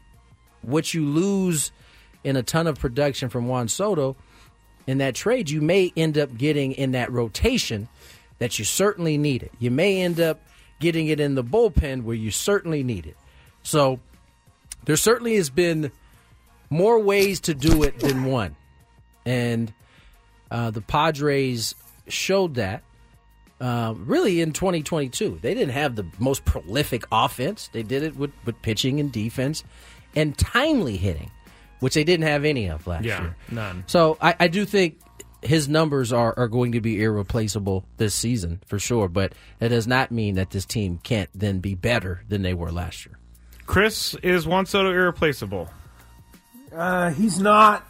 what 0.61 0.93
you 0.93 1.05
lose 1.05 1.71
in 2.23 2.35
a 2.35 2.43
ton 2.43 2.67
of 2.67 2.79
production 2.79 3.29
from 3.29 3.47
Juan 3.47 3.67
Soto 3.67 4.15
in 4.87 4.97
that 4.99 5.15
trade, 5.15 5.49
you 5.49 5.61
may 5.61 5.91
end 5.95 6.17
up 6.17 6.35
getting 6.37 6.73
in 6.73 6.91
that 6.91 7.11
rotation 7.11 7.87
that 8.39 8.59
you 8.59 8.65
certainly 8.65 9.17
need 9.17 9.43
it. 9.43 9.51
You 9.59 9.71
may 9.71 10.01
end 10.01 10.19
up 10.19 10.39
getting 10.79 11.07
it 11.07 11.19
in 11.19 11.35
the 11.35 11.43
bullpen 11.43 12.03
where 12.03 12.15
you 12.15 12.31
certainly 12.31 12.83
need 12.83 13.05
it. 13.05 13.15
So 13.63 13.99
there 14.85 14.97
certainly 14.97 15.35
has 15.35 15.49
been 15.49 15.91
more 16.69 16.99
ways 16.99 17.39
to 17.41 17.53
do 17.53 17.83
it 17.83 17.99
than 17.99 18.25
one. 18.25 18.55
And 19.25 19.73
uh, 20.51 20.71
the 20.71 20.81
Padres 20.81 21.73
showed 22.07 22.55
that 22.55 22.83
uh, 23.61 23.93
really 23.97 24.41
in 24.41 24.51
2022. 24.51 25.39
They 25.41 25.53
didn't 25.53 25.73
have 25.73 25.95
the 25.95 26.05
most 26.19 26.45
prolific 26.45 27.03
offense, 27.11 27.69
they 27.73 27.83
did 27.83 28.03
it 28.03 28.15
with, 28.15 28.31
with 28.45 28.61
pitching 28.61 28.99
and 28.99 29.11
defense 29.11 29.63
and 30.15 30.37
timely 30.37 30.97
hitting, 30.97 31.31
which 31.79 31.93
they 31.93 32.03
didn't 32.03 32.25
have 32.27 32.45
any 32.45 32.69
of 32.69 32.85
last 32.87 33.03
Yeah, 33.05 33.21
year. 33.21 33.35
none. 33.51 33.83
So 33.87 34.17
I, 34.21 34.35
I 34.39 34.47
do 34.47 34.65
think 34.65 34.99
his 35.41 35.67
numbers 35.69 36.11
are, 36.11 36.33
are 36.37 36.47
going 36.47 36.71
to 36.71 36.81
be 36.81 37.03
irreplaceable 37.03 37.85
this 37.97 38.15
season 38.15 38.61
for 38.65 38.79
sure, 38.79 39.07
but 39.07 39.33
that 39.59 39.67
does 39.69 39.85
not 39.87 40.09
mean 40.11 40.35
that 40.35 40.49
this 40.51 40.65
team 40.65 40.99
can't 41.03 41.29
then 41.35 41.59
be 41.59 41.75
better 41.75 42.23
than 42.27 42.41
they 42.41 42.53
were 42.53 42.71
last 42.71 43.05
year. 43.05 43.17
Chris 43.67 44.15
is 44.23 44.47
Juan 44.47 44.65
Soto 44.65 44.89
irreplaceable. 44.91 45.69
Uh, 46.73 47.11
he's 47.11 47.39
not 47.39 47.85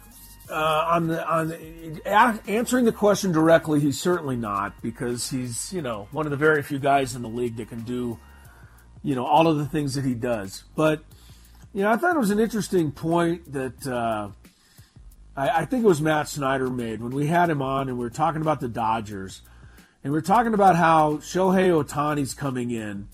uh, 0.50 0.86
on 0.88 1.08
the 1.08 1.26
on 1.26 2.40
answering 2.46 2.84
the 2.84 2.92
question 2.92 3.32
directly. 3.32 3.80
He's 3.80 4.00
certainly 4.00 4.36
not 4.36 4.80
because 4.82 5.30
he's 5.30 5.72
you 5.72 5.82
know 5.82 6.08
one 6.12 6.26
of 6.26 6.30
the 6.30 6.36
very 6.36 6.62
few 6.62 6.78
guys 6.78 7.14
in 7.14 7.22
the 7.22 7.28
league 7.28 7.56
that 7.56 7.68
can 7.68 7.82
do 7.82 8.18
you 9.02 9.14
know 9.14 9.24
all 9.24 9.46
of 9.46 9.58
the 9.58 9.66
things 9.66 9.94
that 9.94 10.04
he 10.04 10.14
does. 10.14 10.64
But 10.74 11.02
you 11.72 11.82
know, 11.82 11.90
I 11.90 11.96
thought 11.96 12.16
it 12.16 12.18
was 12.18 12.30
an 12.30 12.40
interesting 12.40 12.90
point 12.90 13.52
that 13.52 13.86
uh, 13.86 14.30
I, 15.36 15.48
I 15.48 15.64
think 15.64 15.84
it 15.84 15.86
was 15.86 16.00
Matt 16.00 16.28
Snyder 16.28 16.70
made 16.70 17.02
when 17.02 17.12
we 17.12 17.26
had 17.26 17.50
him 17.50 17.60
on 17.60 17.88
and 17.88 17.98
we 17.98 18.04
were 18.04 18.10
talking 18.10 18.40
about 18.40 18.60
the 18.60 18.68
Dodgers 18.68 19.42
and 20.02 20.12
we 20.12 20.18
are 20.18 20.22
talking 20.22 20.54
about 20.54 20.76
how 20.76 21.16
Shohei 21.16 21.70
Ohtani's 21.70 22.34
coming 22.34 22.70
in 22.70 23.08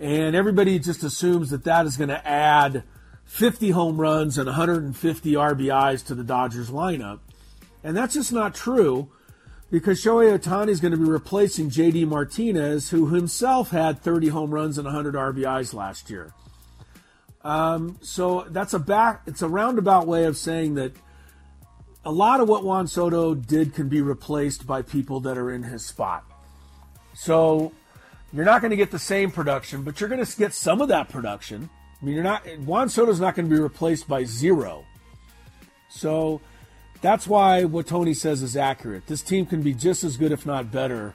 and 0.00 0.34
everybody 0.34 0.78
just 0.78 1.02
assumes 1.04 1.50
that 1.50 1.64
that 1.64 1.84
is 1.84 1.98
going 1.98 2.08
to 2.08 2.26
add 2.26 2.84
50 3.30 3.70
home 3.70 4.00
runs 4.00 4.38
and 4.38 4.46
150 4.46 5.32
RBIs 5.34 6.04
to 6.06 6.16
the 6.16 6.24
Dodgers 6.24 6.68
lineup. 6.68 7.20
And 7.84 7.96
that's 7.96 8.14
just 8.14 8.32
not 8.32 8.56
true 8.56 9.08
because 9.70 10.02
Shohei 10.02 10.36
Ohtani 10.36 10.68
is 10.68 10.80
going 10.80 10.90
to 10.90 10.98
be 10.98 11.08
replacing 11.08 11.70
JD 11.70 12.08
Martinez, 12.08 12.90
who 12.90 13.06
himself 13.06 13.70
had 13.70 14.02
30 14.02 14.28
home 14.28 14.50
runs 14.50 14.78
and 14.78 14.84
100 14.84 15.14
RBIs 15.14 15.72
last 15.72 16.10
year. 16.10 16.34
Um, 17.42 17.98
so 18.02 18.46
that's 18.50 18.74
a 18.74 18.80
back, 18.80 19.22
it's 19.28 19.42
a 19.42 19.48
roundabout 19.48 20.08
way 20.08 20.24
of 20.24 20.36
saying 20.36 20.74
that 20.74 20.92
a 22.04 22.10
lot 22.10 22.40
of 22.40 22.48
what 22.48 22.64
Juan 22.64 22.88
Soto 22.88 23.36
did 23.36 23.74
can 23.74 23.88
be 23.88 24.02
replaced 24.02 24.66
by 24.66 24.82
people 24.82 25.20
that 25.20 25.38
are 25.38 25.52
in 25.52 25.62
his 25.62 25.86
spot. 25.86 26.24
So 27.14 27.72
you're 28.32 28.44
not 28.44 28.60
going 28.60 28.72
to 28.72 28.76
get 28.76 28.90
the 28.90 28.98
same 28.98 29.30
production, 29.30 29.84
but 29.84 30.00
you're 30.00 30.10
going 30.10 30.22
to 30.22 30.36
get 30.36 30.52
some 30.52 30.80
of 30.80 30.88
that 30.88 31.08
production. 31.08 31.70
I 32.00 32.04
mean, 32.04 32.14
you're 32.14 32.24
not 32.24 32.46
Juan 32.60 32.88
Soto's 32.88 33.20
not 33.20 33.34
going 33.34 33.48
to 33.48 33.54
be 33.54 33.60
replaced 33.60 34.08
by 34.08 34.24
zero. 34.24 34.84
So 35.88 36.40
that's 37.02 37.26
why 37.26 37.64
what 37.64 37.86
Tony 37.86 38.14
says 38.14 38.42
is 38.42 38.56
accurate. 38.56 39.06
This 39.06 39.22
team 39.22 39.46
can 39.46 39.62
be 39.62 39.74
just 39.74 40.04
as 40.04 40.16
good, 40.16 40.32
if 40.32 40.46
not 40.46 40.70
better. 40.70 41.14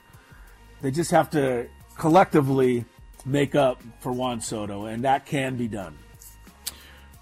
They 0.81 0.91
just 0.91 1.11
have 1.11 1.29
to 1.31 1.67
collectively 1.97 2.86
make 3.25 3.55
up 3.55 3.81
for 3.99 4.11
Juan 4.11 4.41
Soto, 4.41 4.86
and 4.86 5.03
that 5.03 5.25
can 5.25 5.55
be 5.55 5.67
done. 5.67 5.97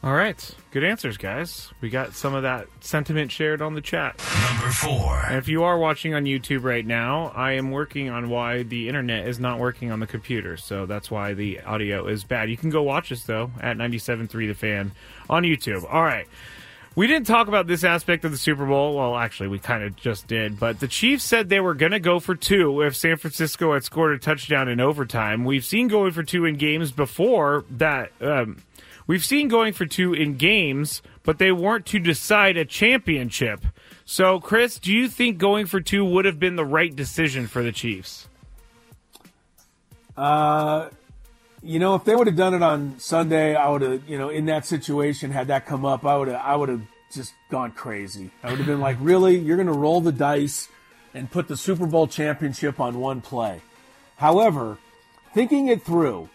All 0.03 0.13
right. 0.13 0.55
Good 0.71 0.83
answers, 0.83 1.15
guys. 1.15 1.71
We 1.79 1.89
got 1.89 2.13
some 2.13 2.33
of 2.33 2.43
that 2.43 2.67
sentiment 2.81 3.31
shared 3.31 3.61
on 3.61 3.73
the 3.73 3.79
chat. 3.79 4.21
Number 4.51 4.69
four. 4.69 5.23
And 5.27 5.37
if 5.37 5.47
you 5.47 5.63
are 5.63 5.77
watching 5.77 6.13
on 6.13 6.25
YouTube 6.25 6.63
right 6.63 6.85
now, 6.85 7.31
I 7.33 7.53
am 7.53 7.71
working 7.71 8.09
on 8.09 8.29
why 8.29 8.63
the 8.63 8.89
internet 8.89 9.29
is 9.29 9.39
not 9.39 9.59
working 9.59 9.93
on 9.93 10.01
the 10.01 10.07
computer. 10.07 10.57
So 10.57 10.85
that's 10.85 11.09
why 11.09 11.33
the 11.33 11.61
audio 11.61 12.07
is 12.07 12.25
bad. 12.25 12.49
You 12.49 12.57
can 12.57 12.69
go 12.69 12.83
watch 12.83 13.13
us, 13.13 13.23
though, 13.23 13.51
at 13.61 13.77
97.3 13.77 14.29
The 14.29 14.53
Fan 14.53 14.91
on 15.29 15.43
YouTube. 15.43 15.85
All 15.89 16.03
right. 16.03 16.27
We 16.95 17.07
didn't 17.07 17.25
talk 17.25 17.47
about 17.47 17.67
this 17.67 17.85
aspect 17.85 18.25
of 18.25 18.31
the 18.31 18.37
Super 18.37 18.65
Bowl. 18.65 18.97
Well, 18.97 19.15
actually, 19.15 19.47
we 19.47 19.57
kind 19.57 19.83
of 19.83 19.95
just 19.95 20.27
did. 20.27 20.59
But 20.59 20.81
the 20.81 20.87
Chiefs 20.89 21.23
said 21.23 21.47
they 21.47 21.61
were 21.61 21.75
going 21.75 21.93
to 21.93 21.99
go 22.01 22.19
for 22.19 22.35
two 22.35 22.81
if 22.81 22.97
San 22.97 23.15
Francisco 23.15 23.73
had 23.73 23.85
scored 23.85 24.13
a 24.13 24.19
touchdown 24.19 24.67
in 24.67 24.81
overtime. 24.81 25.45
We've 25.45 25.63
seen 25.63 25.87
going 25.87 26.11
for 26.11 26.23
two 26.23 26.43
in 26.43 26.57
games 26.57 26.91
before 26.91 27.63
that. 27.71 28.11
Um, 28.19 28.63
we've 29.07 29.25
seen 29.25 29.47
going 29.47 29.73
for 29.73 29.85
two 29.85 30.13
in 30.13 30.35
games, 30.35 31.01
but 31.23 31.37
they 31.37 31.51
weren't 31.51 31.85
to 31.87 31.99
decide 31.99 32.57
a 32.57 32.65
championship. 32.65 33.65
So, 34.05 34.39
Chris, 34.39 34.79
do 34.79 34.91
you 34.91 35.07
think 35.07 35.37
going 35.37 35.65
for 35.65 35.79
two 35.79 36.03
would 36.03 36.25
have 36.25 36.39
been 36.39 36.55
the 36.55 36.65
right 36.65 36.93
decision 36.93 37.47
for 37.47 37.63
the 37.63 37.71
Chiefs? 37.71 38.27
Uh, 40.15 40.89
you 41.61 41.79
know, 41.79 41.95
if 41.95 42.03
they 42.03 42.15
would 42.15 42.27
have 42.27 42.35
done 42.35 42.53
it 42.53 42.61
on 42.61 42.99
Sunday, 42.99 43.55
I 43.55 43.69
would 43.69 43.81
have, 43.81 44.07
you 44.07 44.17
know, 44.17 44.29
in 44.29 44.45
that 44.45 44.65
situation, 44.65 45.31
had 45.31 45.47
that 45.47 45.65
come 45.65 45.85
up, 45.85 46.05
I 46.05 46.17
would 46.17 46.27
have, 46.27 46.41
I 46.41 46.55
would 46.55 46.69
have 46.69 46.81
just 47.11 47.33
gone 47.49 47.71
crazy. 47.71 48.31
I 48.43 48.49
would 48.49 48.57
have 48.57 48.67
been 48.67 48.81
like, 48.81 48.97
really, 48.99 49.37
you're 49.37 49.57
going 49.57 49.67
to 49.67 49.73
roll 49.73 50.01
the 50.01 50.11
dice 50.11 50.67
and 51.13 51.31
put 51.31 51.47
the 51.47 51.55
Super 51.55 51.85
Bowl 51.85 52.07
championship 52.07 52.79
on 52.79 52.99
one 52.99 53.21
play. 53.21 53.61
However, 54.17 54.77
thinking 55.33 55.67
it 55.67 55.83
through, 55.83 56.29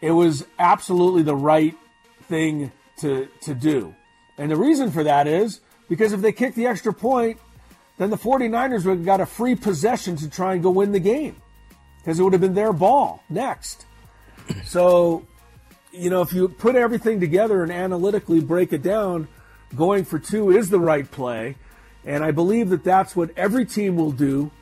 it 0.00 0.10
was 0.10 0.46
absolutely 0.58 1.22
the 1.22 1.36
right 1.36 1.76
thing 2.28 2.72
to 2.98 3.28
to 3.42 3.54
do. 3.54 3.94
And 4.38 4.50
the 4.50 4.56
reason 4.56 4.90
for 4.90 5.04
that 5.04 5.26
is 5.26 5.60
because 5.88 6.12
if 6.12 6.20
they 6.20 6.32
kick 6.32 6.54
the 6.54 6.66
extra 6.66 6.92
point, 6.92 7.38
then 7.98 8.10
the 8.10 8.16
49ers 8.16 8.84
would 8.84 8.98
have 8.98 9.04
got 9.04 9.20
a 9.20 9.26
free 9.26 9.54
possession 9.54 10.16
to 10.16 10.28
try 10.28 10.54
and 10.54 10.62
go 10.62 10.70
win 10.70 10.92
the 10.92 11.00
game 11.00 11.36
because 11.98 12.20
it 12.20 12.22
would 12.22 12.32
have 12.32 12.42
been 12.42 12.54
their 12.54 12.72
ball 12.72 13.22
next. 13.28 13.86
So, 14.64 15.26
you 15.90 16.08
know, 16.08 16.22
if 16.22 16.32
you 16.32 16.46
put 16.46 16.76
everything 16.76 17.18
together 17.18 17.64
and 17.64 17.72
analytically 17.72 18.40
break 18.40 18.72
it 18.72 18.80
down, 18.80 19.26
going 19.74 20.04
for 20.04 20.20
two 20.20 20.56
is 20.56 20.70
the 20.70 20.78
right 20.78 21.10
play. 21.10 21.56
And 22.04 22.22
I 22.22 22.30
believe 22.30 22.68
that 22.68 22.84
that's 22.84 23.16
what 23.16 23.30
every 23.36 23.66
team 23.66 23.96
will 23.96 24.12
do 24.12 24.52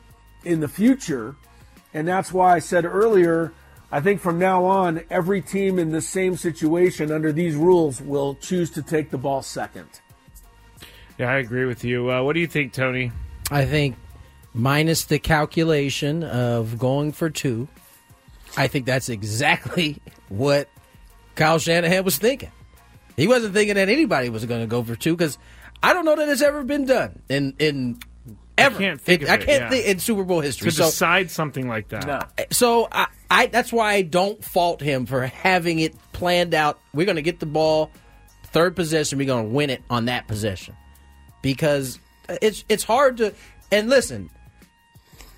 in 0.43 0.59
the 0.59 0.67
future. 0.67 1.35
And 1.93 2.07
that's 2.07 2.33
why 2.33 2.55
I 2.55 2.59
said 2.59 2.83
earlier, 2.83 3.53
I 3.95 4.01
think 4.01 4.19
from 4.19 4.37
now 4.37 4.65
on, 4.65 5.01
every 5.09 5.41
team 5.41 5.79
in 5.79 5.91
the 5.91 6.01
same 6.01 6.35
situation 6.35 7.13
under 7.13 7.31
these 7.31 7.55
rules 7.55 8.01
will 8.01 8.35
choose 8.35 8.69
to 8.71 8.81
take 8.81 9.09
the 9.09 9.17
ball 9.17 9.41
second. 9.41 9.87
Yeah, 11.17 11.31
I 11.31 11.37
agree 11.37 11.63
with 11.63 11.85
you. 11.85 12.11
Uh, 12.11 12.21
what 12.21 12.33
do 12.33 12.41
you 12.41 12.47
think, 12.47 12.73
Tony? 12.73 13.13
I 13.49 13.63
think 13.63 13.95
minus 14.53 15.05
the 15.05 15.17
calculation 15.17 16.23
of 16.25 16.77
going 16.77 17.13
for 17.13 17.29
two, 17.29 17.69
I 18.57 18.67
think 18.67 18.85
that's 18.85 19.07
exactly 19.07 20.01
what 20.27 20.67
Kyle 21.35 21.57
Shanahan 21.57 22.03
was 22.03 22.17
thinking. 22.17 22.51
He 23.15 23.27
wasn't 23.29 23.53
thinking 23.53 23.75
that 23.75 23.87
anybody 23.87 24.27
was 24.27 24.43
going 24.43 24.59
to 24.59 24.67
go 24.67 24.83
for 24.83 24.97
two 24.97 25.15
because 25.15 25.37
I 25.81 25.93
don't 25.93 26.03
know 26.03 26.17
that 26.17 26.27
it's 26.27 26.41
ever 26.41 26.65
been 26.65 26.83
done 26.85 27.21
in 27.29 27.55
in 27.59 27.99
ever. 28.57 28.75
I 28.75 28.77
can't 28.77 28.99
think 28.99 29.21
It- 29.21 29.29
of 29.29 29.31
I 29.31 29.37
can't 29.37 29.47
yeah. 29.63 29.69
think 29.69 29.85
in 29.87 29.99
Super 29.99 30.25
Bowl 30.25 30.41
history. 30.41 30.69
To 30.69 30.75
So- 30.75 30.85
decide 30.87 31.31
something 31.31 31.69
like 31.69 31.87
that. 31.89 32.47
so 32.51 32.89
I, 32.91 33.07
I 33.29 33.47
that's 33.47 33.71
why 33.73 33.93
I 33.93 34.01
don't 34.01 34.43
fault 34.43 34.81
him 34.81 35.05
for 35.05 35.25
having 35.25 35.79
it 35.79 35.95
planned 36.13 36.53
out. 36.53 36.79
We're 36.93 37.05
going 37.05 37.15
to 37.15 37.21
get 37.21 37.39
the 37.39 37.45
ball, 37.45 37.91
third 38.45 38.75
possession. 38.75 39.17
We're 39.17 39.25
going 39.25 39.45
to 39.47 39.53
win 39.53 39.69
it 39.69 39.83
on 39.89 40.05
that 40.05 40.27
possession 40.27 40.75
because 41.41 41.99
it's 42.29 42.63
it's 42.69 42.83
hard 42.83 43.17
to. 43.17 43.33
And 43.71 43.89
listen, 43.89 44.29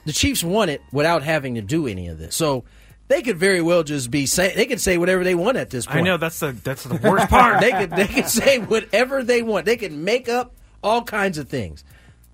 the 0.06 0.14
Chiefs 0.14 0.44
won 0.44 0.70
it 0.70 0.82
without 0.92 1.24
having 1.24 1.56
to 1.56 1.62
do 1.62 1.88
any 1.88 2.08
of 2.08 2.18
this. 2.18 2.36
So 2.36 2.66
they 3.08 3.22
could 3.22 3.38
very 3.38 3.62
well 3.62 3.84
just 3.84 4.12
be 4.12 4.26
say 4.26 4.54
they 4.56 4.66
could 4.66 4.82
say 4.82 4.98
whatever 4.98 5.24
they 5.24 5.36
want 5.36 5.58
at 5.58 5.70
this 5.70 5.86
point. 5.86 6.00
I 6.00 6.02
know 6.02 6.18
that's 6.18 6.40
the 6.40 6.52
that's 6.52 6.84
the 6.84 6.96
worst 6.96 7.30
part. 7.30 7.60
they 7.62 7.72
could 7.72 7.92
they 7.92 8.08
could 8.08 8.28
say 8.28 8.60
whatever 8.60 9.24
they 9.24 9.42
want. 9.42 9.66
They 9.66 9.78
can 9.78 10.04
make 10.04 10.30
up 10.30 10.54
all 10.84 11.04
kinds 11.04 11.38
of 11.38 11.50
things. 11.50 11.84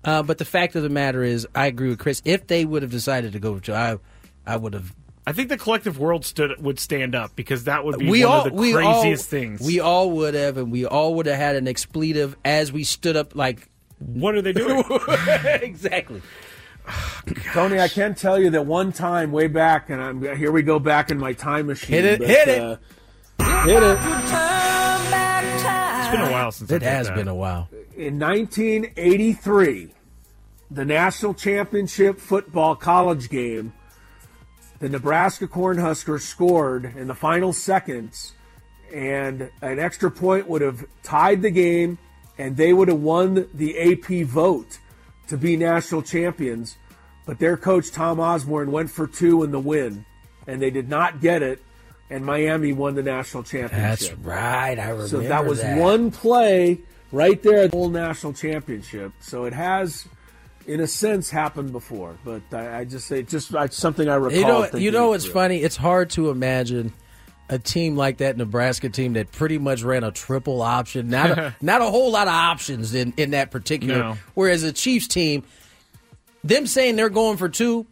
Uh, 0.04 0.22
but 0.22 0.36
the 0.38 0.44
fact 0.44 0.76
of 0.76 0.82
the 0.82 0.90
matter 0.90 1.22
is, 1.22 1.48
I 1.54 1.66
agree 1.66 1.88
with 1.88 1.98
Chris. 1.98 2.20
If 2.24 2.46
they 2.46 2.64
would 2.64 2.82
have 2.82 2.90
decided 2.90 3.32
to 3.32 3.38
go 3.38 3.58
to, 3.60 3.74
I 3.74 3.98
I 4.46 4.56
would 4.56 4.74
have 4.74 4.94
I 5.26 5.32
think 5.32 5.48
the 5.48 5.56
collective 5.56 5.98
world 5.98 6.24
stood 6.24 6.62
would 6.62 6.78
stand 6.78 7.14
up 7.14 7.34
because 7.34 7.64
that 7.64 7.84
would 7.84 7.98
be 7.98 8.10
we 8.10 8.24
one 8.24 8.32
all 8.32 8.46
of 8.46 8.52
the 8.52 8.58
we 8.58 8.72
craziest 8.72 9.26
all, 9.26 9.30
things. 9.30 9.60
We 9.60 9.80
all 9.80 10.10
would 10.10 10.34
have, 10.34 10.58
and 10.58 10.70
we 10.70 10.84
all 10.84 11.14
would 11.14 11.26
have 11.26 11.36
had 11.36 11.56
an 11.56 11.66
expletive 11.66 12.36
as 12.44 12.72
we 12.72 12.84
stood 12.84 13.16
up. 13.16 13.34
Like, 13.34 13.68
what 13.98 14.34
are 14.34 14.42
they 14.42 14.52
doing? 14.52 14.84
exactly. 15.44 16.20
Tony, 17.52 17.80
I 17.80 17.88
can 17.88 18.14
tell 18.14 18.38
you 18.38 18.50
that 18.50 18.66
one 18.66 18.92
time 18.92 19.32
way 19.32 19.46
back, 19.46 19.88
and 19.88 20.02
I'm 20.02 20.36
here 20.36 20.52
we 20.52 20.62
go 20.62 20.78
back 20.78 21.10
in 21.10 21.18
my 21.18 21.32
time 21.32 21.66
machine. 21.68 21.94
Hit 21.94 22.04
it, 22.04 22.18
but, 22.20 22.28
hit 22.28 22.48
it. 22.48 22.60
uh, 22.60 22.76
hit 23.64 23.82
it. 23.82 23.98
It's 26.00 26.10
been 26.10 26.20
a 26.20 26.30
while 26.30 26.52
since 26.52 26.70
It 26.70 26.76
I 26.76 26.78
did 26.78 26.86
has 26.86 27.10
been 27.10 27.28
a 27.28 27.34
while. 27.34 27.68
In 27.96 28.18
1983, 28.18 29.88
the 30.70 30.84
national 30.84 31.32
championship 31.34 32.18
football 32.18 32.76
college 32.76 33.30
game, 33.30 33.72
the 34.80 34.88
Nebraska 34.88 35.46
Cornhuskers 35.46 36.22
scored 36.22 36.84
in 36.96 37.06
the 37.06 37.14
final 37.14 37.52
seconds, 37.52 38.32
and 38.92 39.50
an 39.62 39.78
extra 39.78 40.10
point 40.10 40.48
would 40.48 40.62
have 40.62 40.86
tied 41.02 41.42
the 41.42 41.50
game, 41.50 41.98
and 42.38 42.56
they 42.56 42.72
would 42.72 42.88
have 42.88 43.00
won 43.00 43.48
the 43.54 43.78
AP 43.78 44.26
vote 44.26 44.78
to 45.28 45.36
be 45.36 45.56
national 45.56 46.02
champions, 46.02 46.76
but 47.26 47.38
their 47.38 47.56
coach 47.56 47.90
Tom 47.90 48.20
Osborne 48.20 48.70
went 48.70 48.90
for 48.90 49.06
two 49.06 49.42
in 49.42 49.52
the 49.52 49.60
win, 49.60 50.04
and 50.46 50.60
they 50.60 50.70
did 50.70 50.88
not 50.88 51.20
get 51.20 51.42
it, 51.42 51.62
and 52.10 52.24
Miami 52.24 52.72
won 52.72 52.94
the 52.94 53.02
national 53.02 53.42
championship. 53.42 54.10
That's 54.10 54.12
right. 54.18 54.78
I 54.78 54.90
remember 54.90 55.08
So 55.08 55.20
that 55.20 55.46
was 55.46 55.62
that. 55.62 55.78
one 55.78 56.10
play 56.10 56.80
right 57.10 57.42
there, 57.42 57.68
the 57.68 57.76
whole 57.76 57.88
national 57.88 58.34
championship. 58.34 59.12
So 59.20 59.44
it 59.44 59.54
has, 59.54 60.06
in 60.66 60.80
a 60.80 60.86
sense, 60.86 61.30
happened 61.30 61.72
before. 61.72 62.16
But 62.24 62.42
I, 62.52 62.80
I 62.80 62.84
just 62.84 63.06
say 63.06 63.22
just 63.22 63.54
I, 63.54 63.68
something 63.68 64.08
I 64.08 64.16
recall. 64.16 64.38
You 64.38 64.46
know, 64.46 64.62
thinking 64.62 64.80
you 64.80 64.90
know 64.90 65.06
it 65.06 65.10
what's 65.10 65.24
through. 65.24 65.34
funny? 65.34 65.62
It's 65.62 65.76
hard 65.76 66.10
to 66.10 66.30
imagine 66.30 66.92
a 67.48 67.58
team 67.58 67.96
like 67.96 68.18
that 68.18 68.36
Nebraska 68.36 68.88
team 68.88 69.12
that 69.14 69.30
pretty 69.30 69.58
much 69.58 69.82
ran 69.82 70.04
a 70.04 70.10
triple 70.10 70.62
option. 70.62 71.10
Not 71.10 71.30
a, 71.30 71.54
not 71.60 71.80
a 71.80 71.84
whole 71.86 72.10
lot 72.10 72.26
of 72.26 72.34
options 72.34 72.94
in, 72.94 73.12
in 73.16 73.30
that 73.32 73.50
particular. 73.50 73.98
No. 73.98 74.16
Whereas 74.34 74.62
a 74.62 74.72
Chiefs 74.72 75.06
team, 75.08 75.44
them 76.42 76.66
saying 76.66 76.96
they're 76.96 77.10
going 77.10 77.36
for 77.36 77.48
two, 77.48 77.86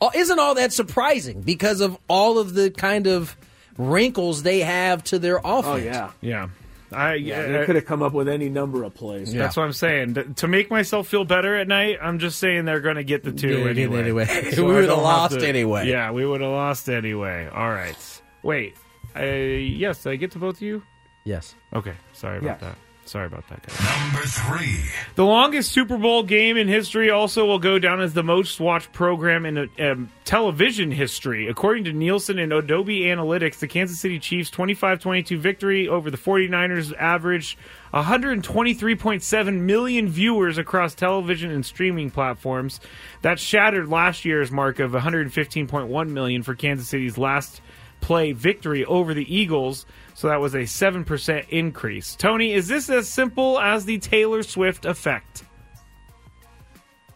uh, 0.00 0.10
isn't 0.14 0.38
all 0.38 0.54
that 0.56 0.72
surprising 0.72 1.40
because 1.40 1.80
of 1.80 1.96
all 2.08 2.38
of 2.38 2.54
the 2.54 2.70
kind 2.70 3.06
of 3.06 3.36
wrinkles 3.78 4.42
they 4.42 4.60
have 4.60 5.02
to 5.04 5.18
their 5.18 5.38
offense. 5.38 5.66
Oh 5.66 5.76
yeah, 5.76 6.10
Yeah. 6.20 6.48
I, 6.94 7.14
yeah. 7.14 7.40
Uh, 7.40 7.48
they 7.58 7.64
could 7.66 7.76
have 7.76 7.86
come 7.86 8.02
up 8.02 8.12
with 8.12 8.28
any 8.28 8.48
number 8.48 8.84
of 8.84 8.94
plays. 8.94 9.32
That's 9.32 9.56
what 9.56 9.64
I'm 9.64 9.72
saying. 9.72 10.14
Th- 10.14 10.26
To 10.36 10.48
make 10.48 10.70
myself 10.70 11.08
feel 11.08 11.24
better 11.24 11.56
at 11.56 11.68
night, 11.68 11.98
I'm 12.02 12.18
just 12.18 12.38
saying 12.38 12.64
they're 12.64 12.80
going 12.80 12.96
to 12.96 13.04
get 13.04 13.24
the 13.24 13.32
two 13.32 13.48
Yeah, 13.48 13.72
get 13.72 13.78
it 13.78 13.80
anyway. 13.82 14.00
anyway. 14.00 14.50
So 14.54 14.64
We 14.66 14.74
would've 14.74 14.88
lost 14.90 15.40
to- 15.40 15.46
anyway. 15.48 15.88
Yeah, 15.88 16.10
we 16.12 16.24
would 16.26 16.40
have 16.40 16.50
lost 16.50 16.88
anyway. 16.88 17.48
All 17.52 17.70
right. 17.70 18.22
Wait. 18.42 18.74
I, 19.14 19.24
yes, 19.32 20.02
did 20.02 20.12
I 20.12 20.16
get 20.16 20.30
to 20.32 20.38
both 20.38 20.56
of 20.56 20.62
you? 20.62 20.82
Yes. 21.24 21.54
Okay. 21.74 21.94
Sorry 22.12 22.38
about 22.38 22.60
Yes. 22.60 22.60
that. 22.60 22.76
Sorry 23.12 23.26
about 23.26 23.46
that, 23.50 23.62
guys. 23.66 24.00
Number 24.00 24.26
three. 24.26 24.90
The 25.16 25.26
longest 25.26 25.70
Super 25.70 25.98
Bowl 25.98 26.22
game 26.22 26.56
in 26.56 26.66
history 26.66 27.10
also 27.10 27.44
will 27.44 27.58
go 27.58 27.78
down 27.78 28.00
as 28.00 28.14
the 28.14 28.22
most 28.22 28.58
watched 28.58 28.90
program 28.94 29.44
in 29.44 29.68
um, 29.78 30.10
television 30.24 30.90
history. 30.90 31.46
According 31.46 31.84
to 31.84 31.92
Nielsen 31.92 32.38
and 32.38 32.50
Adobe 32.54 33.00
Analytics, 33.00 33.58
the 33.58 33.68
Kansas 33.68 34.00
City 34.00 34.18
Chiefs' 34.18 34.48
25 34.48 35.00
22 35.00 35.38
victory 35.38 35.88
over 35.88 36.10
the 36.10 36.16
49ers 36.16 36.96
averaged 36.96 37.58
123.7 37.92 39.60
million 39.60 40.08
viewers 40.08 40.56
across 40.56 40.94
television 40.94 41.50
and 41.50 41.66
streaming 41.66 42.10
platforms. 42.10 42.80
That 43.20 43.38
shattered 43.38 43.90
last 43.90 44.24
year's 44.24 44.50
mark 44.50 44.78
of 44.78 44.92
115.1 44.92 46.08
million 46.08 46.42
for 46.42 46.54
Kansas 46.54 46.88
City's 46.88 47.18
last 47.18 47.60
play 48.02 48.32
victory 48.32 48.84
over 48.84 49.14
the 49.14 49.34
Eagles. 49.34 49.86
So 50.14 50.28
that 50.28 50.40
was 50.40 50.54
a 50.54 50.58
7% 50.58 51.48
increase. 51.48 52.14
Tony, 52.16 52.52
is 52.52 52.68
this 52.68 52.90
as 52.90 53.08
simple 53.08 53.58
as 53.58 53.86
the 53.86 53.98
Taylor 53.98 54.42
Swift 54.42 54.84
effect? 54.84 55.44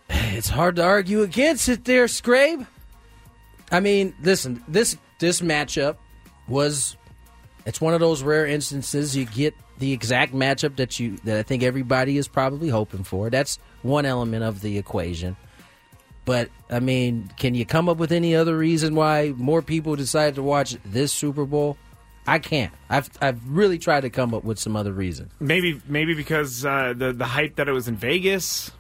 It's 0.37 0.51
hard 0.51 0.77
to 0.77 0.85
argue 0.85 1.23
against 1.23 1.69
it 1.71 1.87
there, 1.87 2.05
Scrabe. 2.05 2.67
I 3.73 3.81
mean, 3.81 4.15
listen, 4.23 4.63
this 4.69 4.99
this 5.19 5.41
matchup 5.41 5.97
was 6.47 6.97
it's 7.65 7.81
one 7.81 7.95
of 7.95 8.01
those 8.01 8.23
rare 8.23 8.47
instances 8.47 9.17
you 9.17 9.25
get 9.25 9.55
the 9.79 9.93
exact 9.93 10.35
matchup 10.35 10.77
that 10.77 11.01
you 11.01 11.17
that 11.25 11.39
I 11.39 11.43
think 11.43 11.63
everybody 11.63 12.19
is 12.19 12.29
probably 12.29 12.69
hoping 12.69 13.03
for. 13.03 13.31
That's 13.31 13.59
one 13.83 14.05
element 14.05 14.45
of 14.45 14.61
the 14.61 14.79
equation. 14.79 15.37
But 16.27 16.51
I 16.69 16.81
mean, 16.81 17.31
can 17.39 17.55
you 17.55 17.65
come 17.65 17.89
up 17.89 17.97
with 17.97 18.13
any 18.13 18.35
other 18.35 18.59
reason 18.59 18.95
why 18.95 19.33
more 19.37 19.63
people 19.63 19.97
decided 19.97 20.35
to 20.35 20.43
watch 20.43 20.77
this 20.85 21.13
Super 21.13 21.47
Bowl? 21.47 21.79
I 22.27 22.41
can't. 22.41 22.73
I've 22.91 23.09
I've 23.23 23.41
really 23.49 23.79
tried 23.79 24.01
to 24.01 24.11
come 24.11 24.35
up 24.35 24.43
with 24.45 24.59
some 24.59 24.77
other 24.77 24.93
reason. 24.93 25.31
Maybe 25.41 25.81
maybe 25.87 26.15
because 26.15 26.67
uh, 26.67 26.93
the 26.95 27.13
the 27.13 27.25
hype 27.25 27.57
that 27.57 27.69
it 27.69 27.73
was 27.73 27.87
in 27.89 27.97
Vegas. 27.97 28.73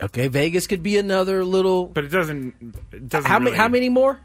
Okay, 0.00 0.28
Vegas 0.28 0.66
could 0.66 0.82
be 0.82 0.96
another 0.96 1.44
little. 1.44 1.86
But 1.86 2.04
it 2.04 2.08
doesn't. 2.08 2.54
It 2.90 3.08
doesn't. 3.08 3.30
How 3.30 3.38
many? 3.38 3.54
How 3.54 3.68
many 3.68 3.90
more? 3.90 4.18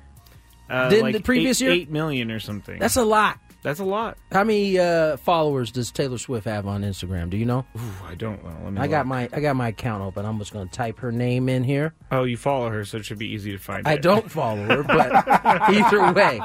Uh, 0.69 0.89
than 0.89 1.01
like 1.01 1.13
the 1.13 1.21
previous 1.21 1.61
eight, 1.61 1.65
year? 1.65 1.73
Eight 1.73 1.91
million 1.91 2.31
or 2.31 2.39
something. 2.39 2.79
That's 2.79 2.95
a 2.95 3.03
lot. 3.03 3.39
That's 3.63 3.79
a 3.79 3.85
lot. 3.85 4.17
How 4.31 4.43
many 4.43 4.77
uh, 4.77 5.15
followers 5.17 5.71
does 5.71 5.89
Taylor 5.89 6.17
Swift 6.17 6.45
have 6.45 6.67
on 6.67 6.81
Instagram? 6.83 7.29
Do 7.29 7.37
you 7.37 7.45
know? 7.45 7.65
Ooh, 7.77 8.05
I 8.05 8.13
don't 8.15 8.43
know. 8.43 8.53
Let 8.65 8.73
me 8.73 8.81
I 8.81 8.87
got 8.87 9.07
my 9.07 9.29
I 9.31 9.39
got 9.39 9.55
my 9.55 9.69
account 9.69 10.03
open. 10.03 10.25
I'm 10.25 10.37
just 10.37 10.51
going 10.51 10.67
to 10.67 10.73
type 10.73 10.99
her 10.99 11.11
name 11.13 11.47
in 11.47 11.63
here. 11.63 11.93
Oh, 12.11 12.25
you 12.25 12.35
follow 12.35 12.69
her, 12.69 12.83
so 12.83 12.97
it 12.97 13.05
should 13.05 13.17
be 13.19 13.29
easy 13.29 13.53
to 13.53 13.57
find. 13.57 13.87
I 13.87 13.93
it. 13.93 14.01
don't 14.01 14.29
follow 14.29 14.63
her, 14.65 14.83
but 14.83 15.11
either 15.73 16.11
way, 16.11 16.41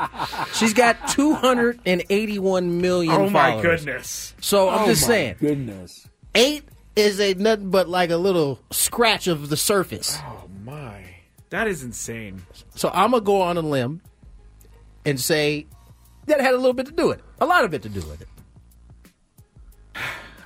she's 0.55 0.73
got 0.75 1.09
281 1.09 2.81
million. 2.81 3.13
Oh 3.15 3.29
my 3.29 3.51
followers. 3.51 3.85
goodness! 3.85 4.35
So 4.41 4.69
I'm 4.69 4.85
Oh, 4.85 4.87
just 4.87 5.03
my 5.03 5.07
saying, 5.09 5.37
Goodness. 5.41 6.09
eight 6.35 6.63
is 6.95 7.21
a 7.21 7.35
nothing 7.35 7.71
but 7.71 7.89
like 7.89 8.11
a 8.11 8.17
little 8.17 8.61
scratch 8.71 9.27
of 9.27 9.49
the 9.49 9.57
surface. 9.57 10.17
Oh 10.25 10.49
my, 10.65 11.03
that 11.51 11.67
is 11.67 11.83
insane. 11.83 12.43
So 12.77 12.91
I'm 12.95 13.11
gonna 13.11 13.23
go 13.25 13.43
on 13.43 13.57
a 13.57 13.61
limb 13.63 14.03
and 15.05 15.19
say 15.19 15.67
that 16.29 16.41
had 16.41 16.55
a 16.55 16.57
little 16.57 16.73
bit 16.75 16.87
to 16.87 16.93
do 16.93 17.09
with 17.09 17.19
it, 17.19 17.25
a 17.41 17.47
lot 17.47 17.65
of 17.65 17.75
it 17.75 17.83
to 17.83 17.89
do 17.89 18.01
with 18.01 18.21
it. 18.23 18.29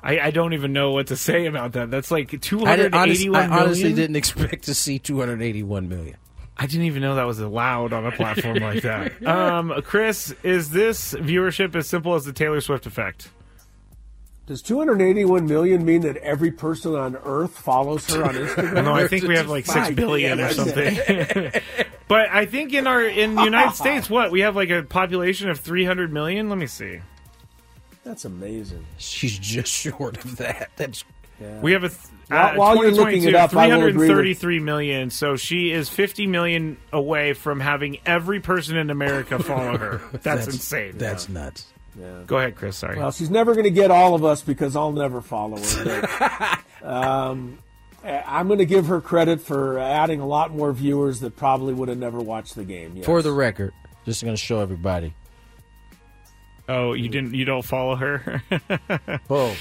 I, 0.02 0.18
I 0.18 0.30
don't 0.32 0.52
even 0.52 0.72
know 0.72 0.90
what 0.90 1.06
to 1.08 1.16
say 1.16 1.46
about 1.46 1.72
that. 1.72 1.90
That's 1.90 2.10
like 2.10 2.40
two 2.40 2.64
I, 2.64 2.88
honest, 2.92 3.20
eighty-one 3.20 3.40
I 3.40 3.46
million. 3.46 3.62
honestly 3.66 3.92
didn't 3.94 4.16
expect 4.16 4.64
to 4.64 4.74
see 4.74 4.98
281 4.98 5.88
million. 5.88 6.16
I 6.56 6.66
didn't 6.66 6.86
even 6.86 7.02
know 7.02 7.14
that 7.14 7.24
was 7.24 7.38
allowed 7.38 7.92
on 7.92 8.04
a 8.04 8.12
platform 8.12 8.56
like 8.58 8.82
that. 8.82 9.12
Um, 9.26 9.72
Chris, 9.84 10.34
is 10.42 10.70
this 10.70 11.14
viewership 11.14 11.74
as 11.76 11.88
simple 11.88 12.14
as 12.14 12.24
the 12.24 12.32
Taylor 12.32 12.60
Swift 12.60 12.86
effect? 12.86 13.30
Does 14.52 14.60
281 14.60 15.46
million 15.46 15.82
mean 15.82 16.02
that 16.02 16.18
every 16.18 16.50
person 16.50 16.94
on 16.94 17.16
Earth 17.24 17.56
follows 17.56 18.06
her 18.12 18.22
on 18.22 18.34
Instagram? 18.34 18.84
No, 18.84 18.92
I 18.92 19.08
think 19.08 19.24
we 19.24 19.34
have 19.34 19.48
like 19.48 19.64
six 19.64 19.88
billion 19.92 20.38
or 20.38 20.50
something. 20.52 20.94
but 22.06 22.28
I 22.28 22.44
think 22.44 22.74
in 22.74 22.86
our 22.86 23.02
in 23.02 23.34
the 23.34 23.44
United 23.44 23.74
States, 23.74 24.10
what 24.10 24.30
we 24.30 24.40
have 24.40 24.54
like 24.54 24.68
a 24.68 24.82
population 24.82 25.48
of 25.48 25.58
three 25.58 25.86
hundred 25.86 26.12
million. 26.12 26.50
Let 26.50 26.58
me 26.58 26.66
see. 26.66 27.00
That's 28.04 28.26
amazing. 28.26 28.84
She's 28.98 29.38
just 29.38 29.72
short 29.72 30.22
of 30.22 30.36
that. 30.36 30.70
That's 30.76 31.02
We 31.62 31.72
have 31.72 31.84
a 31.84 31.88
th- 31.88 32.00
While- 32.28 32.52
uh, 32.52 32.56
while 32.56 32.76
you're 32.76 32.90
looking 32.92 33.24
it 33.24 33.34
up, 33.34 33.56
I 33.56 33.68
will 33.68 33.86
agree 33.86 34.06
with- 34.06 34.08
333 34.08 34.60
million. 34.60 35.08
So 35.08 35.36
she 35.36 35.72
is 35.72 35.88
50 35.88 36.26
million 36.26 36.76
away 36.92 37.32
from 37.32 37.58
having 37.58 38.00
every 38.04 38.40
person 38.40 38.76
in 38.76 38.90
America 38.90 39.38
follow 39.38 39.78
her. 39.78 40.02
That's, 40.22 40.46
insane. 40.46 40.98
That's 40.98 41.30
nuts. 41.30 41.72
Go 42.26 42.38
ahead, 42.38 42.56
Chris. 42.56 42.76
Sorry. 42.78 42.98
Well, 42.98 43.10
she's 43.12 43.30
never 43.30 43.52
going 43.52 43.64
to 43.64 43.70
get 43.70 43.90
all 43.90 44.14
of 44.14 44.24
us 44.24 44.42
because 44.42 44.76
I'll 44.76 44.92
never 44.92 45.20
follow 45.20 45.58
her. 45.58 46.58
But, 46.82 46.90
um, 46.90 47.58
I'm 48.04 48.48
going 48.48 48.58
to 48.58 48.66
give 48.66 48.86
her 48.86 49.00
credit 49.00 49.40
for 49.40 49.78
adding 49.78 50.18
a 50.20 50.26
lot 50.26 50.52
more 50.52 50.72
viewers 50.72 51.20
that 51.20 51.36
probably 51.36 51.72
would 51.74 51.88
have 51.88 51.98
never 51.98 52.18
watched 52.18 52.56
the 52.56 52.64
game. 52.64 52.96
Yes. 52.96 53.06
For 53.06 53.22
the 53.22 53.30
record, 53.30 53.72
just 54.04 54.24
going 54.24 54.34
to 54.34 54.42
show 54.42 54.58
everybody. 54.58 55.14
oh, 56.68 56.94
you 56.94 57.08
didn't. 57.08 57.34
You 57.34 57.44
don't 57.44 57.64
follow 57.64 57.94
her. 57.94 58.42
Whoa. 59.28 59.54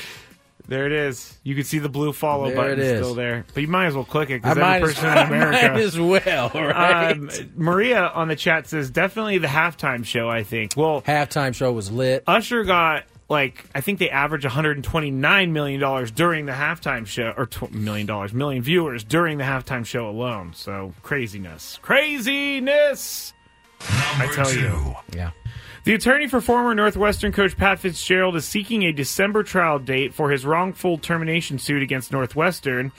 There 0.71 0.85
it 0.85 0.93
is. 0.93 1.37
You 1.43 1.53
can 1.53 1.65
see 1.65 1.79
the 1.79 1.89
blue 1.89 2.13
follow 2.13 2.47
There 2.47 2.55
button 2.55 2.79
it 2.79 2.79
is. 2.79 2.99
still 2.99 3.13
there, 3.13 3.45
but 3.53 3.59
you 3.59 3.67
might 3.67 3.87
as 3.87 3.93
well 3.95 4.05
click 4.05 4.29
it 4.29 4.35
I 4.35 4.37
because 4.37 4.57
might 4.57 4.75
every 4.77 4.89
as- 4.91 4.95
person 4.95 5.11
in 5.17 5.27
America. 5.27 5.67
might 5.73 5.81
as 5.81 5.99
well, 5.99 6.49
right? 6.55 7.11
Um, 7.11 7.29
Maria 7.57 8.07
on 8.07 8.29
the 8.29 8.37
chat 8.37 8.67
says 8.67 8.89
definitely 8.89 9.37
the 9.37 9.47
halftime 9.49 10.05
show. 10.05 10.29
I 10.29 10.43
think. 10.43 10.75
Well, 10.77 11.01
halftime 11.01 11.53
show 11.53 11.73
was 11.73 11.91
lit. 11.91 12.23
Usher 12.25 12.63
got 12.63 13.03
like 13.27 13.65
I 13.75 13.81
think 13.81 13.99
they 13.99 14.09
averaged 14.09 14.45
129 14.45 15.51
million 15.51 15.81
dollars 15.81 16.09
during 16.09 16.45
the 16.45 16.53
halftime 16.53 17.05
show, 17.05 17.33
or 17.35 17.47
tw- 17.47 17.71
million 17.73 18.07
dollars, 18.07 18.33
million 18.33 18.63
viewers 18.63 19.03
during 19.03 19.39
the 19.39 19.43
halftime 19.43 19.85
show 19.85 20.09
alone. 20.09 20.53
So 20.55 20.93
craziness, 21.03 21.79
craziness. 21.81 23.33
I 23.81 24.31
tell 24.33 24.53
you. 24.53 24.95
Yeah. 25.15 25.31
The 25.83 25.95
attorney 25.95 26.27
for 26.27 26.41
former 26.41 26.75
Northwestern 26.75 27.31
coach 27.31 27.57
Pat 27.57 27.79
Fitzgerald 27.79 28.35
is 28.35 28.45
seeking 28.45 28.83
a 28.83 28.91
December 28.91 29.41
trial 29.41 29.79
date 29.79 30.13
for 30.13 30.29
his 30.29 30.45
wrongful 30.45 30.99
termination 30.99 31.57
suit 31.57 31.81
against 31.81 32.11
Northwestern. 32.11 32.91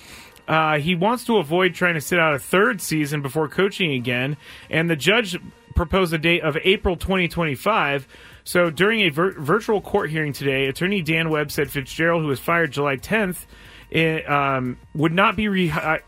Uh, 0.48 0.78
he 0.78 0.96
wants 0.96 1.24
to 1.26 1.36
avoid 1.36 1.74
trying 1.74 1.94
to 1.94 2.00
sit 2.00 2.18
out 2.18 2.34
a 2.34 2.40
third 2.40 2.80
season 2.80 3.22
before 3.22 3.46
coaching 3.48 3.92
again, 3.92 4.36
and 4.68 4.90
the 4.90 4.96
judge 4.96 5.38
proposed 5.76 6.12
a 6.12 6.18
date 6.18 6.42
of 6.42 6.58
April 6.64 6.96
2025. 6.96 8.08
So 8.42 8.68
during 8.68 9.02
a 9.02 9.10
vir- 9.10 9.38
virtual 9.38 9.80
court 9.80 10.10
hearing 10.10 10.32
today, 10.32 10.66
attorney 10.66 11.02
Dan 11.02 11.30
Webb 11.30 11.52
said 11.52 11.70
Fitzgerald, 11.70 12.22
who 12.22 12.28
was 12.28 12.40
fired 12.40 12.72
July 12.72 12.96
10th, 12.96 13.46
eh, 13.92 14.22
um, 14.22 14.76
would 14.92 15.12
not 15.12 15.36
be 15.36 15.44
rehi- 15.44 16.02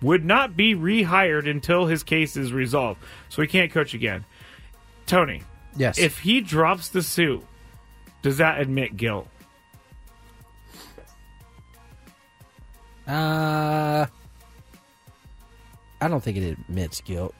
would 0.00 0.24
not 0.24 0.56
be 0.56 0.74
rehired 0.74 1.48
until 1.48 1.84
his 1.84 2.02
case 2.02 2.34
is 2.34 2.50
resolved. 2.50 2.98
So 3.28 3.42
he 3.42 3.48
can't 3.48 3.70
coach 3.70 3.92
again. 3.92 4.24
Tony, 5.06 5.42
Yes. 5.76 5.98
if 5.98 6.18
he 6.20 6.40
drops 6.40 6.88
the 6.88 7.02
suit, 7.02 7.44
does 8.22 8.38
that 8.38 8.60
admit 8.60 8.96
guilt? 8.96 9.28
Uh, 13.06 14.06
I 16.00 16.08
don't 16.08 16.22
think 16.22 16.36
it 16.38 16.58
admits 16.58 17.00
guilt. 17.00 17.34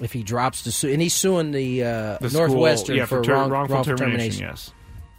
If 0.00 0.12
he 0.12 0.22
drops 0.22 0.62
the 0.62 0.70
suit, 0.70 0.92
and 0.92 1.02
he's 1.02 1.14
suing 1.14 1.50
the, 1.50 1.82
uh, 1.82 2.18
The 2.20 2.30
school, 2.30 2.46
Northwestern 2.48 2.96
yeah, 2.96 3.04
for, 3.06 3.18
for 3.18 3.24
ter- 3.24 3.32
wrong, 3.34 3.50
wrongful 3.50 3.76
wrongful 3.76 3.96
termination, 3.96 4.40
termination. 4.40 4.46
yes. 4.48 4.72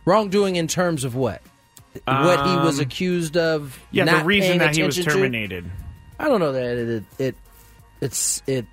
Wrongdoing 0.06 0.56
in 0.56 0.68
terms 0.68 1.04
of 1.04 1.16
what? 1.16 1.42
what 2.06 2.46
he 2.48 2.56
was 2.56 2.80
Um, 2.80 2.86
accused 2.86 3.36
of. 3.36 3.78
Yeah, 3.92 4.06
the 4.06 4.24
reason 4.24 4.60
that 4.60 4.76
he 4.76 4.84
was 4.84 4.98
attention 4.98 5.14
to. 5.14 5.20
terminated. 5.24 5.72
I 6.20 6.28
don't 6.30 6.40
know 6.40 6.52
that 6.52 6.78
it, 6.78 7.04
it 7.18 7.36
it's 8.00 8.42
it. 8.48 8.66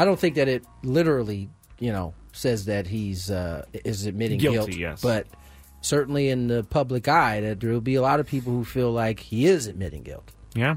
I 0.00 0.06
don't 0.06 0.18
think 0.18 0.36
that 0.36 0.48
it 0.48 0.64
literally, 0.82 1.50
you 1.78 1.92
know, 1.92 2.14
says 2.32 2.64
that 2.64 2.86
he's 2.86 3.30
uh, 3.30 3.66
is 3.84 4.06
admitting 4.06 4.38
Guilty, 4.38 4.72
guilt. 4.72 4.78
yes. 4.78 5.02
but 5.02 5.26
certainly 5.82 6.30
in 6.30 6.46
the 6.48 6.64
public 6.64 7.06
eye, 7.06 7.40
that 7.42 7.60
there 7.60 7.70
will 7.70 7.82
be 7.82 7.96
a 7.96 8.02
lot 8.02 8.18
of 8.18 8.26
people 8.26 8.50
who 8.52 8.64
feel 8.64 8.90
like 8.92 9.20
he 9.20 9.44
is 9.44 9.66
admitting 9.66 10.02
guilt. 10.02 10.32
Yeah, 10.54 10.76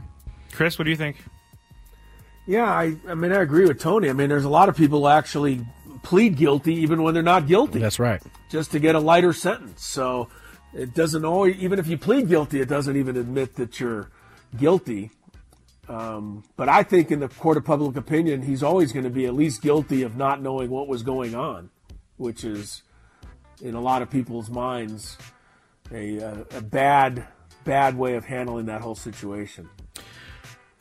Chris, 0.51 0.77
what 0.77 0.83
do 0.83 0.91
you 0.91 0.97
think? 0.97 1.15
Yeah, 2.45 2.65
I, 2.65 2.97
I 3.07 3.13
mean, 3.15 3.31
I 3.31 3.41
agree 3.41 3.65
with 3.65 3.79
Tony. 3.79 4.09
I 4.09 4.13
mean, 4.13 4.27
there's 4.27 4.43
a 4.43 4.49
lot 4.49 4.67
of 4.67 4.75
people 4.75 4.99
who 4.99 5.07
actually 5.07 5.65
plead 6.03 6.35
guilty 6.35 6.75
even 6.75 7.01
when 7.01 7.13
they're 7.13 7.23
not 7.23 7.47
guilty. 7.47 7.79
That's 7.79 7.99
right. 7.99 8.21
Just 8.49 8.71
to 8.71 8.79
get 8.79 8.95
a 8.95 8.99
lighter 8.99 9.31
sentence. 9.31 9.85
So 9.85 10.27
it 10.73 10.93
doesn't 10.93 11.23
always, 11.23 11.55
even 11.57 11.79
if 11.79 11.87
you 11.87 11.97
plead 11.97 12.27
guilty, 12.27 12.59
it 12.59 12.67
doesn't 12.67 12.97
even 12.97 13.15
admit 13.15 13.55
that 13.55 13.79
you're 13.79 14.09
guilty. 14.57 15.11
Um, 15.89 16.43
but 16.55 16.69
I 16.69 16.83
think 16.83 17.11
in 17.11 17.19
the 17.19 17.27
court 17.27 17.57
of 17.57 17.65
public 17.65 17.97
opinion, 17.97 18.41
he's 18.41 18.63
always 18.63 18.93
going 18.93 19.03
to 19.03 19.09
be 19.09 19.25
at 19.25 19.33
least 19.33 19.61
guilty 19.61 20.03
of 20.03 20.15
not 20.15 20.41
knowing 20.41 20.69
what 20.69 20.87
was 20.87 21.03
going 21.03 21.35
on, 21.35 21.69
which 22.17 22.43
is, 22.43 22.83
in 23.61 23.75
a 23.75 23.81
lot 23.81 24.01
of 24.01 24.09
people's 24.09 24.49
minds, 24.49 25.17
a, 25.91 26.17
a, 26.17 26.45
a 26.51 26.61
bad, 26.61 27.27
bad 27.65 27.97
way 27.97 28.15
of 28.15 28.25
handling 28.25 28.67
that 28.67 28.81
whole 28.81 28.95
situation. 28.95 29.69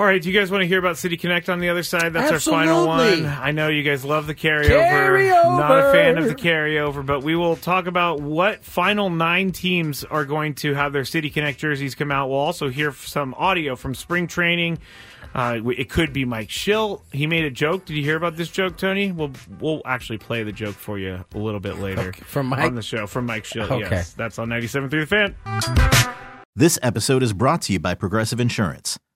All 0.03 0.09
right, 0.09 0.21
do 0.21 0.29
you 0.29 0.37
guys 0.37 0.51
want 0.51 0.63
to 0.63 0.67
hear 0.67 0.81
about 0.81 0.99
City 0.99 1.17
Connect 1.17 1.49
on 1.49 1.61
the 1.61 1.69
other 1.69 1.85
side? 1.85 2.13
That's 2.13 2.33
our 2.33 2.41
final 2.41 2.89
one. 2.89 3.25
I 3.25 3.53
know 3.53 3.69
you 3.69 3.85
guys 3.85 4.05
love 4.05 4.27
the 4.27 4.35
carryover. 4.35 4.83
Carryover. 4.83 5.59
Not 5.61 5.79
a 5.79 5.93
fan 5.93 6.19
of 6.19 6.25
the 6.25 6.35
carryover, 6.35 7.07
but 7.07 7.23
we 7.23 7.37
will 7.37 7.55
talk 7.55 7.87
about 7.87 8.21
what 8.21 8.65
final 8.65 9.11
nine 9.11 9.53
teams 9.53 10.03
are 10.03 10.25
going 10.25 10.55
to 10.57 10.75
have 10.75 10.93
their 10.93 11.05
City 11.05 11.31
Connect 11.31 11.57
jerseys 11.57 11.95
come 11.95 12.11
out. 12.11 12.31
We'll 12.31 12.41
also 12.41 12.69
hear 12.69 12.93
some 12.93 13.33
audio 13.35 13.77
from 13.77 13.95
spring 13.95 14.27
training. 14.27 14.79
Uh, 15.37 15.61
it 15.67 15.89
could 15.89 16.13
be 16.13 16.25
Mike 16.25 16.49
Shildt. 16.49 17.03
He 17.13 17.29
made 17.29 17.45
a 17.45 17.51
joke. 17.51 17.85
Did 17.85 17.97
you 17.97 18.03
hear 18.03 18.17
about 18.17 18.37
this 18.37 18.49
joke, 18.51 18.77
Tony? 18.77 19.13
We'll 19.13 19.31
we'll 19.61 19.83
actually 19.85 20.19
play 20.19 20.43
the 20.43 20.51
joke 20.51 20.75
for 20.75 20.99
you 20.99 21.25
a 21.33 21.39
little 21.39 21.61
bit 21.61 21.79
later 21.79 22.13
From 22.25 22.49
Mike? 22.49 22.65
on 22.65 22.75
the 22.75 22.83
show 22.83 23.07
from 23.07 23.27
Mike 23.27 23.45
Shildt. 23.45 23.71
Okay. 23.71 23.89
Yes, 23.89 24.15
that's 24.15 24.41
on 24.41 24.49
97.3 24.49 24.91
The 24.91 25.07
Fan. 25.07 26.15
This 26.57 26.77
episode 26.83 27.23
is 27.23 27.33
brought 27.33 27.63
to 27.63 27.73
you 27.73 27.79
by 27.79 27.95
Progressive 27.95 28.41
Insurance. 28.41 28.99